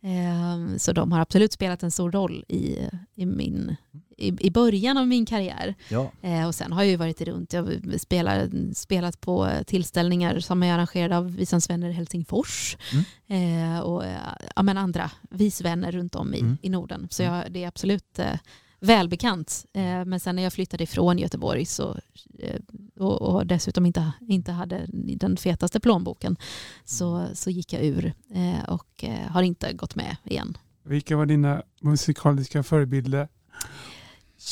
Eh, 0.02 0.76
så 0.76 0.92
de 0.92 1.12
har 1.12 1.20
absolut 1.20 1.52
spelat 1.52 1.82
en 1.82 1.90
stor 1.90 2.12
roll 2.12 2.44
i, 2.48 2.76
i, 3.14 3.26
min, 3.26 3.76
i, 4.22 4.36
i 4.40 4.50
början 4.50 4.96
av 4.96 5.08
min 5.08 5.26
karriär. 5.26 5.74
Ja. 5.88 6.12
Eh, 6.22 6.46
och 6.46 6.54
sen 6.54 6.72
har 6.72 6.82
jag 6.82 6.90
ju 6.90 6.96
varit 6.96 7.20
runt, 7.20 7.52
jag 7.52 7.62
har 7.62 8.78
spelat, 8.78 9.20
på 9.20 9.50
tillställningar 9.66 10.40
som 10.40 10.62
är 10.62 10.74
arrangerade 10.74 11.16
av 11.16 11.36
Visans 11.36 11.70
vänner 11.70 11.88
i 11.88 11.92
Helsingfors 11.92 12.76
eh, 13.26 13.80
och 13.80 14.04
eh, 14.04 14.16
ja, 14.56 14.62
men 14.62 14.78
andra 14.78 15.10
visvänner 15.30 15.92
runt 15.92 16.14
om 16.14 16.34
i, 16.34 16.40
Mm. 16.40 16.58
i 16.62 16.68
Norden. 16.68 17.08
Så 17.10 17.22
jag, 17.22 17.52
det 17.52 17.64
är 17.64 17.68
absolut 17.68 18.18
eh, 18.18 18.38
välbekant. 18.80 19.66
Men 20.06 20.20
sen 20.20 20.36
när 20.36 20.42
jag 20.42 20.52
flyttade 20.52 20.84
ifrån 20.84 21.18
Göteborg 21.18 21.64
så, 21.64 21.98
och, 22.98 23.22
och 23.22 23.46
dessutom 23.46 23.86
inte, 23.86 24.12
inte 24.28 24.52
hade 24.52 24.86
den 25.16 25.36
fetaste 25.36 25.80
plånboken 25.80 26.36
så, 26.84 27.26
så 27.34 27.50
gick 27.50 27.72
jag 27.72 27.84
ur 27.84 28.12
och 28.68 29.04
har 29.28 29.42
inte 29.42 29.72
gått 29.72 29.94
med 29.94 30.16
igen. 30.24 30.58
Vilka 30.84 31.16
var 31.16 31.26
dina 31.26 31.62
musikaliska 31.80 32.62
förebilder? 32.62 33.28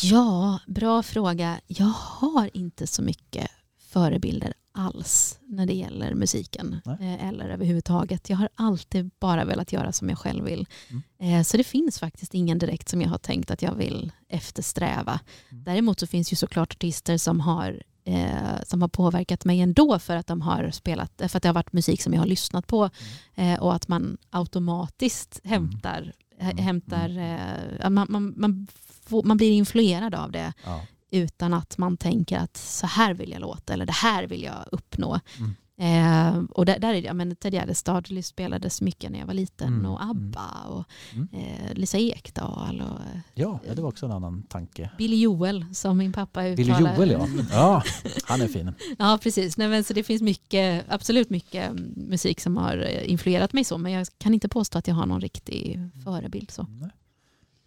Ja, 0.03 0.59
bra 0.66 1.03
fråga. 1.03 1.61
Jag 1.66 1.86
har 1.97 2.51
inte 2.57 2.86
så 2.86 3.03
mycket 3.03 3.51
förebilder 3.88 4.53
alls 4.72 5.38
när 5.47 5.66
det 5.66 5.72
gäller 5.74 6.14
musiken 6.14 6.80
Nej. 6.84 6.97
eh, 7.14 7.28
eller 7.28 7.49
överhuvudtaget. 7.49 8.30
Jag 8.30 8.36
har 8.36 8.49
alltid 8.55 9.11
bara 9.20 9.45
velat 9.45 9.72
göra 9.72 9.93
som 9.93 10.09
jag 10.09 10.18
själv 10.18 10.45
vill. 10.45 10.66
Mm. 10.91 11.03
Eh, 11.38 11.43
Så 11.45 11.57
det 11.57 11.64
finns 11.64 11.99
faktiskt 11.99 12.34
ingen 12.34 12.59
direkt 12.59 12.88
som 12.88 13.03
jag 13.03 13.09
har 13.09 13.18
tänkt 13.18 13.51
att 13.51 13.62
jag 13.62 13.74
vill 13.74 14.12
eftersträva. 14.28 15.20
Mm. 15.51 15.64
Däremot 15.64 16.01
så 16.01 16.07
finns 16.07 16.32
ju 16.32 16.36
såklart 16.36 16.72
artister 16.72 17.18
som 17.18 17.41
har 17.41 17.82
eh, 18.05 18.62
som 18.66 18.82
har 18.82 18.88
påverkat 18.88 19.45
mig 19.45 19.61
ändå 19.61 19.99
för 19.99 20.16
att 20.16 20.26
de 20.26 20.41
har 20.41 20.70
spelat, 20.70 21.12
för 21.28 21.36
att 21.36 21.43
det 21.43 21.49
har 21.49 21.55
varit 21.55 21.72
musik 21.72 22.03
som 22.03 22.12
jag 22.14 22.20
har 22.20 22.26
lyssnat 22.26 22.66
på 22.66 22.91
Mm. 23.34 23.55
eh, 23.55 23.61
och 23.61 23.74
att 23.74 23.88
man 23.88 24.16
automatiskt 24.30 25.41
hämtar, 25.45 26.12
Mm. 26.41 26.57
hämtar 26.59 27.09
eh, 27.18 27.91
man, 27.91 28.07
man, 28.11 28.34
man, 28.36 28.66
får, 29.05 29.22
man 29.22 29.36
blir 29.36 29.51
influerad 29.53 30.14
av 30.14 30.32
det 30.32 30.53
Ja. 30.64 30.80
utan 31.11 31.55
att 31.55 31.78
man 31.78 31.97
tänker 31.97 32.38
att 32.38 32.57
så 32.57 32.86
här 32.86 33.14
vill 33.14 33.30
jag 33.30 33.41
låta 33.41 33.72
eller 33.72 33.86
det 33.86 33.93
här 33.93 34.26
vill 34.26 34.43
jag 34.43 34.64
uppnå. 34.72 35.20
Mm. 35.38 35.55
Eh, 35.81 36.43
och 36.51 36.66
där, 36.66 36.78
där 36.78 36.89
är 36.89 36.93
det, 36.95 37.01
ja, 37.09 37.14
men 37.14 37.37
Ted 37.37 37.55
Gärdestad 37.55 38.03
spelades 38.24 38.81
mycket 38.81 39.11
när 39.12 39.18
jag 39.18 39.26
var 39.26 39.35
liten 39.35 39.68
Mm, 39.68 39.87
och 39.87 40.03
ABBA 40.03 40.64
och 40.68 40.85
Mm. 41.14 41.28
eh, 41.33 41.74
Lisa 41.74 41.99
Ekdahl 41.99 42.81
och 42.81 43.01
eh, 43.01 43.20
Ja, 43.35 43.61
ja, 43.66 43.74
det 43.74 43.83
var 43.83 43.89
också 43.89 44.07
en 44.07 44.12
annan 44.12 44.43
tanke. 44.43 44.91
Billy 44.99 45.16
Joel 45.16 45.64
som 45.74 45.99
min 45.99 46.12
pappa 46.12 46.43
Billy 46.43 46.72
uttalar. 46.72 46.97
Joel 46.97 47.11
ja. 47.11 47.26
Ja, 47.51 47.83
han 48.24 48.41
är 48.41 48.49
fin. 48.49 48.72
Ja, 48.99 49.18
precis. 49.22 49.57
Nej, 49.57 49.68
men 49.68 49.85
så 49.85 49.93
det 49.93 50.03
finns 50.03 50.22
mycket, 50.22 50.85
absolut 50.89 51.31
mycket 51.31 51.70
mm, 51.70 51.93
musik 51.97 52.41
som 52.41 52.57
har 52.57 52.76
eh, 52.76 53.11
influerat 53.11 53.53
mig 53.53 53.64
så, 53.64 53.78
men 53.78 53.93
jag 53.93 54.07
kan 54.18 54.35
inte 54.35 54.49
påstå 54.49 54.78
att 54.78 54.89
jag 54.89 54.95
har 54.95 55.07
någon 55.07 55.20
riktig 55.20 55.81
förebild. 56.05 56.51
så. 56.51 56.62
Nej. 56.81 56.91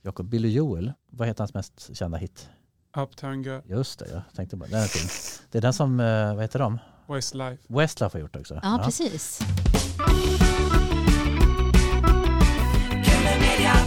Jakob, 0.01 0.26
Billy 0.30 0.49
Joel, 0.49 0.93
vad 1.09 1.28
heter 1.28 1.41
hans 1.41 1.53
mest 1.53 1.95
kända 1.97 2.18
hit? 2.18 2.49
Uptown 2.97 3.43
Girl, 3.43 3.61
Just 3.70 3.99
det, 3.99 4.05
jag 4.11 4.22
tänkte 4.36 4.55
bara, 4.57 4.70
den 4.70 4.80
är 4.82 4.88
fin. 4.88 5.09
Det 5.51 5.57
är 5.57 5.61
den 5.61 5.74
som, 5.74 5.99
eh, 5.99 6.34
vad 6.36 6.41
heter 6.43 6.59
de? 6.59 6.80
Westlife. 7.07 7.63
Westlife 7.67 8.15
har 8.17 8.19
gjort 8.21 8.35
också. 8.35 8.59
Ja, 8.63 8.81
precis. 8.85 9.39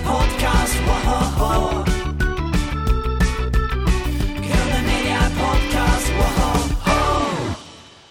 Podcast, 0.04 0.74
woho! 0.86 1.84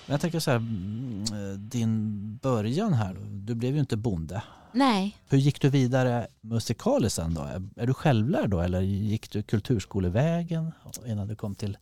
Men 0.07 0.13
jag 0.13 0.21
tänker 0.21 0.39
så 0.39 0.51
här, 0.51 0.57
mm, 0.57 1.23
din 1.69 2.37
början 2.41 2.93
här, 2.93 3.15
du 3.31 3.55
blev 3.55 3.73
ju 3.73 3.79
inte 3.79 3.97
bonde. 3.97 4.43
Nej, 4.71 5.17
Hur 5.29 5.37
gick 5.37 5.61
du 5.61 5.69
vidare 5.69 6.27
musikaliskt 6.41 7.15
sen 7.15 7.33
då? 7.33 7.41
Är- 7.41 7.69
Är 7.81 7.87
du 7.87 7.93
självlärd 7.93 8.49
då 8.49 8.59
eller 8.61 8.81
gick 8.81 9.31
du 9.31 9.43
kulturskolevägen 9.43 10.71
innan 11.05 11.27
du 11.27 11.35
kom 11.35 11.55
till 11.55 11.77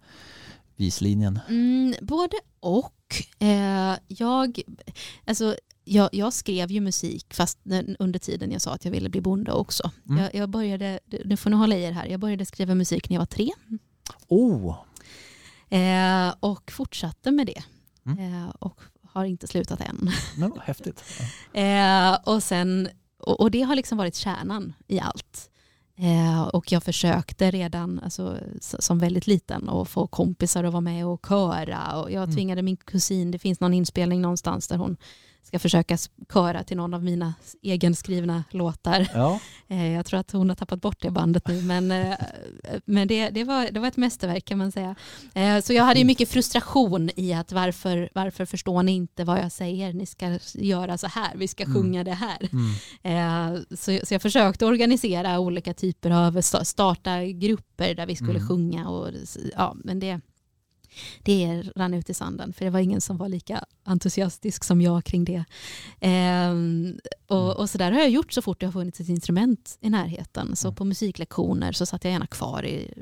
vislinjen? 0.76 1.40
mm, 1.50 1.96
både 2.02 2.38
och. 2.60 2.94
Eh, 3.40 3.96
jag, 4.08 4.60
alltså, 5.26 5.56
jag, 5.84 6.10
jag 6.12 6.34
skrev 6.34 6.72
ju 6.72 6.82
musik 6.82 7.34
fast 7.34 7.60
när- 7.64 7.96
under 8.00 8.20
tiden 8.20 8.52
jag 8.52 8.62
sa 8.62 8.74
att 8.74 8.86
jag 8.86 8.92
ville 8.92 9.10
bli 9.10 9.22
bonde 9.22 9.52
också. 9.52 9.92
Mm. 10.10 10.24
Jag, 10.24 10.36
jag 10.36 10.50
började, 10.50 11.00
nu 11.26 11.38
får 11.38 11.50
ni 11.50 11.56
hålla 11.56 11.76
i 11.76 11.84
er 11.84 11.92
här, 11.92 12.06
jag 12.06 12.20
började 12.20 12.46
skriva 12.46 12.76
musik 12.76 13.10
när 13.10 13.16
jag 13.16 13.22
var 13.22 13.26
tre 13.26 13.50
Oh, 14.28 14.76
eh, 15.70 16.34
och 16.40 16.72
fortsatte 16.72 17.32
med 17.32 17.48
det. 17.48 17.64
Mm. 18.06 18.44
Eh, 18.44 18.50
och 18.50 18.82
har 19.08 19.26
inte 19.26 19.48
slutat 19.48 19.82
än. 19.82 20.12
vad 20.38 20.60
häftigt. 20.64 21.04
Eh, 21.54 22.14
och, 22.26 22.44
sen, 22.44 22.90
och, 23.20 23.40
och 23.40 23.52
det 23.52 23.62
har 23.62 23.76
liksom 23.76 23.98
varit 23.98 24.16
kärnan 24.16 24.74
i 24.88 25.00
allt. 25.00 25.50
Eh, 25.98 26.42
och 26.44 26.72
jag 26.72 26.84
försökte 26.84 27.52
redan 27.52 28.00
alltså, 28.04 28.38
som 28.62 29.00
väldigt 29.00 29.28
liten 29.28 29.70
att 29.70 29.90
få 29.90 30.08
kompisar 30.08 30.64
att 30.64 30.74
vara 30.74 30.82
med 30.82 31.06
och 31.08 31.26
köra. 31.28 32.02
Och 32.02 32.12
jag 32.12 32.24
Mm. 32.24 32.36
tvingade 32.36 32.62
min 32.62 32.78
kusin, 32.78 33.32
det 33.32 33.40
finns 33.40 33.60
någon 33.60 33.74
inspelning 33.74 34.22
någonstans 34.22 34.68
där 34.68 34.78
hon 34.78 34.98
ska 35.44 35.60
försöka 35.60 35.98
köra 36.34 36.64
till 36.64 36.78
någon 36.78 36.94
av 36.94 37.04
mina 37.04 37.34
egenskrivna 37.62 38.44
låtar. 38.52 39.08
Ja, 39.14 39.40
Eh, 39.68 39.92
jag 39.92 40.06
tror 40.06 40.20
att 40.20 40.32
hon 40.32 40.50
har 40.50 40.56
tappat 40.56 40.82
bort 40.82 41.02
det 41.02 41.12
bandet 41.12 41.48
nu, 41.48 41.62
men, 41.62 41.92
eh, 41.92 42.16
men 42.86 43.08
det, 43.08 43.30
det, 43.30 43.44
var, 43.44 43.72
det 43.72 43.80
var 43.80 43.88
ett 43.88 43.98
mästerverk 43.98 44.46
kan 44.46 44.58
man 44.58 44.72
säga. 44.72 44.96
Eh, 45.34 45.60
så 45.62 45.74
jag 45.74 45.84
hade 45.84 46.00
ju 46.00 46.06
mycket 46.06 46.30
frustration 46.30 47.10
i 47.16 47.34
att 47.34 47.52
varför, 47.52 48.10
varför 48.14 48.46
förstår 48.46 48.84
ni 48.84 48.92
inte 48.92 49.24
vad 49.24 49.40
jag 49.40 49.52
säger? 49.52 49.94
Ni 49.94 50.06
ska 50.06 50.40
göra 50.54 50.98
så 50.98 51.08
här, 51.08 51.32
vi 51.36 51.48
ska 51.48 51.64
Mm. 51.64 51.76
sjunga 51.76 52.04
det 52.04 52.14
här. 52.14 52.50
mm. 52.52 53.54
Eh, 53.56 53.62
så, 53.70 54.00
så 54.06 54.14
jag 54.14 54.22
försökte 54.22 54.66
organisera 54.66 55.40
olika 55.40 55.74
typer 55.74 56.10
av, 56.12 56.38
sta- 56.38 56.64
starta 56.64 57.24
grupper 57.26 57.96
där 57.96 58.06
vi 58.06 58.16
skulle 58.16 58.30
Mm. 58.40 58.48
sjunga. 58.48 58.90
Och, 58.90 59.10
ja, 59.56 59.76
men 59.84 60.00
det, 60.00 60.20
det 61.24 61.64
rann 61.76 61.94
ut 61.94 62.10
i 62.10 62.14
sanden 62.14 62.54
för 62.54 62.66
det 62.66 62.72
var 62.72 62.80
ingen 62.80 63.02
som 63.02 63.18
var 63.18 63.30
lika 63.30 63.66
entusiastisk 63.84 64.64
som 64.64 64.82
jag 64.82 65.04
kring 65.04 65.26
det. 65.26 65.44
Ehm, 66.00 66.98
och, 67.28 67.58
och 67.60 67.70
så 67.70 67.78
där 67.78 67.92
har 67.92 68.00
jag 68.00 68.10
gjort 68.10 68.34
så 68.34 68.42
fort 68.42 68.60
det 68.60 68.66
har 68.66 68.72
funnits 68.74 69.00
ett 69.00 69.10
instrument 69.10 69.78
i 69.82 69.90
närheten. 69.90 70.56
Så 70.56 70.68
Mm. 70.68 70.76
på 70.76 70.86
musiklektioner 70.86 71.72
så 71.72 71.86
satt 71.86 72.04
jag 72.04 72.12
gärna 72.14 72.28
kvar 72.28 72.66
i, 72.66 72.94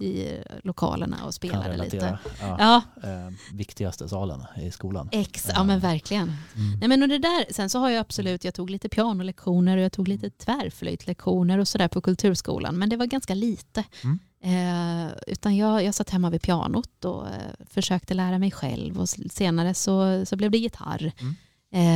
i 0.00 0.38
lokalerna 0.62 1.24
och 1.24 1.34
spelade 1.34 1.76
lite. 1.84 2.18
Ja. 2.40 2.56
Ja, 2.58 2.82
Eh, 3.10 3.32
viktigaste 3.52 4.08
salen 4.08 4.44
i 4.62 4.70
skolan. 4.70 5.08
ex, 5.12 5.46
ja 5.54 5.64
men 5.64 5.80
verkligen. 5.80 6.22
Mm. 6.56 6.78
Nej, 6.80 6.88
men 6.88 7.02
och 7.02 7.08
det 7.08 7.18
där, 7.18 7.52
sen 7.52 7.70
så 7.70 7.78
har 7.78 7.90
jag 7.90 8.00
absolut, 8.00 8.44
jag 8.44 8.54
tog 8.54 8.70
lite 8.70 8.88
pianolektioner 8.88 9.76
och 9.76 9.82
jag 9.82 9.92
tog 9.92 10.08
lite 10.08 10.30
tvärflöjtlektioner 10.30 11.58
och 11.58 11.68
sådär 11.68 11.88
på 11.88 12.00
kulturskolan. 12.00 12.78
Men 12.78 12.88
det 12.88 12.96
var 12.96 13.06
ganska 13.06 13.34
lite. 13.34 13.84
Mm. 14.04 14.18
Eh, 14.44 15.06
utan 15.26 15.56
jag, 15.56 15.84
jag 15.84 15.94
satt 15.94 16.10
hemma 16.10 16.30
vid 16.30 16.42
pianot 16.42 17.04
och 17.04 17.26
eh, 17.28 17.32
försökte 17.70 18.14
lära 18.14 18.38
mig 18.38 18.50
själv. 18.50 19.00
Och 19.00 19.08
senare 19.08 19.74
så, 19.74 20.26
så 20.26 20.36
blev 20.36 20.50
det 20.50 20.58
gitarr. 20.58 21.12
Mm. 21.20 21.34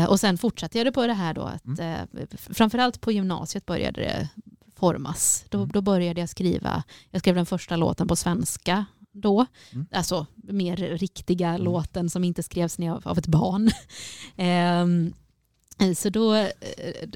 Eh, 0.03 0.09
och 0.11 0.21
sen 0.21 0.39
fortsatte 0.39 0.79
jag 0.79 0.87
det 0.87 0.93
på 0.93 1.07
det 1.07 1.13
här 1.15 1.35
då. 1.35 1.43
Att, 1.43 1.79
eh, 1.79 2.03
f- 2.33 2.49
framförallt 2.51 3.01
på 3.01 3.13
gymnasiet 3.13 3.67
började 3.67 4.01
det 4.01 4.29
formas. 4.77 5.45
Då, 5.49 5.59
Mm. 5.59 5.71
då 5.73 5.81
började 5.81 6.21
jag 6.21 6.29
skriva, 6.29 6.83
jag 7.11 7.21
skrev 7.21 7.35
den 7.35 7.47
första 7.47 7.77
låten 7.77 8.09
på 8.09 8.17
svenska 8.17 8.85
då. 9.13 9.47
Mm. 9.73 9.87
Alltså 9.93 10.27
mer 10.37 10.77
riktiga 10.77 11.57
låten 11.57 12.11
som 12.11 12.25
inte 12.25 12.43
skrevs 12.43 12.79
ner 12.79 12.91
av, 12.91 13.09
av 13.09 13.19
ett 13.19 13.27
barn. 13.27 13.71
Ehm, 14.37 15.13
så 15.97 16.11
då, 16.11 16.35
eh, 16.35 16.49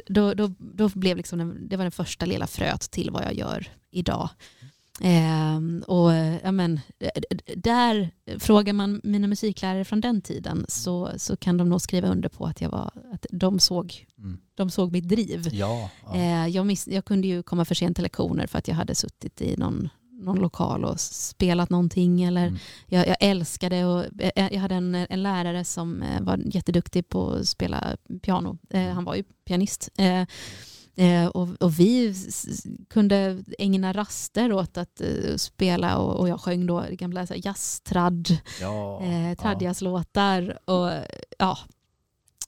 då, 0.06 0.34
då, 0.34 0.50
då 0.58 0.88
blev 0.94 1.16
liksom 1.16 1.38
den, 1.38 1.68
det 1.68 1.76
var 1.76 1.84
den 1.84 1.92
första 1.92 2.26
lilla 2.26 2.46
fröet 2.46 2.90
till 2.90 3.10
vad 3.10 3.24
jag 3.24 3.34
gör 3.34 3.66
idag. 3.90 4.28
Ehm, 5.04 5.84
och 5.86 6.12
eh, 6.12 6.36
ja, 6.44 6.52
men, 6.52 6.80
eh, 6.98 7.08
där 7.56 8.10
frågar 8.38 8.72
man 8.72 9.00
mina 9.04 9.26
musiklärare 9.26 9.84
från 9.84 10.00
den 10.00 10.20
tiden 10.22 10.64
så, 10.68 11.10
så 11.16 11.36
kan 11.36 11.56
de 11.56 11.68
nog 11.68 11.80
skriva 11.80 12.08
under 12.08 12.28
på 12.28 12.46
att, 12.46 12.60
jag 12.60 12.70
var, 12.70 12.90
att 13.12 13.26
de, 13.30 13.58
såg, 13.60 14.06
Mm. 14.18 14.38
de 14.54 14.70
såg 14.70 14.92
mitt 14.92 15.08
driv. 15.08 15.48
Ja, 15.52 15.90
ja. 16.06 16.14
Eh, 16.14 16.46
jag, 16.46 16.66
miss, 16.66 16.88
jag 16.88 17.04
kunde 17.04 17.28
ju 17.28 17.42
komma 17.42 17.64
för 17.64 17.74
sent 17.74 17.96
till 17.96 18.02
lektioner 18.02 18.46
för 18.46 18.58
att 18.58 18.68
jag 18.68 18.74
hade 18.74 18.94
suttit 18.94 19.40
i 19.42 19.56
någon, 19.56 19.88
någon 20.10 20.38
lokal 20.38 20.84
och 20.84 21.00
spelat 21.00 21.70
någonting. 21.70 22.22
Eller 22.22 22.46
Mm. 22.46 22.58
jag, 22.86 23.08
jag 23.08 23.16
älskade 23.20 23.84
och 23.84 24.04
eh, 24.22 24.48
jag 24.52 24.60
hade 24.60 24.74
en, 24.74 24.94
en 24.94 25.22
lärare 25.22 25.64
som 25.64 26.02
eh, 26.02 26.20
var 26.22 26.40
jätteduktig 26.44 27.08
på 27.08 27.30
att 27.30 27.48
spela 27.48 27.96
piano. 28.22 28.58
Eh, 28.70 28.88
han 28.88 29.04
var 29.04 29.14
ju 29.14 29.22
pianist. 29.44 29.88
Eh, 29.98 30.22
eh, 30.96 31.26
och, 31.26 31.48
och 31.62 31.80
vi 31.80 32.14
kunde 32.90 33.44
ägna 33.58 33.92
raster 33.92 34.52
åt 34.52 34.76
att 34.76 35.00
eh, 35.00 35.36
spela 35.36 35.98
och, 35.98 36.20
och 36.20 36.28
jag 36.28 36.40
sjöng 36.40 36.66
då 36.66 36.84
gamla 36.90 37.26
jazztradd 37.36 38.38
ja. 38.60 39.02
eh, 39.02 39.34
tradjazzlåtar. 39.38 40.58
Och, 40.64 40.90
ja. 41.38 41.58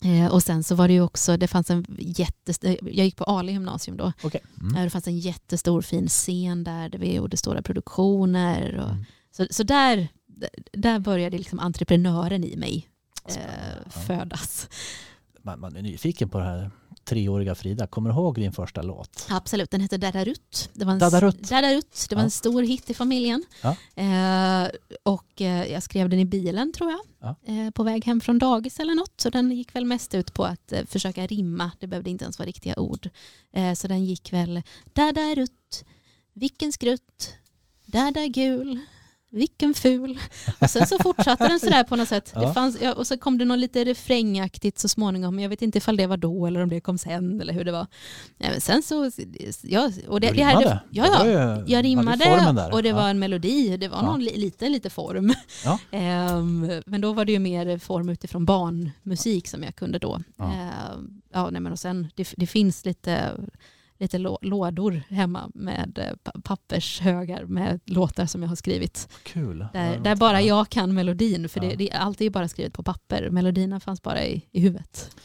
eh, 0.02 0.32
och 0.32 0.42
sen 0.42 0.64
så 0.64 0.74
var 0.74 0.88
det 0.88 0.94
ju 0.94 1.00
också, 1.00 1.36
det 1.36 1.48
fanns 1.48 1.70
en 1.70 1.84
jättestor, 1.98 2.70
jag 2.82 3.04
gick 3.04 3.16
på 3.16 3.24
Ale 3.24 3.52
gymnasium 3.52 3.96
då, 3.96 4.12
Okej. 4.22 4.40
Mm. 4.60 4.76
Eh, 4.76 4.84
det 4.84 4.90
fanns 4.90 5.06
en 5.06 5.18
jättestor 5.18 5.82
fin 5.82 6.08
scen 6.08 6.64
där, 6.64 6.88
där 6.88 6.98
vi 6.98 7.14
gjorde 7.14 7.36
stora 7.36 7.62
produktioner. 7.62 8.78
Och, 8.78 8.90
Mm. 8.90 9.04
så, 9.36 9.46
så 9.50 9.62
där, 9.62 10.08
där 10.72 10.98
började 10.98 11.38
liksom 11.38 11.58
entreprenören 11.60 12.44
i 12.44 12.56
mig 12.56 12.88
eh, 13.28 13.90
födas. 13.90 14.68
Man, 15.42 15.60
man 15.60 15.76
är 15.76 15.82
nyfiken 15.82 16.28
på 16.28 16.38
det 16.38 16.44
här 16.44 16.70
treåriga 17.04 17.54
Frida. 17.54 17.86
Kommer 17.86 18.10
du 18.10 18.16
ihåg 18.16 18.34
din 18.34 18.52
första 18.52 18.82
låt? 18.82 19.26
Absolut, 19.30 19.70
den 19.70 19.80
hette 19.80 19.96
Dadarut. 19.96 20.70
Det 20.72 20.84
var 20.84 20.92
en, 20.92 20.98
Dadarut. 20.98 21.48
Dadarut. 21.48 22.06
Det 22.08 22.14
var 22.14 22.22
Ja. 22.22 22.24
en 22.24 22.30
stor 22.30 22.62
hit 22.62 22.90
i 22.90 22.94
familjen. 22.94 23.44
Ja. 23.62 23.76
Eh, 23.94 24.68
och 25.02 25.40
eh, 25.42 25.72
jag 25.72 25.82
skrev 25.82 26.08
den 26.08 26.18
i 26.20 26.24
bilen 26.24 26.72
tror 26.72 26.90
jag. 26.90 27.00
Ja. 27.20 27.36
Eh, 27.54 27.70
på 27.70 27.82
väg 27.82 28.04
hem 28.04 28.20
från 28.20 28.38
dagis 28.38 28.80
eller 28.80 28.94
något. 28.94 29.20
Så 29.20 29.30
den 29.30 29.50
gick 29.52 29.74
väl 29.74 29.84
mest 29.84 30.14
ut 30.14 30.34
på 30.34 30.44
att 30.44 30.72
eh, 30.72 30.84
försöka 30.86 31.26
rimma. 31.26 31.70
Det 31.80 31.86
behövde 31.86 32.10
inte 32.10 32.24
ens 32.24 32.38
vara 32.38 32.46
riktiga 32.48 32.74
ord. 32.80 33.10
Eh, 33.52 33.74
så 33.74 33.88
den 33.88 34.04
gick 34.04 34.32
väl 34.32 34.62
Dadarut, 34.92 35.84
vilken 36.32 36.72
skrutt, 36.72 37.32
Dada 37.86 38.26
gul, 38.26 38.78
vilken 39.34 39.74
ful. 39.74 40.18
Och 40.60 40.70
sen 40.70 40.86
så 40.86 40.98
fortsatte 40.98 41.48
den 41.48 41.60
sådär 41.60 41.84
på 41.84 41.96
något 41.96 42.08
sätt. 42.08 42.32
Ja. 42.34 42.40
Det 42.40 42.54
fanns, 42.54 42.78
ja, 42.82 42.92
och 42.92 43.06
så 43.06 43.18
kom 43.18 43.38
det 43.38 43.44
något 43.44 43.58
lite 43.58 43.84
refrängaktigt 43.84 44.78
så 44.78 44.88
småningom. 44.88 45.34
Men 45.34 45.42
jag 45.42 45.48
vet 45.48 45.62
inte 45.62 45.78
ifall 45.78 45.96
det 45.96 46.06
var 46.06 46.16
då 46.16 46.46
eller 46.46 46.62
om 46.62 46.68
det 46.68 46.80
kom 46.80 46.98
sen 46.98 47.40
eller 47.40 47.52
hur 47.52 47.64
det 47.64 47.72
var. 47.72 47.86
Ja, 48.38 48.46
men 48.50 48.60
sen 48.60 48.82
så, 48.82 49.10
ja, 49.62 49.90
och 50.08 50.20
det, 50.20 50.28
Du 50.28 50.34
rimmade. 50.34 50.80
ja, 50.90 51.04
Det 51.24 51.32
ja, 51.32 51.56
ju- 51.58 51.64
jag 51.66 51.84
rimmade 51.84 52.70
och 52.72 52.82
det 52.82 52.88
Ja. 52.88 52.94
var 52.94 53.08
en 53.10 53.18
melodi. 53.18 53.76
Det 53.76 53.88
var 53.88 53.98
Ja. 53.98 54.02
någon 54.06 54.20
li, 54.24 54.50
lite, 54.60 54.90
form. 54.90 55.34
Ja. 55.64 55.78
Ehm, 55.90 56.70
men 56.86 57.00
då 57.00 57.12
var 57.12 57.24
det 57.24 57.32
ju 57.32 57.38
mer 57.38 57.78
form 57.78 58.08
utifrån 58.08 58.44
barnmusik 58.44 59.48
som 59.48 59.62
jag 59.62 59.76
kunde 59.76 59.98
då. 59.98 60.20
Ja. 60.36 60.44
Ehm, 60.52 61.20
ja, 61.32 61.50
nej, 61.50 61.60
men 61.60 61.72
och 61.72 61.78
sen, 61.78 62.08
det, 62.14 62.34
det 62.36 62.46
finns 62.46 62.84
lite, 62.84 63.30
lite 64.04 64.18
lå, 64.18 64.38
lådor 64.42 64.92
hemma 65.08 65.50
med 65.54 65.98
eh, 65.98 66.16
pa- 66.24 66.40
pappershögar 66.44 67.44
med 67.44 67.80
låtar 67.84 68.26
som 68.26 68.42
jag 68.42 68.48
har 68.48 68.56
skrivit. 68.56 69.08
Kul. 69.22 69.66
Där, 69.72 69.98
där 69.98 70.16
bara 70.16 70.40
ja. 70.40 70.46
jag 70.46 70.68
kan 70.68 70.94
melodin, 70.94 71.48
för 71.48 71.62
Ja. 71.64 71.68
det, 71.70 71.76
det, 71.76 71.90
allt 71.90 72.20
är 72.20 72.24
ju 72.24 72.30
bara 72.30 72.48
skrivet 72.48 72.72
på 72.72 72.82
papper. 72.82 73.30
Melodierna 73.30 73.80
fanns 73.80 74.02
bara 74.02 74.24
i, 74.24 74.46
i 74.52 74.60
huvudet. 74.60 75.16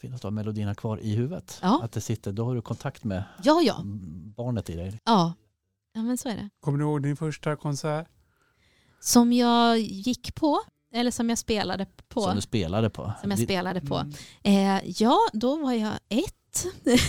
Fint 0.00 0.14
att 0.14 0.20
du 0.20 0.26
har 0.26 0.32
melodierna 0.32 0.74
kvar 0.74 0.98
i 1.02 1.14
huvudet. 1.14 1.58
Ja. 1.62 1.80
Att 1.84 1.92
det 1.92 2.00
sitter, 2.00 2.32
då 2.32 2.44
har 2.44 2.54
du 2.54 2.62
kontakt 2.62 3.04
med 3.04 3.24
Ja, 3.42 3.60
ja. 3.62 3.80
barnet 4.36 4.70
i 4.70 4.76
dig. 4.76 5.00
Ja, 5.04 5.32
ja 5.94 6.02
men 6.02 6.18
så 6.18 6.28
är 6.28 6.36
det. 6.36 6.48
Kommer 6.60 6.78
du 6.78 6.84
ihåg 6.84 7.02
din 7.02 7.16
första 7.16 7.56
konsert? 7.56 8.06
Som 9.00 9.32
jag 9.32 9.78
gick 9.80 10.34
på, 10.34 10.58
eller 10.92 11.10
som 11.10 11.28
jag 11.28 11.38
spelade 11.38 11.86
på. 12.08 12.20
Som 12.20 12.34
du 12.36 12.40
spelade 12.40 12.90
på. 12.90 13.12
som 13.20 13.30
jag 13.30 13.40
spelade 13.40 13.80
på. 13.80 13.96
Mm. 13.96 14.76
Eh, 14.78 14.82
ja, 14.96 15.18
då 15.32 15.56
var 15.56 15.72
jag 15.72 15.92
ett. 16.08 16.66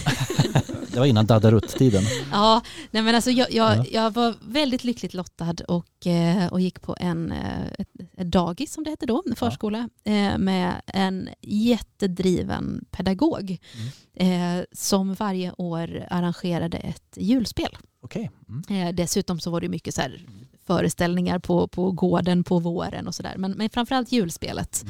Det 0.93 0.99
var 0.99 1.05
innan 1.05 1.25
Dadarutt-tiden. 1.25 2.03
Ja, 2.31 2.61
nej 2.91 3.03
men 3.03 3.15
alltså 3.15 3.31
jag, 3.31 3.51
jag, 3.51 3.77
Ja. 3.77 3.85
jag 3.91 4.11
var 4.13 4.35
väldigt 4.41 4.83
lyckligt 4.83 5.13
lottad 5.13 5.55
och, 5.67 6.07
eh, 6.07 6.47
och 6.53 6.61
gick 6.61 6.81
på 6.81 6.95
en, 6.99 7.31
eh, 7.31 7.65
ett, 7.79 7.89
ett 8.17 8.31
dagis 8.31 8.73
som 8.73 8.83
det 8.83 8.89
hette 8.89 9.05
då, 9.05 9.23
en 9.29 9.35
förskola, 9.35 9.89
eh, 10.03 10.37
med 10.37 10.81
en 10.85 11.29
jättedriven 11.41 12.85
pedagog 12.91 13.57
eh, 14.15 14.27
som 14.71 15.13
varje 15.13 15.53
år 15.57 16.07
arrangerade 16.09 16.77
ett 16.77 17.17
julspel. 17.17 17.77
Okej. 18.01 18.31
Mm. 18.49 18.87
Eh, 18.87 18.93
dessutom 18.95 19.39
så 19.39 19.51
var 19.51 19.61
det 19.61 19.69
mycket 19.69 19.95
så 19.95 20.01
här 20.01 20.25
föreställningar 20.67 21.39
på, 21.39 21.67
på 21.67 21.91
gården 21.91 22.43
på 22.43 22.59
våren 22.59 23.07
och 23.07 23.15
sådär. 23.15 23.33
Men, 23.37 23.51
men 23.51 23.69
framförallt 23.69 24.11
julspelet. 24.11 24.85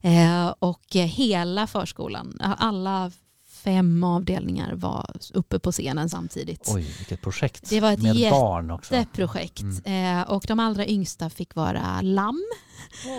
Eh, 0.00 0.54
och 0.58 0.82
hela 0.94 1.66
förskolan, 1.66 2.36
alla 2.40 3.10
fem 3.48 4.04
avdelningar 4.04 4.74
var 4.74 5.10
uppe 5.34 5.58
på 5.58 5.72
scenen 5.72 6.08
samtidigt. 6.10 6.72
Oj, 6.74 6.82
vilket 6.98 7.22
projekt. 7.22 7.70
Det 7.70 7.80
var 7.80 7.92
ett 7.92 8.02
Med 8.02 8.16
jätte- 8.16 8.30
barn 8.30 8.70
också. 8.70 8.94
Jätteprojekt. 8.94 9.62
Mm. 9.84 10.18
Eh, 10.20 10.30
och 10.30 10.44
de 10.48 10.60
allra 10.60 10.86
yngsta 10.86 11.30
fick 11.30 11.54
vara 11.54 12.00
lamm. 12.02 12.44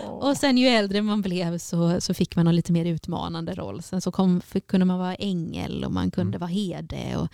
Och 0.08 0.38
sen 0.38 0.58
ju 0.58 0.68
äldre 0.68 1.01
man 1.01 1.22
blev 1.22 1.58
så, 1.58 2.01
så 2.01 2.14
fick 2.14 2.36
man 2.36 2.47
en 2.47 2.55
lite 2.55 2.72
mer 2.72 2.86
utmanande 2.86 3.53
roll. 3.55 3.82
Sen 3.84 4.01
så 4.01 4.12
kom, 4.12 4.41
fick, 4.41 4.68
kunde 4.68 4.86
man 4.86 4.99
vara 4.99 5.16
ängel 5.16 5.84
och 5.84 5.91
man 5.91 6.12
kunde 6.12 6.38
Mm. 6.38 6.39
vara 6.39 6.49
herde. 6.51 7.18
Och, 7.18 7.28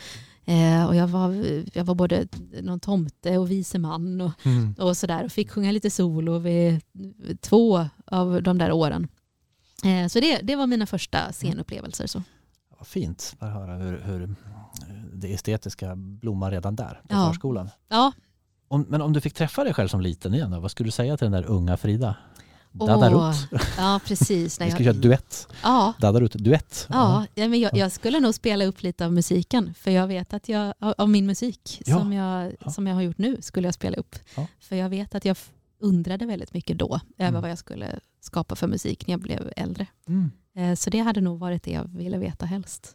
eh, 0.46 0.86
och 0.88 0.96
jag, 0.96 1.08
var, 1.08 1.34
jag 1.74 1.84
var 1.86 1.96
både 1.96 2.28
någon 2.62 2.80
tomte 2.80 3.38
och 3.38 3.52
vise 3.52 3.80
man 3.80 4.22
och, 4.22 4.32
Mm. 4.46 4.74
och 4.80 4.98
sådär. 4.98 5.24
Och 5.26 5.32
fick 5.32 5.52
sjunga 5.52 5.72
lite 5.72 5.90
solo 5.90 6.38
vid 6.38 6.82
två 7.42 7.86
av 8.06 8.44
de 8.44 8.58
där 8.58 8.72
åren. 8.72 9.08
Eh, 9.84 10.08
så 10.08 10.20
det, 10.20 10.40
det 10.44 10.56
var 10.56 10.68
mina 10.68 10.86
första 10.86 11.32
scenupplevelser. 11.32 12.08
Så. 12.08 12.24
Vad 12.78 12.88
fint 12.88 13.36
att 13.40 13.54
höra 13.54 13.76
hur, 13.76 14.00
hur 14.02 14.36
det 15.14 15.34
estetiska 15.34 15.96
blommar 15.96 16.52
redan 16.52 16.76
där 16.76 17.02
på 17.08 17.16
Ja. 17.16 17.28
förskolan. 17.28 17.70
Ja, 17.90 18.12
Om, 18.68 18.86
men 18.90 19.02
om 19.02 19.14
du 19.14 19.22
fick 19.22 19.34
träffa 19.34 19.64
dig 19.64 19.74
själv 19.74 19.88
som 19.88 20.02
liten 20.02 20.34
igen, 20.34 20.52
då, 20.52 20.60
vad 20.60 20.72
skulle 20.72 20.88
du 20.88 20.92
säga 20.92 21.18
till 21.18 21.26
den 21.26 21.32
där 21.42 21.46
unga 21.50 21.78
Frida? 21.78 22.16
Dadarut. 22.74 23.36
ja 23.78 24.00
precis. 24.06 24.60
Vi 24.60 24.64
Nej, 24.64 24.72
ska 24.72 24.84
jag, 24.84 24.94
köra 24.96 25.02
duett. 25.02 25.48
ja, 25.64 25.94
Dadarut, 26.00 26.34
duett. 26.34 26.88
Ja, 26.90 27.26
ja, 27.36 27.48
men 27.48 27.60
jag, 27.60 27.78
jag 27.78 27.92
skulle 27.92 28.20
nog 28.20 28.34
spela 28.36 28.66
upp 28.66 28.82
lite 28.84 29.06
av 29.06 29.14
musiken. 29.14 29.74
För 29.74 29.92
jag 29.92 30.08
vet 30.08 30.34
att 30.34 30.50
jag, 30.50 30.74
av 30.80 31.10
min 31.10 31.26
musik 31.26 31.82
Ja. 31.86 32.00
som, 32.00 32.14
jag, 32.14 32.54
Ja. 32.60 32.72
som 32.72 32.88
jag 32.88 32.96
har 32.96 33.02
gjort 33.02 33.18
nu 33.18 33.38
skulle 33.42 33.68
jag 33.68 33.74
spela 33.76 33.98
upp. 33.98 34.16
För 34.60 34.76
jag 34.76 34.90
vet 34.90 35.16
att 35.16 35.26
jag 35.26 35.38
undrade 35.80 36.26
väldigt 36.26 36.54
mycket 36.54 36.78
då 36.78 37.00
över 37.18 37.30
Mm. 37.30 37.42
vad 37.42 37.52
jag 37.52 37.58
skulle 37.58 38.00
skapa 38.22 38.56
för 38.56 38.68
musik 38.68 39.08
när 39.08 39.14
jag 39.14 39.22
blev 39.22 39.52
äldre. 39.58 39.88
Mm. 40.08 40.32
Eh, 40.56 40.76
Så 40.76 40.90
det 40.90 41.00
hade 41.00 41.22
nog 41.22 41.40
varit 41.40 41.64
det 41.64 41.72
jag 41.72 41.84
ville 41.98 42.18
veta 42.18 42.46
helst. 42.46 42.92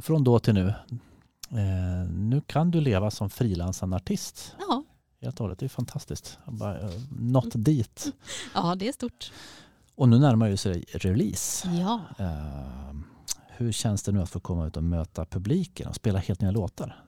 Från 0.00 0.24
då 0.24 0.38
till 0.38 0.54
nu. 0.54 0.74
Eh, 1.50 2.10
nu 2.10 2.40
kan 2.46 2.70
du 2.70 2.80
leva 2.80 3.10
som 3.10 3.30
frilansande 3.30 3.96
artist. 3.96 4.54
Ja, 4.68 4.82
Helt 5.24 5.40
och 5.40 5.44
hållet. 5.44 5.58
Det 5.58 5.66
är 5.66 5.68
fantastiskt. 5.68 6.38
Bara, 6.46 6.80
eh, 6.80 6.90
nått 7.18 7.52
dit. 7.54 8.12
ja 8.54 8.74
det 8.74 8.88
är 8.88 8.92
stort. 8.92 9.32
Och 9.94 10.08
nu 10.08 10.18
närmar 10.18 10.48
ju 10.48 10.56
sig 10.56 10.84
release. 10.92 11.68
Ja. 11.68 12.00
Eh, 12.18 12.94
hur 13.48 13.72
känns 13.72 14.02
det 14.02 14.12
nu 14.12 14.22
att 14.22 14.30
få 14.30 14.40
komma 14.40 14.66
ut 14.66 14.76
och 14.76 14.84
möta 14.84 15.24
publiken 15.24 15.88
och 15.88 15.94
spela 15.94 16.18
helt 16.18 16.40
nya 16.40 16.50
låtar? 16.50 17.04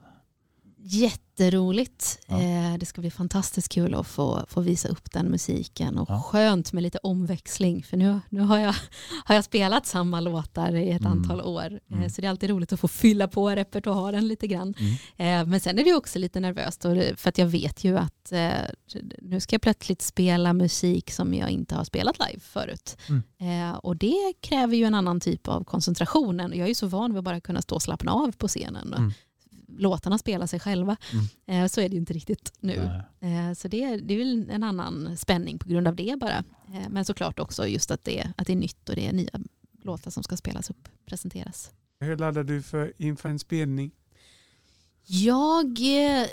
Jätteroligt. 0.89 2.19
Ja. 2.27 2.41
Eh, 2.41 2.77
det 2.77 2.85
ska 2.85 3.01
bli 3.01 3.11
fantastiskt 3.11 3.69
kul 3.71 3.93
att 3.95 4.07
få, 4.07 4.45
få 4.49 4.61
visa 4.61 4.87
upp 4.89 5.11
den 5.11 5.25
musiken 5.31 5.97
och 5.97 6.09
Ja. 6.09 6.21
skönt 6.21 6.73
med 6.73 6.83
lite 6.83 6.97
omväxling 7.03 7.83
för 7.83 7.97
nu, 7.97 8.19
nu 8.29 8.39
har, 8.41 8.57
jag, 8.59 8.75
har 9.25 9.35
jag 9.35 9.43
spelat 9.43 9.85
samma 9.85 10.19
låtar 10.19 10.75
i 10.75 10.89
ett 10.91 11.01
Mm. 11.01 11.11
antal 11.11 11.41
år 11.41 11.79
Mm. 11.91 12.03
eh, 12.03 12.09
så 12.09 12.21
det 12.21 12.27
är 12.27 12.29
alltid 12.29 12.49
roligt 12.49 12.73
att 12.73 12.79
få 12.79 12.87
fylla 12.87 13.27
på 13.27 13.49
repertoaren 13.49 14.27
lite 14.27 14.47
grann. 14.47 14.73
Mm. 14.79 15.43
Eh, 15.43 15.49
men 15.49 15.59
sen 15.59 15.79
är 15.79 15.83
det 15.83 15.93
också 15.93 16.19
lite 16.19 16.39
nervöst 16.39 16.81
för 17.15 17.29
att 17.29 17.37
jag 17.37 17.47
vet 17.47 17.83
ju 17.83 17.97
att 17.97 18.13
nu 19.21 19.39
ska 19.39 19.53
jag 19.53 19.61
plötsligt 19.61 20.01
spela 20.01 20.53
musik 20.53 21.11
som 21.11 21.33
jag 21.33 21.49
inte 21.49 21.75
har 21.75 21.83
spelat 21.83 22.15
live 22.29 22.39
förut. 22.39 22.97
Mm. 23.09 23.75
Och 23.75 23.95
det 23.95 24.33
kräver 24.41 24.75
ju 24.77 24.83
en 24.83 24.95
annan 24.95 25.19
typ 25.19 25.47
av 25.47 25.63
koncentration. 25.63 26.39
Jag 26.39 26.57
är 26.59 26.67
ju 26.67 26.75
så 26.75 26.87
van 26.87 27.11
vid 27.11 27.17
att 27.17 27.23
bara 27.25 27.41
kunna 27.41 27.61
stå 27.61 27.75
och 27.75 27.81
slappna 27.81 28.11
av 28.11 28.31
på 28.31 28.47
scenen. 28.47 29.13
Låtarna 29.67 30.17
spelar 30.17 30.47
sig 30.47 30.59
själva. 30.59 30.97
Mm. 31.13 31.63
Eh, 31.63 31.69
så 31.69 31.81
är 31.81 31.89
det 31.89 31.93
ju 31.93 31.99
inte 31.99 32.13
riktigt 32.13 32.53
nu. 32.59 32.89
Nej. 33.21 33.47
Eh, 33.49 33.53
så 33.53 33.67
det, 33.67 33.83
är- 33.83 34.01
det 34.01 34.13
är 34.13 34.17
väl 34.17 34.49
en 34.49 34.63
annan 34.63 35.17
spänning 35.17 35.59
på 35.59 35.69
grund 35.69 35.87
av 35.87 35.95
det 35.95 36.15
bara. 36.19 36.37
Eh, 36.73 36.89
men 36.89 37.05
såklart 37.05 37.39
också 37.39 37.67
just 37.67 37.91
att 37.91 38.03
det, 38.03 38.31
att 38.37 38.47
det 38.47 38.53
är 38.53 38.57
nytt 38.57 38.89
och 38.89 38.95
det 38.95 39.07
är 39.07 39.13
nya 39.13 39.29
låtar 39.83 40.11
som 40.11 40.23
ska 40.23 40.37
spelas 40.37 40.69
upp, 40.69 40.87
presenteras. 41.05 41.71
Hur 41.99 42.17
laddar 42.17 42.43
du 42.43 42.61
för 42.61 42.93
inför 42.97 43.29
en 43.29 43.39
spelning? 43.39 43.91
Jag, 45.05 45.65
eh, 45.79 46.27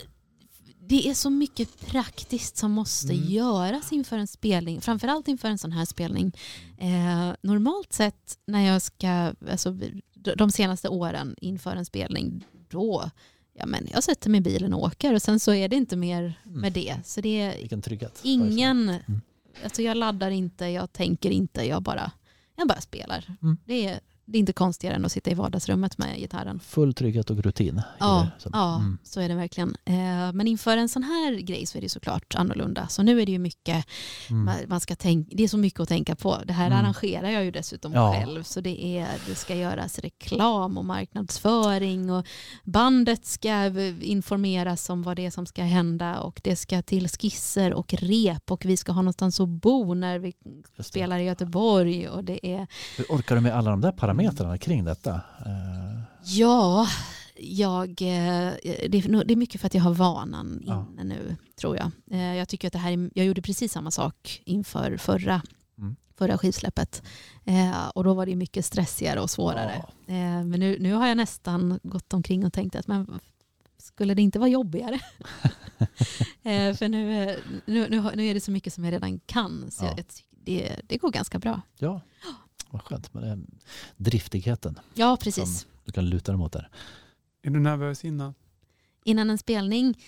det 0.80 1.08
är 1.08 1.14
så 1.14 1.30
mycket 1.30 1.80
praktiskt 1.86 2.56
som 2.56 2.70
måste 2.72 3.12
Mm. 3.12 3.28
göras 3.28 3.92
inför 3.92 4.18
en 4.18 4.26
spelning, 4.26 4.80
framförallt 4.80 5.28
inför 5.28 5.48
en 5.48 5.58
sån 5.58 5.72
här 5.72 5.84
spelning. 5.84 6.32
Eh, 6.78 7.32
normalt 7.42 7.92
sett 7.92 8.38
när 8.46 8.60
jag 8.60 8.82
ska, 8.82 9.32
alltså 9.50 9.78
de 10.36 10.50
senaste 10.50 10.88
åren 10.88 11.34
inför 11.40 11.76
en 11.76 11.84
spelning, 11.84 12.44
då, 12.68 13.10
ja 13.54 13.66
men 13.66 13.88
jag 13.92 14.04
sätter 14.04 14.30
mig 14.30 14.38
i 14.38 14.42
bilen 14.42 14.74
och 14.74 14.82
åker 14.82 15.14
och 15.14 15.22
sen 15.22 15.40
så 15.40 15.52
är 15.54 15.68
det 15.68 15.76
inte 15.76 15.96
mer 15.96 16.40
Mm. 16.46 16.60
med 16.60 16.72
det. 16.72 16.96
Så 17.04 17.20
det 17.20 17.40
är 17.40 17.56
Vilken 17.58 17.82
trygghet. 17.82 18.20
ingen, 18.22 18.88
Mm. 18.88 19.20
alltså 19.64 19.82
jag 19.82 19.96
laddar 19.96 20.30
inte, 20.30 20.64
jag 20.66 20.92
tänker 20.92 21.30
inte, 21.30 21.62
jag 21.68 21.82
bara, 21.82 22.12
jag 22.56 22.68
bara 22.68 22.80
spelar. 22.80 23.36
Mm. 23.42 23.56
Det, 23.64 23.86
är, 23.86 24.00
det 24.26 24.38
är 24.38 24.40
inte 24.40 24.52
konstigare 24.52 24.96
än 24.96 25.04
att 25.04 25.12
sitta 25.12 25.30
i 25.30 25.34
vardagsrummet 25.34 25.98
med 25.98 26.18
gitarren. 26.18 26.60
Full 26.60 26.94
trygghet 26.94 27.30
och 27.30 27.38
rutin. 27.38 27.82
Ja, 27.98 28.28
det, 28.36 28.42
så- 28.42 28.50
ja 28.52 28.76
Mm. 28.76 28.98
så 29.04 29.20
är 29.20 29.28
det 29.28 29.34
verkligen. 29.34 29.76
Eh, 29.84 30.32
men 30.32 30.46
inför 30.46 30.76
en 30.76 30.88
sån 30.88 31.02
här 31.02 31.34
grej 31.40 31.66
så 31.66 31.78
är 31.78 31.82
det 31.82 31.88
såklart 31.88 32.34
annorlunda. 32.34 32.88
Så 32.88 33.02
nu 33.02 33.20
är 33.22 33.26
det 33.26 33.32
ju 33.32 33.38
mycket, 33.38 33.86
Mm. 34.30 34.68
man- 34.68 34.80
ska 34.80 34.96
tänka, 34.96 35.30
det 35.36 35.42
är 35.44 35.48
så 35.48 35.58
mycket 35.58 35.80
att 35.80 35.88
tänka 35.88 36.16
på. 36.16 36.38
Det 36.46 36.52
här 36.52 36.66
Mm. 36.66 36.78
arrangerar 36.78 37.30
jag 37.30 37.44
ju 37.44 37.50
dessutom 37.50 37.92
Ja. 37.92 38.12
själv. 38.14 38.42
Så 38.42 38.60
det, 38.60 38.84
är, 38.98 39.08
det 39.26 39.34
ska 39.34 39.54
göras 39.56 39.98
reklam 39.98 40.78
och 40.78 40.84
marknadsföring 40.84 42.10
och 42.10 42.26
bandet 42.64 43.26
ska 43.26 43.66
informeras 44.00 44.90
om 44.90 45.02
vad 45.02 45.16
det 45.16 45.26
är 45.26 45.30
som 45.30 45.46
ska 45.46 45.62
hända 45.62 46.20
och 46.20 46.40
det 46.44 46.56
ska 46.56 46.82
till 46.82 47.08
skisser 47.08 47.72
och 47.74 47.94
rep 47.94 48.50
och 48.50 48.64
vi 48.64 48.76
ska 48.76 48.92
ha 48.92 49.02
någonstans 49.02 49.40
att 49.40 49.48
bo 49.48 49.94
när 49.94 50.18
vi 50.18 50.32
spelar 50.78 51.18
i 51.18 51.24
Göteborg 51.24 52.08
och 52.08 52.24
det 52.24 52.46
är 52.46 52.66
Hur 52.96 53.04
orkar 53.08 53.34
du 53.34 53.40
med 53.40 53.52
alla 53.54 53.70
de 53.70 53.80
där 53.80 53.92
parametrarna 53.92 54.13
kring 54.60 54.84
detta? 54.84 55.14
Eh, 55.14 56.00
Ja, 56.26 56.86
jag, 57.36 57.88
eh, 57.90 58.52
det, 58.88 58.98
är, 58.98 59.08
nog- 59.08 59.26
det 59.26 59.34
är 59.34 59.36
mycket 59.36 59.60
för 59.60 59.66
att 59.66 59.74
jag 59.74 59.82
har 59.82 59.94
vanan 59.94 60.62
Ja. 60.66 60.86
inne 60.92 61.04
nu, 61.04 61.36
tror 61.56 61.76
jag. 61.76 61.90
Eh, 62.10 62.34
Jag 62.36 62.48
tycker 62.48 62.68
att 62.68 62.72
det 62.72 62.78
här 62.78 62.92
är, 62.92 63.10
jag 63.14 63.26
gjorde 63.26 63.42
precis 63.42 63.72
samma 63.72 63.90
sak 63.90 64.42
inför 64.44 64.96
förra, 64.96 65.42
Mm. 65.78 65.96
förra 66.18 66.38
skivsläppet. 66.38 67.02
Och 67.94 68.04
då 68.04 68.14
var 68.14 68.26
det 68.26 68.36
mycket 68.36 68.64
stressigare 68.64 69.20
och 69.20 69.30
svårare. 69.30 69.84
Ja. 70.06 70.14
Men 70.44 70.60
nu, 70.60 70.76
nu 70.80 70.92
har 70.92 71.06
jag 71.06 71.16
nästan 71.16 71.80
gått 71.82 72.12
omkring 72.12 72.46
och 72.46 72.52
tänkt 72.52 72.76
att 72.76 72.86
men 72.86 73.20
skulle 73.78 74.14
det 74.14 74.22
inte 74.22 74.38
vara 74.38 74.48
jobbigare? 74.48 75.00
För 76.78 76.88
nu, 76.88 77.36
nu, 77.66 77.88
nu, 78.14 78.26
är 78.26 78.34
det 78.34 78.40
så 78.40 78.50
mycket 78.50 78.72
som 78.74 78.84
jag 78.84 78.92
redan 78.92 79.18
kan. 79.18 79.70
Så 79.70 79.84
Ja. 79.84 79.94
jag, 79.96 80.04
det, 80.30 80.76
det 80.86 80.96
går 80.98 81.10
ganska 81.10 81.38
bra. 81.38 81.60
ja, 81.78 82.00
vad 82.74 82.82
skönt. 82.82 83.14
Men 83.14 83.22
det 83.22 83.28
är 83.28 83.38
driftigheten 83.96 84.78
Ja, 84.94 85.16
precis. 85.20 85.60
som 85.60 85.70
du 85.84 85.92
kan 85.92 86.08
luta 86.08 86.32
dig 86.32 86.38
mot 86.38 86.52
där. 86.52 86.68
Är 87.42 87.50
du 87.50 87.60
nervös 87.60 88.04
innan? 88.04 88.34
innan 89.06 89.30
en 89.30 89.38
spelning. 89.38 89.98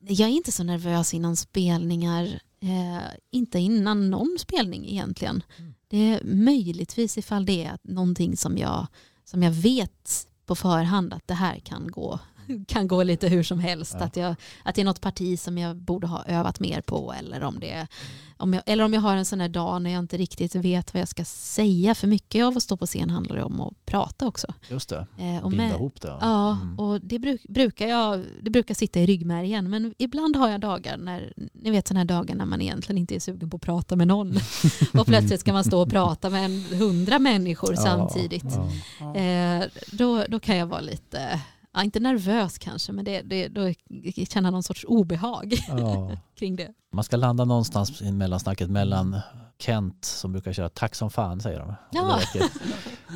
Jag 0.00 0.28
är 0.28 0.32
inte 0.32 0.52
så 0.52 0.64
nervös 0.64 1.14
innan 1.14 1.36
spelningar. 1.36 2.40
Eh, 2.60 3.02
inte 3.30 3.58
innan 3.58 4.10
någon 4.10 4.36
spelning 4.38 4.86
egentligen. 4.88 5.42
Mm. 5.58 5.74
Det 5.88 5.96
är 5.98 6.24
möjligtvis 6.24 7.18
ifall 7.18 7.46
det 7.46 7.64
är 7.64 7.78
någonting 7.82 8.36
som 8.36 8.58
jag, 8.58 8.86
som 9.24 9.42
jag 9.42 9.50
vet 9.50 10.28
på 10.46 10.54
förhand 10.54 11.12
att 11.12 11.26
det 11.26 11.34
här 11.34 11.58
kan 11.58 11.90
gå, 11.90 12.20
kan 12.68 12.88
gå 12.88 13.02
lite 13.02 13.28
hur 13.28 13.42
som 13.42 13.58
helst. 13.58 13.96
Ja. 13.98 14.04
Att, 14.04 14.16
jag, 14.16 14.34
att 14.62 14.74
det 14.74 14.80
är 14.80 14.84
något 14.84 15.00
parti 15.00 15.38
som 15.40 15.58
jag 15.58 15.76
borde 15.76 16.06
ha 16.06 16.24
övat 16.24 16.60
mer 16.60 16.80
på 16.80 17.12
eller 17.18 17.42
om, 17.42 17.60
det, 17.60 17.86
om, 18.36 18.54
jag, 18.54 18.62
eller 18.66 18.84
om 18.84 18.94
jag 18.94 19.00
har 19.00 19.16
en 19.16 19.24
sån 19.24 19.40
här 19.40 19.48
dag 19.48 19.82
när 19.82 19.90
jag 19.90 19.98
inte 19.98 20.16
riktigt 20.16 20.54
vet 20.54 20.94
vad 20.94 21.00
jag 21.00 21.08
ska 21.08 21.24
säga. 21.24 21.94
För 21.94 22.06
mycket 22.06 22.44
av 22.44 22.56
att 22.56 22.62
stå 22.62 22.76
på 22.76 22.86
scen 22.86 23.10
handlar 23.10 23.36
om 23.36 23.60
att 23.60 23.86
prata 23.86 24.26
också. 24.26 24.46
Just 24.70 24.88
det, 24.88 25.06
Eh, 25.18 25.44
och 25.44 25.50
binda 25.50 25.64
med- 25.64 25.74
ihop 25.74 26.00
det. 26.00 26.16
Ja, 26.20 26.50
Mm. 26.62 26.78
och 26.78 27.00
det, 27.00 27.18
bruk, 27.18 27.42
brukar 27.48 27.86
jag, 27.86 28.24
det 28.42 28.50
brukar 28.50 28.74
sitta 28.74 29.00
i 29.00 29.06
ryggmärgen. 29.06 29.70
Men 29.70 29.94
ibland 29.98 30.36
har 30.36 30.48
jag 30.50 30.60
dagar, 30.60 30.96
när, 30.96 31.32
ni 31.52 31.70
vet 31.70 31.88
sådana 31.88 32.00
här 32.00 32.04
dagar 32.04 32.34
när 32.34 32.46
man 32.46 32.60
egentligen 32.60 32.98
inte 32.98 33.14
är 33.14 33.20
sugen 33.20 33.50
på 33.50 33.56
att 33.56 33.62
prata 33.62 33.96
med 33.96 34.08
någon. 34.08 34.34
och 34.98 35.06
plötsligt 35.06 35.40
ska 35.40 35.52
man 35.52 35.64
stå 35.64 35.82
och 35.82 35.90
prata 35.90 36.30
med 36.30 36.44
en 36.44 36.64
hundra 36.78 37.18
människor 37.18 37.74
Ja, 37.74 37.80
samtidigt. 37.82 38.44
ja. 38.44 38.68
Ja. 39.00 39.16
Eh, 39.16 39.64
då, 39.92 40.24
då 40.28 40.40
kan 40.40 40.56
jag 40.56 40.66
vara 40.66 40.80
lite, 40.80 41.40
ja, 41.74 41.82
inte 41.84 42.00
nervös 42.00 42.58
kanske, 42.58 42.92
men 42.92 43.04
det, 43.04 43.22
det, 43.22 43.48
då 43.48 43.72
känna 44.28 44.50
någon 44.50 44.62
sorts 44.62 44.84
obehag 44.88 45.54
Ja. 45.68 46.16
kring 46.38 46.56
det. 46.56 46.68
Man 46.92 47.04
ska 47.04 47.16
landa 47.16 47.44
någonstans 47.44 48.02
i 48.02 48.12
mellansnacket 48.12 48.70
mellan 48.70 49.20
Kent 49.58 50.04
som 50.04 50.32
brukar 50.32 50.52
köra 50.52 50.68
tack 50.68 50.94
som 50.94 51.10
fan 51.10 51.40
säger 51.40 51.58
de. 51.58 51.74
Ja. 51.92 52.20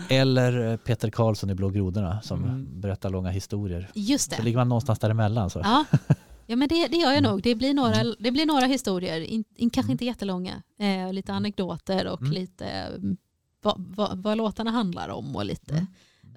Eller 0.09 0.71
eh, 0.73 0.77
Peter 0.77 1.11
Karlsson 1.11 1.51
i 1.51 1.55
Blå 1.55 1.69
grodorna 1.71 2.21
som 2.23 2.45
Mm. 2.45 2.81
berättar 2.81 3.11
långa 3.11 3.31
historier. 3.31 3.91
Just 3.95 4.31
Så 4.31 4.37
det. 4.37 4.43
ligger 4.43 4.59
man 4.59 4.69
någonstans 4.69 4.99
däremellan. 4.99 5.51
Så. 5.51 5.59
Ja. 5.59 5.85
Ja 6.51 6.57
men 6.57 6.69
det, 6.69 6.89
det 6.89 6.97
gör 6.97 7.09
jag 7.11 7.19
Mm. 7.19 7.31
nog. 7.31 7.43
Det 7.43 7.55
blir 7.55 7.75
några, 7.75 8.05
det 8.19 8.31
blir 8.31 8.47
några 8.47 8.67
historier, 8.67 9.21
in, 9.21 9.45
in, 9.57 9.71
kanske 9.71 9.93
inte 9.93 10.05
jättelånga. 10.05 10.63
Eh, 10.79 11.13
lite 11.13 11.33
anekdoter 11.33 12.07
och 12.07 12.21
Mm. 12.21 12.33
lite 12.33 12.65
mm, 12.67 13.17
vad, 13.63 13.75
vad, 13.97 14.23
vad 14.23 14.37
låtarna 14.37 14.71
handlar 14.71 15.09
om 15.09 15.37
och 15.37 15.45
lite, 15.45 15.73
Mm. 15.73 15.87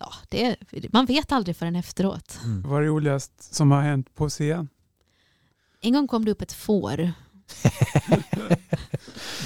Ja, 0.01 0.13
det, 0.29 0.55
man 0.93 1.05
vet 1.05 1.31
aldrig 1.31 1.55
förrän 1.55 1.75
efteråt. 1.75 2.39
Mm. 2.43 2.61
Vad 2.61 2.81
är 2.83 2.87
roligast 2.87 3.53
som 3.55 3.71
har 3.71 3.81
hänt 3.81 4.15
på 4.15 4.29
scen? 4.29 4.69
En 5.81 5.93
gång 5.93 6.07
kom 6.07 6.25
det 6.25 6.31
upp 6.31 6.41
ett 6.41 6.53
får. 6.53 7.11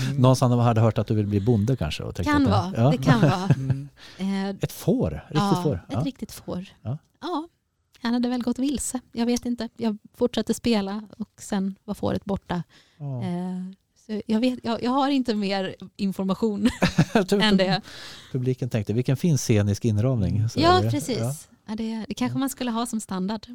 Mm. 0.08 0.22
Någonstans 0.22 0.51
de 0.51 0.60
hade 0.60 0.82
hört 0.82 0.97
att 0.97 1.08
du 1.08 1.16
vill 1.16 1.28
bli 1.28 1.39
bonde 1.41 1.76
kanske. 1.76 2.03
Och 2.03 2.16
Kan 2.16 2.43
att, 2.47 2.49
vara, 2.51 2.74
Ja. 2.84 2.91
det 2.91 2.97
kan 2.97 3.22
vara. 3.22 3.49
Mm. 3.58 3.89
Eh, 4.18 4.49
Ett 4.49 4.72
får, 4.72 5.10
riktigt 5.12 5.36
ja, 5.41 5.60
får. 5.64 5.76
Ett 5.76 5.82
Ja. 5.89 5.99
riktigt 5.99 6.32
får. 6.32 6.66
Ja. 6.82 6.97
Ja. 7.22 7.47
Han 8.01 8.14
hade 8.14 8.30
väl 8.30 8.43
gått 8.43 8.60
vilse, 8.60 8.99
jag 9.12 9.26
vet 9.26 9.45
inte. 9.45 9.70
Jag 9.78 9.97
fortsatte 10.18 10.53
spela 10.53 11.03
och 11.18 11.30
sen 11.38 11.76
var 11.84 11.93
fåret 11.93 12.26
borta. 12.26 12.64
Ja. 12.97 13.24
Eh, 13.24 13.62
så 14.06 14.22
jag, 14.26 14.39
vet, 14.39 14.60
jag, 14.64 14.84
jag 14.84 14.91
har 14.91 15.10
inte 15.10 15.36
mer 15.36 15.76
information 15.95 16.70
än 17.41 17.58
det. 17.58 17.82
Publiken 18.32 18.70
tänkte 18.70 18.93
vilken 18.93 19.18
fin 19.18 19.38
scenisk 19.38 19.86
inramning. 19.86 20.49
Så 20.49 20.60
Ja, 20.60 20.82
det. 20.82 20.91
precis. 20.91 21.18
Ja. 21.18 21.36
Ja, 21.68 21.76
det, 21.76 22.06
det 22.08 22.14
kanske 22.14 22.38
man 22.39 22.49
skulle 22.49 22.72
ha 22.72 22.86
som 22.86 22.99
standard. 23.01 23.47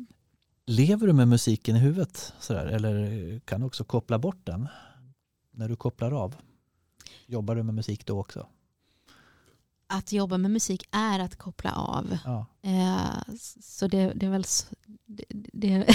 Lever 0.66 1.06
du 1.06 1.12
med 1.12 1.28
musiken 1.28 1.76
i 1.76 1.78
huvudet? 1.78 2.32
Sådär? 2.40 2.66
Eller 2.66 3.38
kan 3.44 3.60
du 3.60 3.66
också 3.66 3.84
koppla 3.84 4.18
bort 4.18 4.46
den? 4.46 4.68
När 5.54 5.68
du 5.68 5.76
kopplar 5.76 6.12
av? 6.12 6.34
Jobbar 7.26 7.54
du 7.54 7.62
med 7.62 7.74
musik 7.74 8.06
då 8.06 8.20
också? 8.20 8.46
Att 9.92 10.12
jobba 10.12 10.38
med 10.38 10.50
musik 10.50 10.88
är 10.90 11.18
att 11.18 11.36
koppla 11.36 11.72
av. 11.72 12.18
Ja. 12.24 12.46
Eh, 12.62 13.34
så 13.62 13.86
det, 13.86 14.12
det 14.14 14.26
är 14.26 14.30
väl... 14.30 14.44
Så, 14.44 14.66
det, 15.06 15.24
det, 15.52 15.86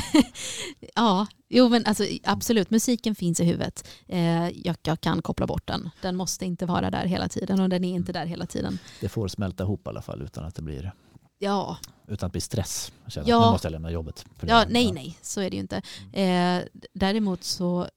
ja, 0.96 1.28
jo 1.50 1.70
men 1.70 1.86
alltså, 1.86 2.04
absolut, 2.24 2.70
musiken 2.70 3.16
finns 3.16 3.39
i 3.39 3.43
huvudet. 3.43 3.88
Eh, 4.08 4.50
jag, 4.50 4.76
jag 4.84 5.02
kan 5.02 5.22
koppla 5.22 5.48
bort 5.48 5.68
den. 5.68 5.89
Den 6.02 6.16
måste 6.16 6.46
inte 6.46 6.66
vara 6.66 6.91
där 6.91 7.06
hela 7.06 7.30
tiden 7.30 7.60
och 7.60 7.70
den 7.70 7.84
är 7.84 7.96
inte 7.96 8.14
där 8.14 8.26
hela 8.26 8.46
tiden. 8.46 8.80
Det 9.02 9.10
får 9.10 9.28
smälta 9.28 9.64
ihop 9.64 9.88
i 9.88 9.89
alla 9.89 10.02
fall 10.02 10.22
utan 10.22 10.46
att 10.46 10.56
det 10.56 10.62
blir, 10.62 10.93
Ja, 11.40 11.78
utan 12.08 12.28
att 12.28 12.32
bli 12.32 12.42
stress. 12.42 12.92
Ja. 13.06 13.22
att 13.22 13.28
nu 13.28 13.34
måste 13.34 13.66
jag 13.68 13.72
lämna 13.72 13.92
jobbet. 13.92 14.26
Ja 14.42 14.66
nej, 14.70 14.92
nej, 14.92 15.18
så 15.22 15.42
är 15.42 15.50
det 15.50 15.56
ju 15.56 15.62
inte. 15.62 15.82
Eh, 16.14 16.84
däremot 16.94 17.44
så 17.44 17.88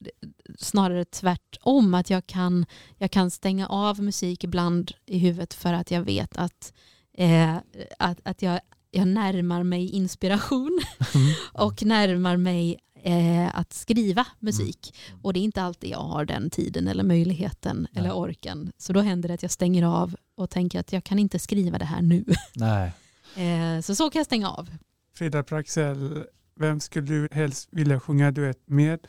snarare 0.57 1.05
tvärtom, 1.05 1.93
att 1.93 2.09
jag 2.09 2.27
kan, 2.27 2.65
jag 2.97 3.11
kan 3.11 3.31
stänga 3.31 3.67
av 3.67 4.01
musik 4.01 4.43
ibland 4.43 4.91
i 5.05 5.17
huvudet 5.17 5.53
för 5.53 5.73
att 5.73 5.91
jag 5.91 6.01
vet 6.01 6.37
att, 6.37 6.73
eh, 7.13 7.55
att, 7.99 8.19
att 8.23 8.41
jag, 8.41 8.59
jag 8.91 9.07
närmar 9.07 9.63
mig 9.63 9.89
inspiration 9.89 10.81
Mm. 11.15 11.33
och 11.53 11.83
närmar 11.83 12.37
mig 12.37 12.79
eh, 13.03 13.59
att 13.59 13.73
skriva 13.73 14.25
musik. 14.39 14.95
Mm. 15.07 15.19
Och 15.21 15.33
det 15.33 15.39
är 15.39 15.43
inte 15.43 15.61
alltid 15.61 15.89
jag 15.89 15.99
har 15.99 16.25
den 16.25 16.49
tiden 16.49 16.87
eller 16.87 17.03
möjligheten 17.03 17.87
Nej. 17.91 17.99
eller 17.99 18.15
orken. 18.15 18.71
Så 18.77 18.93
då 18.93 19.01
händer 19.01 19.27
det 19.27 19.33
att 19.33 19.41
jag 19.41 19.51
stänger 19.51 19.83
av 19.83 20.15
och 20.35 20.49
tänker 20.49 20.79
att 20.79 20.93
jag 20.93 21.03
kan 21.03 21.19
inte 21.19 21.39
skriva 21.39 21.77
det 21.77 21.85
här 21.85 22.01
nu. 22.01 22.25
Nej. 22.55 22.91
Eh, 23.39 23.81
så 23.81 23.95
så 23.95 24.09
kan 24.09 24.19
jag 24.19 24.25
stänga 24.25 24.49
av. 24.49 24.69
Frida 25.13 25.43
Praxell, 25.43 26.25
Vem 26.55 26.79
skulle 26.79 27.07
du 27.07 27.27
helst 27.31 27.67
vilja 27.71 27.99
sjunga 27.99 28.31
duett 28.31 28.61
med? 28.65 29.07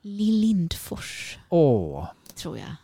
Lill 0.00 0.40
Lindfors, 0.40 1.38
Åh, 1.48 2.08
tror 2.34 2.58
jag. 2.58 2.76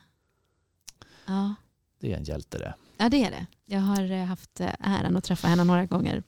Ja. 1.26 1.54
det 2.00 2.12
är 2.12 2.16
en 2.16 2.24
hjälte 2.24 2.58
det. 2.58 2.74
ja, 2.96 3.08
det 3.08 3.24
är 3.24 3.30
det. 3.30 3.46
Jag 3.64 3.80
har 3.80 4.10
eh, 4.10 4.24
haft 4.24 4.60
eh, 4.60 4.70
äran 4.80 5.16
att 5.16 5.24
träffa 5.24 5.48
henne 5.48 5.64
några 5.64 5.86
gånger. 5.86 6.22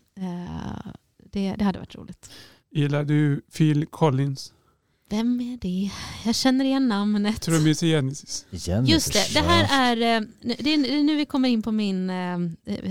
Det, 1.18 1.54
det 1.58 1.64
hade 1.64 1.78
varit 1.78 1.94
roligt. 1.94 2.30
Gillar 2.70 3.04
du 3.04 3.42
Phil 3.56 3.86
Collins? 3.86 4.52
Vem 5.16 5.40
är 5.40 5.56
det? 5.60 5.90
Jag 6.24 6.34
känner 6.34 6.64
igen 6.64 6.88
namnet. 6.88 7.42
Trummis 7.42 7.82
i 7.82 7.90
Genesis. 7.90 8.46
Genesis, 8.50 8.90
Just 8.94 9.12
det, 9.12 9.40
det 9.40 9.46
här 9.46 9.92
är, 9.96 10.16
eh, 10.16 10.26
det 10.58 10.74
är 10.74 11.02
nu 11.02 11.16
vi 11.16 11.26
kommer 11.26 11.48
in 11.48 11.62
på 11.62 11.72
min, 11.72 12.10
eh, 12.10 12.38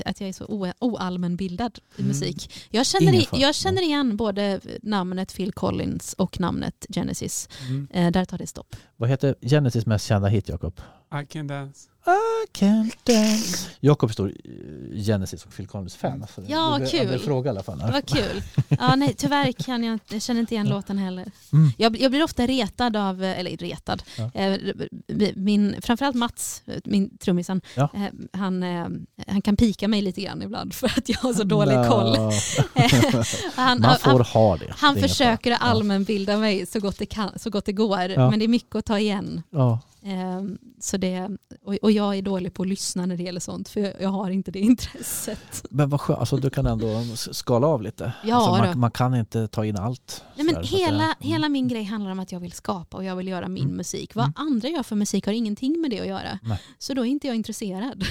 att 0.05 0.19
jag 0.21 0.29
är 0.29 0.33
så 0.33 0.73
oallmänbildad 0.79 1.79
i 1.97 2.01
Mm. 2.01 2.07
musik. 2.07 2.53
Jag 2.69 2.85
känner, 2.85 3.13
i, 3.13 3.27
jag 3.31 3.55
känner 3.55 3.81
igen 3.81 4.17
både 4.17 4.59
namnet 4.81 5.35
Phil 5.35 5.51
Collins 5.53 6.13
och 6.13 6.39
namnet 6.39 6.85
Genesis. 6.89 7.49
Mm. 7.69 7.87
Eh, 7.93 8.11
Där 8.11 8.25
tar 8.25 8.37
det 8.37 8.47
stopp. 8.47 8.75
Vad 8.97 9.09
heter 9.09 9.35
Genesis 9.41 9.85
mest 9.85 10.07
kända 10.07 10.27
hit, 10.27 10.49
Jakob? 10.49 10.81
I 11.21 11.25
can 11.25 11.47
dance. 11.47 11.89
I 12.05 12.47
can't 12.59 12.91
dance. 13.03 13.69
Jakob 13.79 14.09
är 14.09 14.13
stor 14.13 14.33
eh, 14.43 15.03
Genesis 15.03 15.45
och 15.45 15.55
Phil 15.55 15.67
Collins-fan. 15.67 16.21
Alltså, 16.21 16.41
Ja, 16.47 16.77
det 16.79 16.85
kul. 16.91 17.07
Blev 17.07 17.17
fråga 17.19 17.47
i 17.47 17.49
alla 17.49 17.63
fall. 17.63 17.77
Det 17.79 17.91
var 17.91 18.01
kul. 18.01 18.43
Ja, 18.69 18.95
nej, 18.95 19.13
tyvärr 19.17 19.51
kan 19.51 19.83
jag, 19.83 19.99
jag 20.09 20.21
känner 20.21 20.41
inte 20.41 20.53
igen 20.53 20.69
låten 20.69 20.97
heller. 20.97 21.31
Mm. 21.53 21.71
Jag, 21.77 21.97
jag 22.01 22.11
blir 22.11 22.23
ofta 22.23 22.47
retad 22.47 22.95
av, 22.97 23.23
eller 23.23 23.57
retad, 23.57 24.03
Ja. 24.17 24.31
Eh, 24.33 24.57
min, 25.35 25.75
framförallt 25.81 26.15
Mats, 26.15 26.63
min 26.85 27.17
trummisen, 27.17 27.61
Ja. 27.75 27.89
eh, 27.95 28.39
han, 28.39 28.63
eh, 28.63 28.87
han 29.27 29.41
kan 29.41 29.55
pika 29.57 29.87
mig 29.87 30.01
lite 30.01 30.21
grann 30.21 30.41
ibland 30.41 30.73
för 30.75 30.87
att 30.87 31.09
jag 31.09 31.17
har 31.17 31.33
så 31.33 31.43
dålig 31.43 31.75
Nå. 31.75 31.89
koll. 31.89 32.15
han, 33.55 33.79
Man 33.81 33.97
får 33.99 34.11
han, 34.11 34.21
ha 34.21 34.57
det. 34.57 34.73
han 34.77 34.95
Det 34.95 35.01
försöker 35.01 35.51
allmänbilda 35.51 36.37
mig 36.37 36.65
så 36.65 36.79
gott 36.79 36.97
det, 36.99 37.05
kan, 37.05 37.39
så 37.39 37.49
gott 37.49 37.65
det 37.65 37.73
går, 37.73 37.99
Ja. 38.01 38.29
men 38.29 38.39
det 38.39 38.45
är 38.45 38.49
mycket 38.49 38.75
att 38.75 38.85
ta 38.85 38.99
igen. 38.99 39.43
Ja. 39.49 39.79
Eh, 40.05 40.41
Så 40.79 40.97
det, 40.97 41.29
och, 41.81 41.91
jag 41.91 42.17
är 42.17 42.21
dålig 42.21 42.53
på 42.53 42.63
att 42.63 42.69
lyssna 42.69 43.05
när 43.05 43.17
det 43.17 43.23
gäller 43.23 43.39
sånt, 43.39 43.69
för 43.69 43.79
jag, 43.79 43.93
jag 44.01 44.09
har 44.09 44.29
inte 44.29 44.51
det 44.51 44.59
intresset. 44.71 45.65
Men 45.69 45.89
vad 45.89 46.01
skönt, 46.01 46.19
alltså, 46.19 46.37
du 46.37 46.49
kan 46.49 46.65
ändå 46.65 46.87
skala 47.15 47.67
av 47.67 47.81
lite. 47.81 48.13
Ja, 48.25 48.35
alltså, 48.35 48.51
man, 48.69 48.79
man 48.79 48.91
kan 48.91 49.15
inte 49.15 49.47
ta 49.47 49.65
in 49.65 49.77
allt. 49.77 50.23
Nej, 50.35 50.45
men 50.45 50.55
sådär, 50.55 50.67
så 50.67 50.75
att 50.75 50.79
hela, 50.81 51.15
hela 51.19 51.49
min 51.49 51.67
grej 51.67 51.83
handlar 51.83 52.11
om 52.11 52.19
att 52.19 52.31
jag 52.31 52.39
vill 52.39 52.51
skapa 52.51 52.97
och 52.97 53.03
jag 53.03 53.15
vill 53.15 53.27
göra 53.27 53.47
min 53.47 53.63
Mm. 53.63 53.77
musik. 53.77 54.15
Vad 54.15 54.25
Mm. 54.25 54.33
andra 54.35 54.67
gör 54.69 54.83
för 54.83 54.95
musik 54.95 55.25
har 55.25 55.33
ingenting 55.33 55.81
med 55.81 55.91
det 55.91 55.99
att 56.01 56.07
göra. 56.07 56.39
Nej. 56.43 56.61
Så 56.77 56.93
då 56.93 57.01
är 57.01 57.09
inte 57.09 57.27
jag 57.27 57.35
intresserad. 57.35 58.03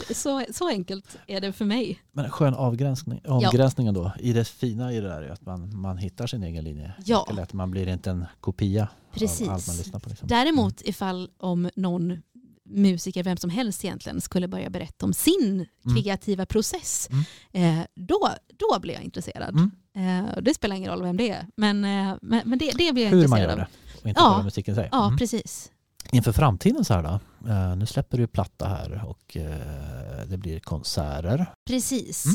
Mm. 0.00 0.14
Så, 0.14 0.44
så 0.52 0.68
enkelt 0.68 1.18
är 1.26 1.40
det 1.40 1.52
för 1.52 1.64
mig. 1.64 2.02
Men 2.12 2.24
en 2.24 2.30
skön 2.30 2.54
avgränsning, 2.54 3.20
avgränsningen 3.28 3.94
då. 3.94 4.12
I 4.20 4.32
det 4.32 4.44
fina 4.44 4.92
i 4.92 5.00
det 5.00 5.08
där 5.08 5.22
är 5.22 5.30
att 5.30 5.46
man, 5.46 5.76
man 5.80 5.98
hittar 5.98 6.26
sin 6.26 6.42
egen 6.42 6.64
linje. 6.64 6.92
Ja. 7.04 7.28
Lätt. 7.36 7.52
Man 7.52 7.70
blir 7.70 7.86
inte 7.88 8.10
en 8.10 8.24
kopia 8.40 8.88
Precis. 9.14 9.48
av 9.48 9.54
allt 9.54 9.66
man 9.66 9.76
lyssnar 9.76 10.00
på. 10.00 10.08
Liksom. 10.08 10.28
Däremot 10.28 10.82
ifall 10.82 11.30
om 11.38 11.70
någon 11.76 12.22
musiker, 12.64 13.22
vem 13.24 13.36
som 13.36 13.50
helst 13.50 13.84
egentligen, 13.84 14.20
skulle 14.20 14.48
börja 14.48 14.70
berätta 14.70 15.06
om 15.06 15.12
sin 15.12 15.66
kreativa 15.96 16.46
process, 16.46 17.08
Mm. 17.52 17.78
eh, 17.80 17.86
då, 17.94 18.28
då 18.56 18.80
blir 18.80 18.94
jag 18.94 19.02
intresserad. 19.02 19.54
Mm. 19.94 20.24
Eh, 20.28 20.42
det 20.42 20.54
spelar 20.54 20.76
ingen 20.76 20.90
roll 20.90 21.02
vem 21.02 21.16
det 21.16 21.30
är, 21.30 21.46
men, 21.56 21.84
eh, 21.84 22.16
men, 22.22 22.42
men 22.44 22.58
det, 22.58 22.70
det 22.78 22.92
blir 22.92 23.02
jag 23.04 23.10
Hur 23.10 23.28
man 23.28 23.38
intresserad 23.38 23.40
gör 23.40 23.52
av. 23.52 23.58
det 23.58 23.66
och 24.02 24.08
inte 24.08 24.20
Ja. 24.20 24.30
bara 24.30 24.42
musiken 24.42 24.74
säger. 24.74 24.88
Ja, 24.92 25.06
Mm. 25.06 25.18
precis. 25.18 25.70
Inför 26.12 26.32
framtiden 26.32 26.84
så 26.84 26.94
här 26.94 27.02
då. 27.02 27.48
Eh, 27.50 27.76
nu 27.76 27.86
släpper 27.86 28.18
du 28.18 28.26
platta 28.26 28.68
här 28.68 29.04
och 29.06 29.36
eh, 29.36 30.26
det 30.26 30.36
blir 30.36 30.60
konserter. 30.60 31.46
Precis. 31.66 32.26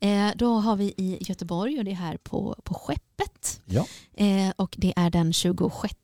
Mm. 0.00 0.28
Eh, 0.28 0.36
då 0.36 0.54
har 0.54 0.76
vi 0.76 0.84
i 0.96 1.18
Göteborg 1.20 1.78
och 1.78 1.84
det 1.84 1.90
är 1.90 1.94
här 1.94 2.16
på, 2.16 2.56
på 2.64 2.74
Skeppet. 2.74 3.62
Ja. 3.64 3.86
Och 4.56 4.74
det 4.78 4.92
är 4.96 5.10
den 5.10 5.32
26 5.32 5.94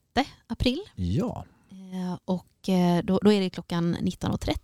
april. 0.46 0.80
Ja. 0.94 1.44
Eh, 1.70 2.16
och 2.62 2.68
eh, 2.68 3.02
då, 3.02 3.18
då 3.22 3.32
är 3.32 3.40
det 3.40 3.50
klockan 3.50 3.96
19.30. 3.96 4.56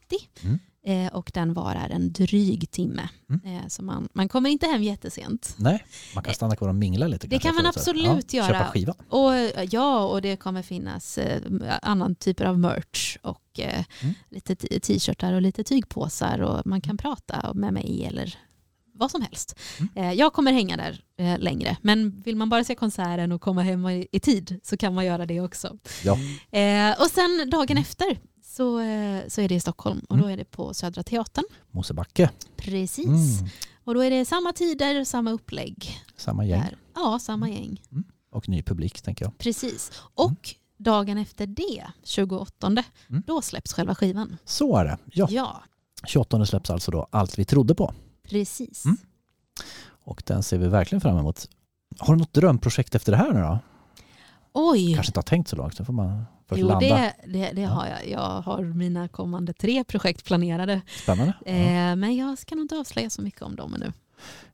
Mm. 0.42 0.58
Eh, 0.86 1.12
och 1.12 1.30
den 1.34 1.54
varar 1.54 1.90
en 1.90 2.12
dryg 2.12 2.70
timme. 2.70 3.08
Mm. 3.30 3.56
Eh, 3.56 3.66
så 3.68 3.82
man, 3.82 4.08
man 4.12 4.28
kommer 4.28 4.50
inte 4.50 4.66
hem 4.66 4.82
jättesent. 4.82 5.54
Nej, 5.58 5.84
man 6.14 6.24
kan 6.24 6.34
stanna 6.34 6.56
kvar 6.56 6.68
och 6.68 6.74
mingla 6.74 7.06
lite. 7.06 7.26
Det 7.26 7.38
kan 7.38 7.54
man 7.54 7.66
absolut 7.66 8.32
ja, 8.32 8.42
göra. 8.42 8.58
Köpa 8.58 8.70
skiva. 8.70 8.94
Och, 9.08 9.32
ja, 9.70 10.04
och 10.04 10.22
det 10.22 10.36
kommer 10.36 10.62
finnas 10.62 11.18
eh, 11.18 11.42
annan 11.82 12.14
typer 12.14 12.44
av 12.44 12.58
merch 12.58 13.16
och 13.22 13.42
Mm. 14.02 14.14
lite 14.30 14.56
t-shirtar 14.56 15.32
och 15.32 15.42
lite 15.42 15.64
tygpåsar 15.64 16.38
och 16.42 16.66
man 16.66 16.80
kan 16.80 16.96
prata 16.96 17.52
med 17.54 17.72
mig 17.72 18.04
eller 18.04 18.38
vad 18.98 19.10
som 19.10 19.22
helst. 19.22 19.58
Mm. 19.78 19.90
Eh, 19.94 20.12
jag 20.12 20.32
kommer 20.32 20.52
hänga 20.52 20.76
där 20.76 21.00
eh, 21.18 21.38
längre, 21.38 21.76
men 21.82 22.20
vill 22.24 22.36
man 22.36 22.48
bara 22.48 22.64
se 22.64 22.74
konserten 22.74 23.32
och 23.32 23.40
komma 23.40 23.62
hem 23.62 23.88
i, 23.88 24.20
tid 24.22 24.60
så 24.62 24.76
kan 24.76 24.94
man 24.94 25.06
göra 25.06 25.26
det 25.26 25.40
också. 25.40 25.78
Ja. 26.04 26.18
Eh, 26.58 27.00
och 27.00 27.06
sen 27.06 27.50
dagen 27.50 27.78
efter 27.78 28.18
så, 28.42 28.78
så 29.28 29.40
är 29.40 29.48
det 29.48 29.54
i 29.54 29.60
Stockholm 29.60 29.98
och 30.08 30.16
då 30.18 30.24
Mm. 30.24 30.32
är 30.32 30.36
det 30.36 30.44
på 30.50 30.74
Södra 30.74 31.02
Teatern. 31.02 31.44
Mosebacke. 31.70 32.30
Precis. 32.56 33.06
Mm. 33.40 33.50
Och 33.84 33.94
då 33.94 34.00
är 34.04 34.10
det 34.10 34.24
samma 34.24 34.52
tider, 34.52 35.04
samma 35.04 35.30
upplägg. 35.30 36.00
Samma 36.16 36.44
gäng 36.44 36.60
Där. 36.60 36.76
Ja, 36.94 37.18
samma 37.18 37.48
gäng. 37.50 37.82
och 38.32 38.48
ny 38.48 38.62
publik 38.62 39.00
tänker 39.02 39.24
jag. 39.24 39.38
Precis. 39.38 39.92
Och 40.14 40.54
dagen 40.78 41.18
efter 41.18 41.46
det, 41.46 41.86
28, 42.04 42.84
Mm. 43.10 43.22
då 43.26 43.42
släpps 43.42 43.72
själva 43.72 43.94
skivan. 43.94 44.36
Så 44.44 44.76
är 44.76 44.84
det. 44.84 44.98
Ja. 45.12 45.26
Ja, 45.30 45.62
28 46.06 46.46
släpps 46.46 46.70
alltså 46.70 46.90
då 46.90 47.06
Allt 47.10 47.38
vi 47.38 47.44
trodde 47.44 47.74
på. 47.74 47.94
Precis. 48.30 48.84
Mm. 48.84 48.96
Och 50.04 50.22
den 50.26 50.42
ser 50.42 50.58
vi 50.58 50.68
verkligen 50.68 51.00
fram 51.00 51.18
emot. 51.18 51.48
Har 51.98 52.14
du 52.14 52.18
något 52.20 52.32
drömprojekt 52.32 52.94
efter 52.94 53.12
det 53.12 53.18
här 53.18 53.32
nu 53.32 53.40
då? 53.40 53.58
Oj, 54.52 54.94
Kanske 54.94 55.10
inte 55.10 55.18
har 55.18 55.22
tänkt 55.22 55.48
så 55.48 55.56
långt, 55.56 55.74
så 55.76 55.84
får 55.84 55.92
man 55.92 56.24
först 56.48 56.60
jo, 56.60 56.66
landa. 56.68 56.86
det, 56.86 57.14
det, 57.26 57.50
det 57.54 57.60
Ja. 57.60 57.68
har 57.68 57.86
jag. 57.86 58.08
Jag 58.10 58.40
har 58.40 58.62
mina 58.62 59.08
kommande 59.08 59.52
tre 59.52 59.84
projekt 59.84 60.24
planerade. 60.24 60.80
Spännande. 61.02 61.32
Ja. 61.44 61.50
Eh, 61.52 61.96
men 61.96 62.16
jag 62.16 62.38
ska 62.38 62.54
nog 62.54 62.64
inte 62.64 62.76
avslöja 62.78 63.10
så 63.10 63.22
mycket 63.22 63.42
om 63.42 63.56
dem 63.56 63.74
ännu. 63.74 63.92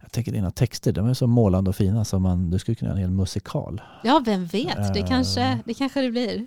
Jag 0.00 0.12
tänker 0.12 0.32
dina 0.32 0.50
texter, 0.50 0.92
de 0.92 1.06
är 1.06 1.14
så 1.14 1.26
målande 1.26 1.70
och 1.70 1.76
fina 1.76 2.04
så 2.04 2.18
man, 2.18 2.50
du 2.50 2.58
skulle 2.58 2.74
kunna 2.74 2.88
göra 2.90 2.96
en 2.98 3.02
hel 3.04 3.10
musikal. 3.10 3.82
Ja, 4.04 4.22
vem 4.24 4.46
vet? 4.46 4.94
Det 4.94 5.00
Eh. 5.00 5.06
kanske 5.06 5.58
det, 5.64 5.74
kanske 5.74 6.00
det 6.00 6.10
blir. 6.10 6.46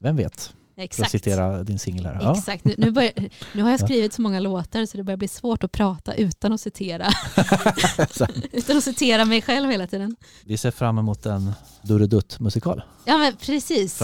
Vem 0.00 0.16
vet? 0.16 0.54
För 0.74 0.82
att 0.82 0.84
Exakt. 0.84 1.10
citera 1.10 1.62
din 1.62 1.78
singel 1.78 2.06
här. 2.06 2.18
Ja. 2.22 2.36
Exakt. 2.38 2.64
Nu, 2.64 2.74
nu, 2.78 2.90
börjar, 2.90 3.12
nu 3.52 3.62
har 3.62 3.70
jag 3.70 3.80
skrivit 3.84 4.12
så 4.12 4.22
många 4.22 4.40
låtar 4.40 4.86
så 4.86 4.96
det 4.96 5.02
börjar 5.04 5.16
bli 5.16 5.28
svårt 5.28 5.64
att 5.64 5.72
prata 5.72 6.14
utan 6.14 6.52
att 6.52 6.60
citera, 6.60 7.06
utan 8.52 8.76
att 8.76 8.84
citera 8.84 9.24
mig 9.24 9.42
själv 9.42 9.70
hela 9.70 9.86
tiden. 9.86 10.16
vi 10.44 10.56
ser 10.56 10.70
fram 10.70 10.98
emot 10.98 11.26
en 11.26 11.52
Duredutt-musikal 11.82 12.82
Ja, 13.04 13.18
men 13.18 13.36
precis. 13.36 14.02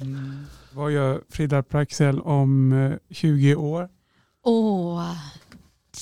Mm. 0.00 0.46
Vad 0.72 0.92
gör 0.92 1.22
Frida 1.28 1.62
Praxell 1.62 2.20
om 2.20 2.72
eh, 2.72 3.14
20 3.14 3.54
år? 3.54 3.88
Åh, 4.44 5.14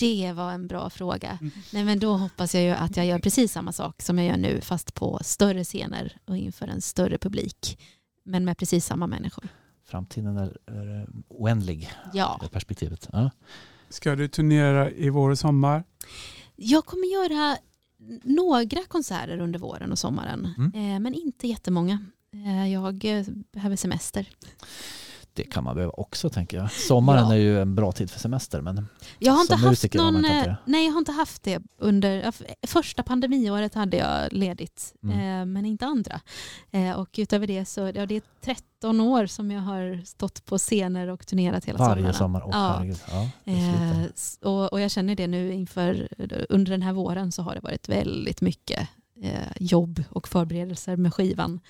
det 0.00 0.32
var 0.32 0.52
en 0.52 0.66
bra 0.66 0.90
fråga. 0.90 1.38
Mm. 1.40 1.52
Nej, 1.72 1.84
men 1.84 1.98
då 1.98 2.12
hoppas 2.12 2.54
jag 2.54 2.64
ju 2.64 2.70
att 2.70 2.96
jag 2.96 3.06
gör 3.06 3.18
precis 3.18 3.52
samma 3.52 3.72
sak 3.72 4.02
som 4.02 4.18
jag 4.18 4.26
gör 4.26 4.36
nu 4.36 4.60
fast 4.60 4.94
på 4.94 5.20
större 5.22 5.64
scener 5.64 6.16
och 6.26 6.36
inför 6.36 6.66
en 6.68 6.80
större 6.82 7.18
publik. 7.18 7.78
Men 8.24 8.44
med 8.44 8.58
precis 8.58 8.86
samma 8.86 9.06
människor. 9.06 9.48
Framtiden 9.88 10.36
är, 10.36 10.58
är 10.66 11.06
oändlig, 11.28 11.90
Ja, 12.12 12.38
det 12.42 12.48
perspektivet. 12.48 13.08
Ja. 13.12 13.30
Ska 13.88 14.16
du 14.16 14.28
turnera 14.28 14.90
i 14.90 15.10
vår 15.10 15.30
och 15.30 15.38
sommar? 15.38 15.84
jag 16.56 16.86
kommer 16.86 17.06
göra 17.06 17.56
några 18.22 18.82
konserter 18.88 19.38
under 19.40 19.58
våren 19.58 19.92
och 19.92 19.98
sommaren. 19.98 20.54
Mm. 20.58 20.94
Eh, 20.94 21.00
men 21.00 21.14
inte 21.14 21.48
jättemånga. 21.48 21.98
Eh, 22.32 22.72
jag 22.72 23.04
eh, 23.04 23.26
behöver 23.52 23.76
semester. 23.76 24.28
Det 25.38 25.44
kan 25.44 25.64
man 25.64 25.74
behöva 25.74 25.92
också 25.96 26.30
tänker 26.30 26.56
jag. 26.56 26.72
Sommaren 26.72 27.24
Ja. 27.28 27.32
är 27.34 27.38
ju 27.38 27.60
en 27.62 27.74
bra 27.74 27.92
tid 27.92 28.10
för 28.10 28.20
semester 28.20 28.60
men 28.60 28.88
Jag 29.18 29.32
har 29.32 29.40
inte 29.40 29.54
haft 29.54 29.64
musiker 29.70 29.98
någon, 29.98 30.16
inte 30.16 30.30
eh, 30.50 30.54
nej 30.64 30.84
jag 30.86 30.92
har 30.92 30.98
inte 30.98 31.12
haft 31.12 31.42
det 31.42 31.62
under, 31.78 32.32
första 32.66 33.02
pandemiåret 33.02 33.74
hade 33.74 33.96
jag 33.96 34.32
ledigt, 34.32 34.94
Mm. 35.02 35.18
eh, 35.40 35.46
men 35.46 35.66
inte 35.66 35.86
andra. 35.86 36.20
Eh, 36.70 36.92
och 36.92 37.08
utöver 37.18 37.46
det 37.46 37.64
så, 37.64 37.80
ja, 37.94 38.06
det 38.06 38.14
är 38.14 38.22
13 38.44 39.00
år 39.00 39.26
som 39.26 39.50
jag 39.50 39.60
har 39.60 40.04
stått 40.04 40.44
på 40.44 40.58
scener 40.58 41.08
och 41.08 41.26
turnerat 41.26 41.64
hela 41.64 41.78
varje 41.78 41.94
somrarna. 42.12 42.12
sommar, 42.12 42.42
åh 42.44 42.50
Ja. 42.52 42.74
herregud. 42.78 43.00
Ja, 43.10 43.28
Eh, 43.44 44.04
och, 44.42 44.72
och 44.72 44.80
jag 44.80 44.90
känner 44.90 45.14
det 45.14 45.26
nu 45.26 45.52
inför, 45.52 46.08
under 46.48 46.70
den 46.72 46.82
här 46.82 46.92
våren 46.92 47.32
så 47.32 47.42
har 47.42 47.54
det 47.54 47.60
varit 47.60 47.88
väldigt 47.88 48.40
mycket 48.40 48.88
eh, 49.22 49.52
jobb 49.60 50.04
och 50.10 50.28
förberedelser 50.28 50.96
med 50.96 51.14
skivan. 51.14 51.60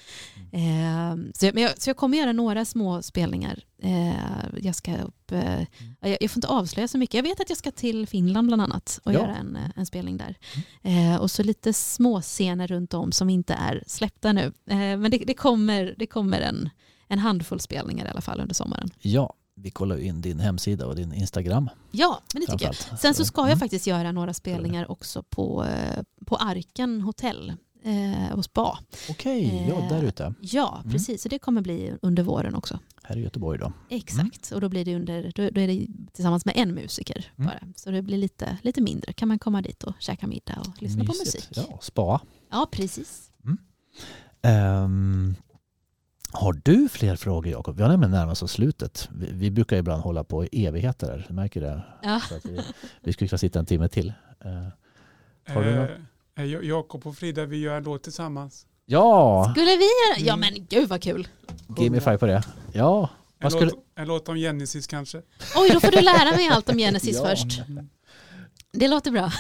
Eh, 0.53 1.17
så, 1.35 1.47
jag, 1.47 1.55
men 1.55 1.63
jag, 1.63 1.81
så 1.83 1.91
jag 1.91 1.97
kommer 1.97 2.19
göra 2.19 2.33
några 2.33 2.65
små 2.65 3.03
spelningar. 3.03 3.61
Eh, 3.83 4.15
jag 4.63 4.75
ska 4.75 4.97
upp, 4.97 5.33
eh, 5.33 5.61
jag, 6.01 6.17
jag 6.21 6.31
får 6.31 6.39
inte 6.39 6.49
avslöja 6.49 6.89
så 6.89 6.99
mycket. 6.99 7.15
Jag 7.15 7.23
vet 7.23 7.41
att 7.41 7.49
jag 7.49 7.59
ska 7.59 7.71
till 7.71 8.07
Finland 8.07 8.47
bland 8.49 8.63
annat 8.63 9.01
och 9.05 9.13
Ja. 9.13 9.19
göra 9.21 9.37
en, 9.37 9.57
eh, 9.57 9.63
en 9.77 9.87
spelning 9.87 10.17
där. 10.17 10.35
Eh, 10.83 11.17
och 11.17 11.31
så 11.31 11.43
lite 11.43 11.73
små 11.73 12.21
scener 12.21 12.67
runt 12.67 12.95
om 12.95 13.13
som 13.13 13.31
inte 13.31 13.55
är 13.55 13.83
släppta 13.87 14.33
nu. 14.33 14.53
Men 14.65 15.11
det, 15.11 15.19
det 15.27 15.35
kommer, 15.35 15.95
det 15.99 16.07
kommer 16.07 16.41
en, 16.41 16.71
en 17.09 17.19
handfull 17.19 17.61
spelningar 17.61 18.07
i 18.07 18.09
alla 18.09 18.21
fall 18.21 18.41
under 18.41 18.55
sommaren. 18.55 18.91
Ja, 19.01 19.35
Vi 19.63 19.71
kollar 19.71 19.97
ju 19.97 20.03
in 20.05 20.21
din 20.21 20.41
hemsida 20.41 20.87
och 20.87 20.97
din 20.97 21.13
Instagram. 21.13 21.71
Ja, 21.91 22.21
men 22.35 22.41
det 22.41 22.53
tycker 22.53 22.67
jag. 22.67 22.75
Sen 22.99 23.15
så 23.15 23.25
ska 23.25 23.41
jag 23.41 23.47
Mm. 23.47 23.59
faktiskt 23.59 23.87
göra 23.87 24.13
några 24.13 24.35
spelningar 24.35 24.91
också 24.91 25.23
på, 25.23 25.65
eh, 25.65 26.03
på 26.27 26.37
Arken 26.37 27.01
hotell 27.01 27.53
eh, 27.85 28.33
och 28.35 28.45
spa. 28.45 28.79
Okej, 29.11 29.67
ja 29.69 29.75
Eh, 29.83 29.89
där 29.89 30.03
ute. 30.03 30.35
Ja, 30.41 30.79
Mm. 30.81 30.93
precis. 30.93 31.23
Så 31.23 31.29
det 31.29 31.39
kommer 31.39 31.61
bli 31.63 31.93
under 32.03 32.23
våren 32.23 32.55
också. 32.55 32.79
Här 33.03 33.17
i 33.17 33.21
Göteborg 33.21 33.59
då. 33.59 33.73
Exakt, 33.89 34.51
och 34.53 34.61
då 34.61 34.69
blir 34.69 34.85
det 34.85 34.97
under, 34.97 35.23
då, 35.35 35.51
då 35.51 35.61
är 35.61 35.67
det 35.69 35.87
tillsammans 36.13 36.45
med 36.45 36.57
en 36.57 36.75
musiker 36.75 37.33
Mm. 37.37 37.47
bara. 37.51 37.73
Så 37.77 37.91
det 37.91 38.03
blir 38.03 38.19
lite, 38.19 38.59
lite 38.63 38.81
mindre. 38.81 39.13
Kan 39.13 39.29
man 39.29 39.39
komma 39.39 39.63
dit 39.63 39.83
och 39.85 39.93
käka 39.99 40.27
middag 40.27 40.59
och 40.61 40.83
lyssna 40.83 41.05
på 41.05 41.13
Mysigt. 41.13 41.49
musik. 41.51 41.67
Ja, 41.71 41.79
spa. 41.83 42.21
Ja, 42.51 42.69
precis. 42.73 43.31
Ehm, 44.43 45.35
har 46.33 46.61
du 46.65 46.89
fler 46.89 47.17
frågor 47.17 47.53
Jakob? 47.53 47.77
Vi 47.77 47.83
har 47.83 47.91
nämligen 47.91 48.11
närmat 48.11 48.43
oss 48.43 48.53
slutet. 48.53 49.09
Vi, 49.13 49.29
vi 49.33 49.51
brukar 49.51 49.77
ibland 49.77 50.03
hålla 50.03 50.25
på 50.25 50.45
i 50.45 50.67
evigheter. 50.67 51.07
Här. 51.11 51.25
Du 51.29 51.35
märker 51.35 51.61
det? 51.61 51.83
Ja. 52.03 52.21
Vi, 52.45 52.61
vi 53.03 53.13
skulle 53.13 53.29
kunna 53.29 53.39
sitta 53.39 53.59
en 53.59 53.67
timme 53.67 53.89
till. 53.89 54.13
Eh, 54.45 55.55
Har 55.55 55.63
du 55.65 55.75
något? 55.75 55.91
Eh, 56.37 56.45
eh, 56.45 56.51
Jakob 56.69 57.07
och 57.07 57.17
Frida, 57.17 57.45
vi 57.45 57.57
gör 57.61 57.77
en 57.77 57.83
låt 57.85 58.03
tillsammans. 58.03 58.67
ja, 58.87 59.49
Skulle 59.55 59.67
vi 59.77 59.85
göra? 59.85 60.19
Ja 60.27 60.35
Mm. 60.35 60.41
men 60.55 60.67
gud 60.71 60.89
vad 60.89 61.03
kul. 61.03 61.29
give 61.79 61.91
me 61.91 62.01
five 62.01 62.19
på 62.19 62.27
det. 62.27 62.43
Ja, 62.73 63.01
En, 63.03 63.09
vad 63.45 63.53
skulle... 63.53 63.71
låt, 63.71 63.85
en 63.95 64.09
låt 64.09 64.29
om 64.29 64.37
Genesis 64.37 64.87
kanske. 64.87 65.19
Oj, 65.57 65.71
då 65.73 65.81
får 65.81 65.91
du 65.91 66.01
lära 66.01 66.37
mig 66.37 66.49
allt 66.49 66.69
om 66.69 66.79
Genesis 66.79 67.17
Ja. 67.17 67.27
först. 67.29 67.63
Det 68.73 68.89
låter 68.89 69.11
bra. 69.11 69.33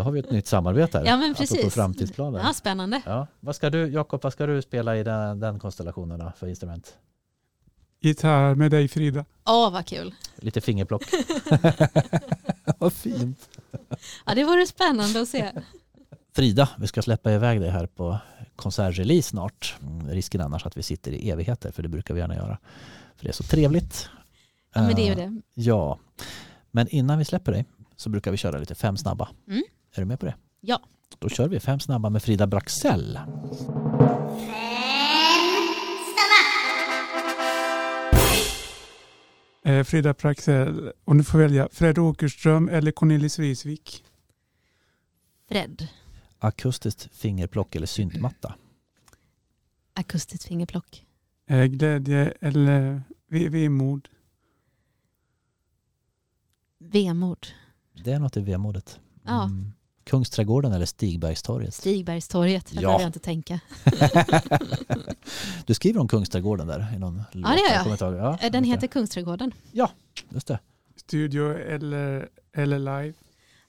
Då 0.00 0.04
har 0.04 0.10
vi 0.12 0.20
ett 0.20 0.30
nytt 0.30 0.46
samarbete 0.46 0.98
här. 0.98 1.06
Ja, 1.06 1.16
men 1.16 1.34
precis. 1.34 1.74
framtidsplaner. 1.74 2.38
Ja, 2.38 2.52
spännande. 2.52 3.02
Ja. 3.06 3.26
Vad 3.40 3.56
ska 3.56 3.70
du, 3.70 3.86
Jakob, 3.88 4.22
vad 4.22 4.32
ska 4.32 4.46
du 4.46 4.62
spela 4.62 4.96
i 4.96 5.02
den, 5.02 5.40
den 5.40 5.58
konstellationen 5.58 6.32
för 6.36 6.46
instrument? 6.46 6.98
Gitarr 8.00 8.54
med 8.54 8.70
dig 8.70 8.88
Frida. 8.88 9.24
Åh, 9.46 9.72
vad 9.72 9.86
kul. 9.86 10.14
Lite 10.36 10.60
fingerplock. 10.60 11.02
vad 12.78 12.92
fint. 12.92 13.48
Ja, 14.26 14.34
det 14.34 14.44
vore 14.44 14.66
spännande 14.66 15.20
att 15.20 15.28
se. 15.28 15.52
Frida, 16.34 16.68
vi 16.78 16.86
ska 16.86 17.02
släppa 17.02 17.32
iväg 17.32 17.60
dig 17.60 17.70
här 17.70 17.86
på 17.86 18.18
konsertrelease 18.56 19.28
snart. 19.28 19.76
Mm, 19.82 20.08
Risken 20.08 20.40
annars 20.40 20.66
att 20.66 20.76
vi 20.76 20.82
sitter 20.82 21.12
i 21.12 21.30
evigheter, 21.30 21.72
för 21.72 21.82
det 21.82 21.88
brukar 21.88 22.14
vi 22.14 22.20
gärna 22.20 22.34
göra. 22.36 22.58
För 23.16 23.24
det 23.24 23.30
är 23.30 23.32
så 23.32 23.42
trevligt. 23.44 24.08
Ja, 24.74 24.82
men 24.82 24.94
det 24.94 25.02
är 25.02 25.16
ju 25.16 25.22
Eh, 25.22 25.30
det. 25.30 25.42
Ja, 25.54 25.98
men 26.70 26.88
innan 26.88 27.18
vi 27.18 27.24
släpper 27.24 27.52
dig 27.52 27.64
så 27.96 28.10
brukar 28.10 28.30
vi 28.30 28.36
köra 28.36 28.58
lite 28.58 28.74
fem 28.74 28.96
snabba. 28.96 29.28
Mm. 29.48 29.62
Är 29.94 30.00
du 30.00 30.04
med 30.04 30.20
på 30.20 30.26
det? 30.26 30.34
Ja. 30.60 30.80
Då 31.18 31.28
kör 31.28 31.48
vi 31.48 31.60
fem 31.60 31.80
snabba 31.80 32.10
med 32.10 32.22
Frida 32.22 32.46
Braxell. 32.46 33.18
Eh, 39.64 39.84
Frida 39.84 40.14
Praxell. 40.14 40.92
Och 41.04 41.16
du 41.16 41.24
får 41.24 41.38
välja 41.38 41.68
Fred 41.72 41.98
Åkerström 41.98 42.68
eller 42.68 42.92
Cornelis 42.92 43.38
Vreeswijk. 43.38 44.04
Fred, 45.48 45.88
Akustiskt 46.38 47.08
fingerplock 47.12 47.74
eller 47.74 47.86
syntmatta. 47.86 48.54
akustiskt 49.94 50.44
fingerplock. 50.48 51.06
Eh, 51.46 51.64
glädje 51.64 52.34
eller 52.40 53.02
ve- 53.28 53.48
vemod. 53.48 54.08
Vemod. 56.78 57.46
Det 58.04 58.12
är 58.12 58.18
något 58.18 58.36
i 58.36 58.40
vemodet. 58.40 59.00
Ja. 59.24 59.50
Kungsträdgården 60.10 60.72
eller 60.72 60.86
Stigbergstorget? 60.86 61.74
Stigbergstorget, 61.74 62.70
här 62.74 62.82
Ja. 62.82 62.88
behöver 62.88 63.02
jag 63.04 63.08
inte 63.08 63.18
tänka. 63.18 63.60
du 65.66 65.74
skriver 65.74 66.00
om 66.00 66.08
Kungsträdgården 66.08 66.66
där 66.66 66.92
i 66.94 66.98
någon 66.98 67.22
låt. 67.32 67.50
det 67.56 67.90
inte 67.92 68.04
ihåg. 68.04 68.14
Ja, 68.14 68.38
Eh, 68.42 68.50
Den 68.50 68.64
just 68.64 68.76
heter 68.76 68.86
Kungsträdgården. 68.86 69.52
det. 69.72 69.90
Just 70.30 70.46
det. 70.46 70.58
Studio 70.96 71.52
eller, 71.58 72.28
eller 72.52 72.78
live. 72.78 73.12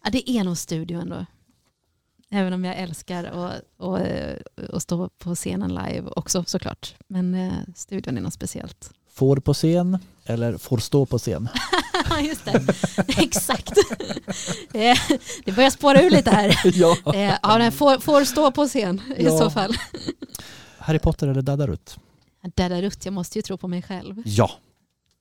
Ja, 0.04 0.10
det 0.12 0.30
är 0.30 0.44
nog 0.44 0.58
studio 0.58 1.00
ändå. 1.02 1.26
Även 2.30 2.54
om 2.54 2.66
jag 2.66 2.78
älskar 2.78 3.24
att, 3.24 3.62
att, 3.78 4.02
att 4.74 4.82
stå 4.84 5.10
på 5.10 5.36
scenen 5.36 5.70
live 5.70 6.04
också 6.16 6.44
såklart. 6.48 6.94
Men 7.08 7.34
eh, 7.36 7.52
studion 7.76 8.18
är 8.18 8.22
något 8.22 8.34
speciellt. 8.34 8.92
Får 9.14 9.38
på 9.38 9.54
scen 9.54 9.98
eller 10.26 10.58
får 10.58 10.78
stå 10.78 11.06
på 11.06 11.18
scen? 11.18 11.50
Ja, 12.10 12.20
just 12.22 12.46
det. 12.46 12.62
Exakt. 13.24 13.72
Eh, 14.74 14.98
det 15.46 15.52
börjar 15.52 15.70
spåra 15.70 16.02
ur 16.02 16.10
lite 16.10 16.32
här. 16.32 16.62
ja. 16.74 16.98
Eh, 17.14 17.34
Ja, 17.44 17.58
den 17.58 17.72
får, 17.72 17.98
får 18.00 18.24
stå 18.24 18.52
på 18.52 18.68
scen 18.68 19.02
i 19.18 19.24
Ja. 19.26 19.38
så 19.38 19.50
fall. 19.50 19.74
Harry 20.78 21.00
Potter 21.00 21.28
eller 21.28 21.42
Daddarut? 21.42 21.98
Dada 22.56 22.82
Rutt, 22.82 23.06
jag 23.06 23.14
måste 23.14 23.38
ju 23.38 23.42
tro 23.42 23.58
på 23.58 23.68
mig 23.68 23.82
själv. 23.82 24.16
Ja, 24.26 24.52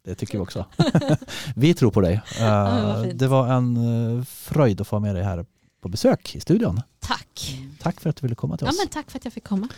det 0.05 0.15
tycker 0.15 0.39
vi 0.39 0.45
också. 0.45 0.65
vi 1.57 1.75
tror 1.75 1.91
på 1.91 2.01
dig. 2.01 2.21
Eh, 2.41 2.85
vad 2.87 3.05
fint. 3.05 3.19
det 3.19 3.27
var 3.29 3.49
en 3.49 3.77
eh, 4.19 4.25
fröjd 4.25 4.81
att 4.81 4.89
få 4.89 5.01
med 5.01 5.15
dig 5.15 5.25
här 5.25 5.45
på 5.81 5.89
besök 5.89 6.35
i 6.37 6.41
studion. 6.41 6.81
Tack. 7.01 7.57
Tack 7.81 8.01
för 8.01 8.11
att 8.11 8.17
du 8.17 8.23
ville 8.23 8.35
komma 8.35 8.57
till 8.57 8.65
Ja, 8.67 8.71
oss. 8.71 8.79
men 8.79 8.89
tack 8.89 9.11
för 9.11 9.19
att 9.19 9.25
jag 9.25 9.35
fick 9.35 9.45
komma. 9.45 9.69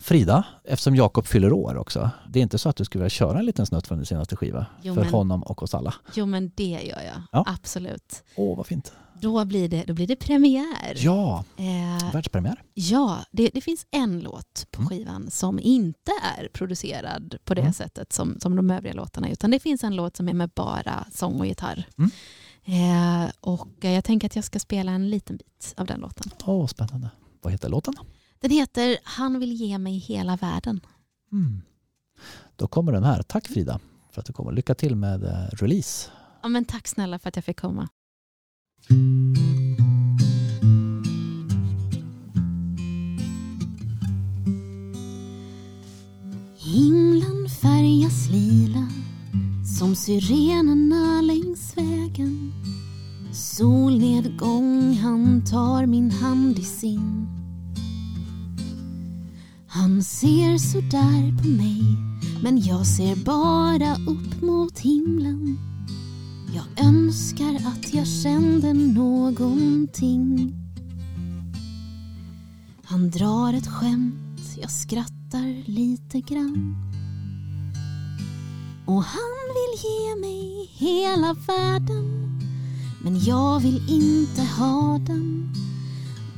Frida, 0.00 0.44
eftersom 0.64 0.96
Jakob 0.96 1.26
fyller 1.26 1.52
år 1.52 1.76
också, 1.76 2.10
det 2.28 2.38
är 2.38 2.42
inte 2.42 2.58
så 2.58 2.68
att 2.68 2.76
du 2.76 2.84
skulle 2.84 3.02
vilja 3.04 3.10
köra 3.10 3.38
en 3.38 3.46
liten 3.46 3.66
snutt 3.66 3.86
från 3.86 3.98
din 3.98 4.06
senaste 4.06 4.36
skiva? 4.36 4.66
Jo, 4.82 4.94
för 4.94 5.02
men- 5.02 5.12
honom 5.12 5.42
och 5.42 5.62
oss 5.62 5.74
alla. 5.74 5.94
Jo, 6.14 6.26
men 6.26 6.50
det 6.54 6.64
gör 6.86 7.00
jag. 7.02 7.22
Ja. 7.32 7.44
Absolut. 7.46 8.24
Åh, 8.36 8.56
vad 8.56 8.66
fint. 8.66 8.92
Då 9.20 9.44
blir 9.44 9.68
det, 9.68 9.84
då 9.86 9.94
blir 9.94 10.06
det 10.06 10.16
premiär. 10.16 10.92
Ja, 10.96 11.44
Eh, 11.56 12.12
världspremiär. 12.12 12.62
Ja, 12.74 13.18
det, 13.30 13.50
det 13.54 13.60
finns 13.60 13.86
en 13.90 14.20
låt 14.20 14.66
på 14.70 14.80
Mm. 14.80 14.88
skivan 14.88 15.30
som 15.30 15.58
inte 15.60 16.12
är 16.38 16.48
producerad 16.48 17.36
på 17.44 17.54
det 17.54 17.60
Mm. 17.60 17.72
sättet 17.72 18.12
som, 18.12 18.40
som 18.40 18.56
de 18.56 18.70
övriga 18.70 18.94
låtarna. 18.94 19.30
Utan 19.30 19.50
det 19.50 19.58
finns 19.60 19.84
en 19.84 19.96
låt 19.96 20.16
som 20.16 20.28
är 20.28 20.32
med 20.32 20.50
bara 20.54 21.06
sång 21.12 21.40
och 21.40 21.46
gitarr. 21.46 21.86
Mm. 21.98 22.10
Eh, 22.64 23.30
och 23.40 23.84
eh, 23.84 23.92
jag 23.92 24.04
tänker 24.04 24.26
att 24.26 24.36
jag 24.36 24.44
ska 24.44 24.58
spela 24.58 24.92
en 24.92 25.10
liten 25.10 25.36
bit 25.36 25.74
av 25.76 25.86
den 25.86 26.00
låten. 26.00 26.32
Åh, 26.44 26.66
spännande. 26.66 27.10
Vad 27.42 27.52
heter 27.52 27.68
låten? 27.68 27.94
Den 28.40 28.50
heter 28.50 28.96
Han 29.02 29.38
vill 29.40 29.52
ge 29.52 29.78
mig 29.78 29.98
hela 29.98 30.36
världen. 30.36 30.80
Mm. 31.32 31.62
Då 32.56 32.66
kommer 32.66 32.92
den 32.92 33.04
här. 33.04 33.22
Tack 33.22 33.46
Frida 33.46 33.80
för 34.10 34.20
att 34.20 34.26
du 34.26 34.32
kommer. 34.32 34.52
Lycka 34.52 34.74
till 34.74 34.96
med 34.96 35.24
eh, 35.24 35.48
release. 35.52 36.10
Ja, 36.42 36.48
men 36.48 36.64
tack 36.64 36.88
snälla 36.88 37.18
för 37.18 37.28
att 37.28 37.36
jag 37.36 37.44
fick 37.44 37.60
komma. 37.60 37.88
Himlen 46.56 47.48
färgas 47.62 48.28
lila 48.30 48.88
som 49.78 49.94
syrenerna 49.94 51.20
längs 51.20 51.76
vägen. 51.76 52.52
Solnedgång, 53.32 54.94
han 54.94 55.44
tar 55.44 55.86
min 55.86 56.10
hand 56.10 56.58
i 56.58 56.62
sin. 56.64 57.26
Han 59.66 60.02
ser 60.02 60.58
så 60.58 60.80
där 60.80 61.42
på 61.42 61.48
mig, 61.48 61.82
men 62.42 62.60
jag 62.60 62.86
ser 62.86 63.16
bara 63.24 63.94
upp 63.94 64.42
mot 64.42 64.78
himlen. 64.78 65.58
Jag 66.54 66.86
önskar 66.86 67.54
att 67.54 67.94
jag 67.94 68.06
kände 68.06 68.72
någonting. 68.72 70.52
Han 72.84 73.10
drar 73.10 73.54
ett 73.54 73.66
skämt, 73.66 74.56
jag 74.60 74.70
skrattar 74.70 75.70
lite 75.70 76.20
grann. 76.20 76.93
Och 78.86 79.04
han 79.04 79.44
vill 79.54 79.82
ge 79.82 80.20
mig 80.20 80.70
hela 80.72 81.34
världen. 81.34 82.30
Men 83.02 83.24
jag 83.24 83.60
vill 83.60 83.82
inte 83.88 84.42
ha 84.42 84.98
den. 85.06 85.52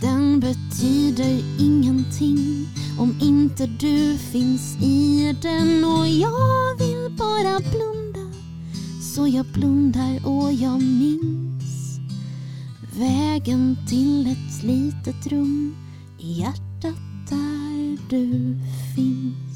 Den 0.00 0.40
betyder 0.40 1.60
ingenting 1.60 2.68
om 2.98 3.14
inte 3.22 3.66
du 3.66 4.18
finns 4.18 4.76
i 4.82 5.36
den. 5.42 5.84
Och 5.84 6.08
jag 6.08 6.78
vill 6.78 7.16
bara 7.18 7.60
blunda. 7.60 8.36
Så 9.14 9.28
jag 9.28 9.46
blundar 9.46 10.26
och 10.26 10.52
jag 10.52 10.82
minns 10.82 12.00
vägen 12.98 13.76
till 13.88 14.26
ett 14.26 14.62
litet 14.62 15.26
rum 15.26 15.76
i 16.18 16.32
hjärtat 16.32 16.96
där 17.28 17.98
du 18.10 18.56
finns. 18.94 19.55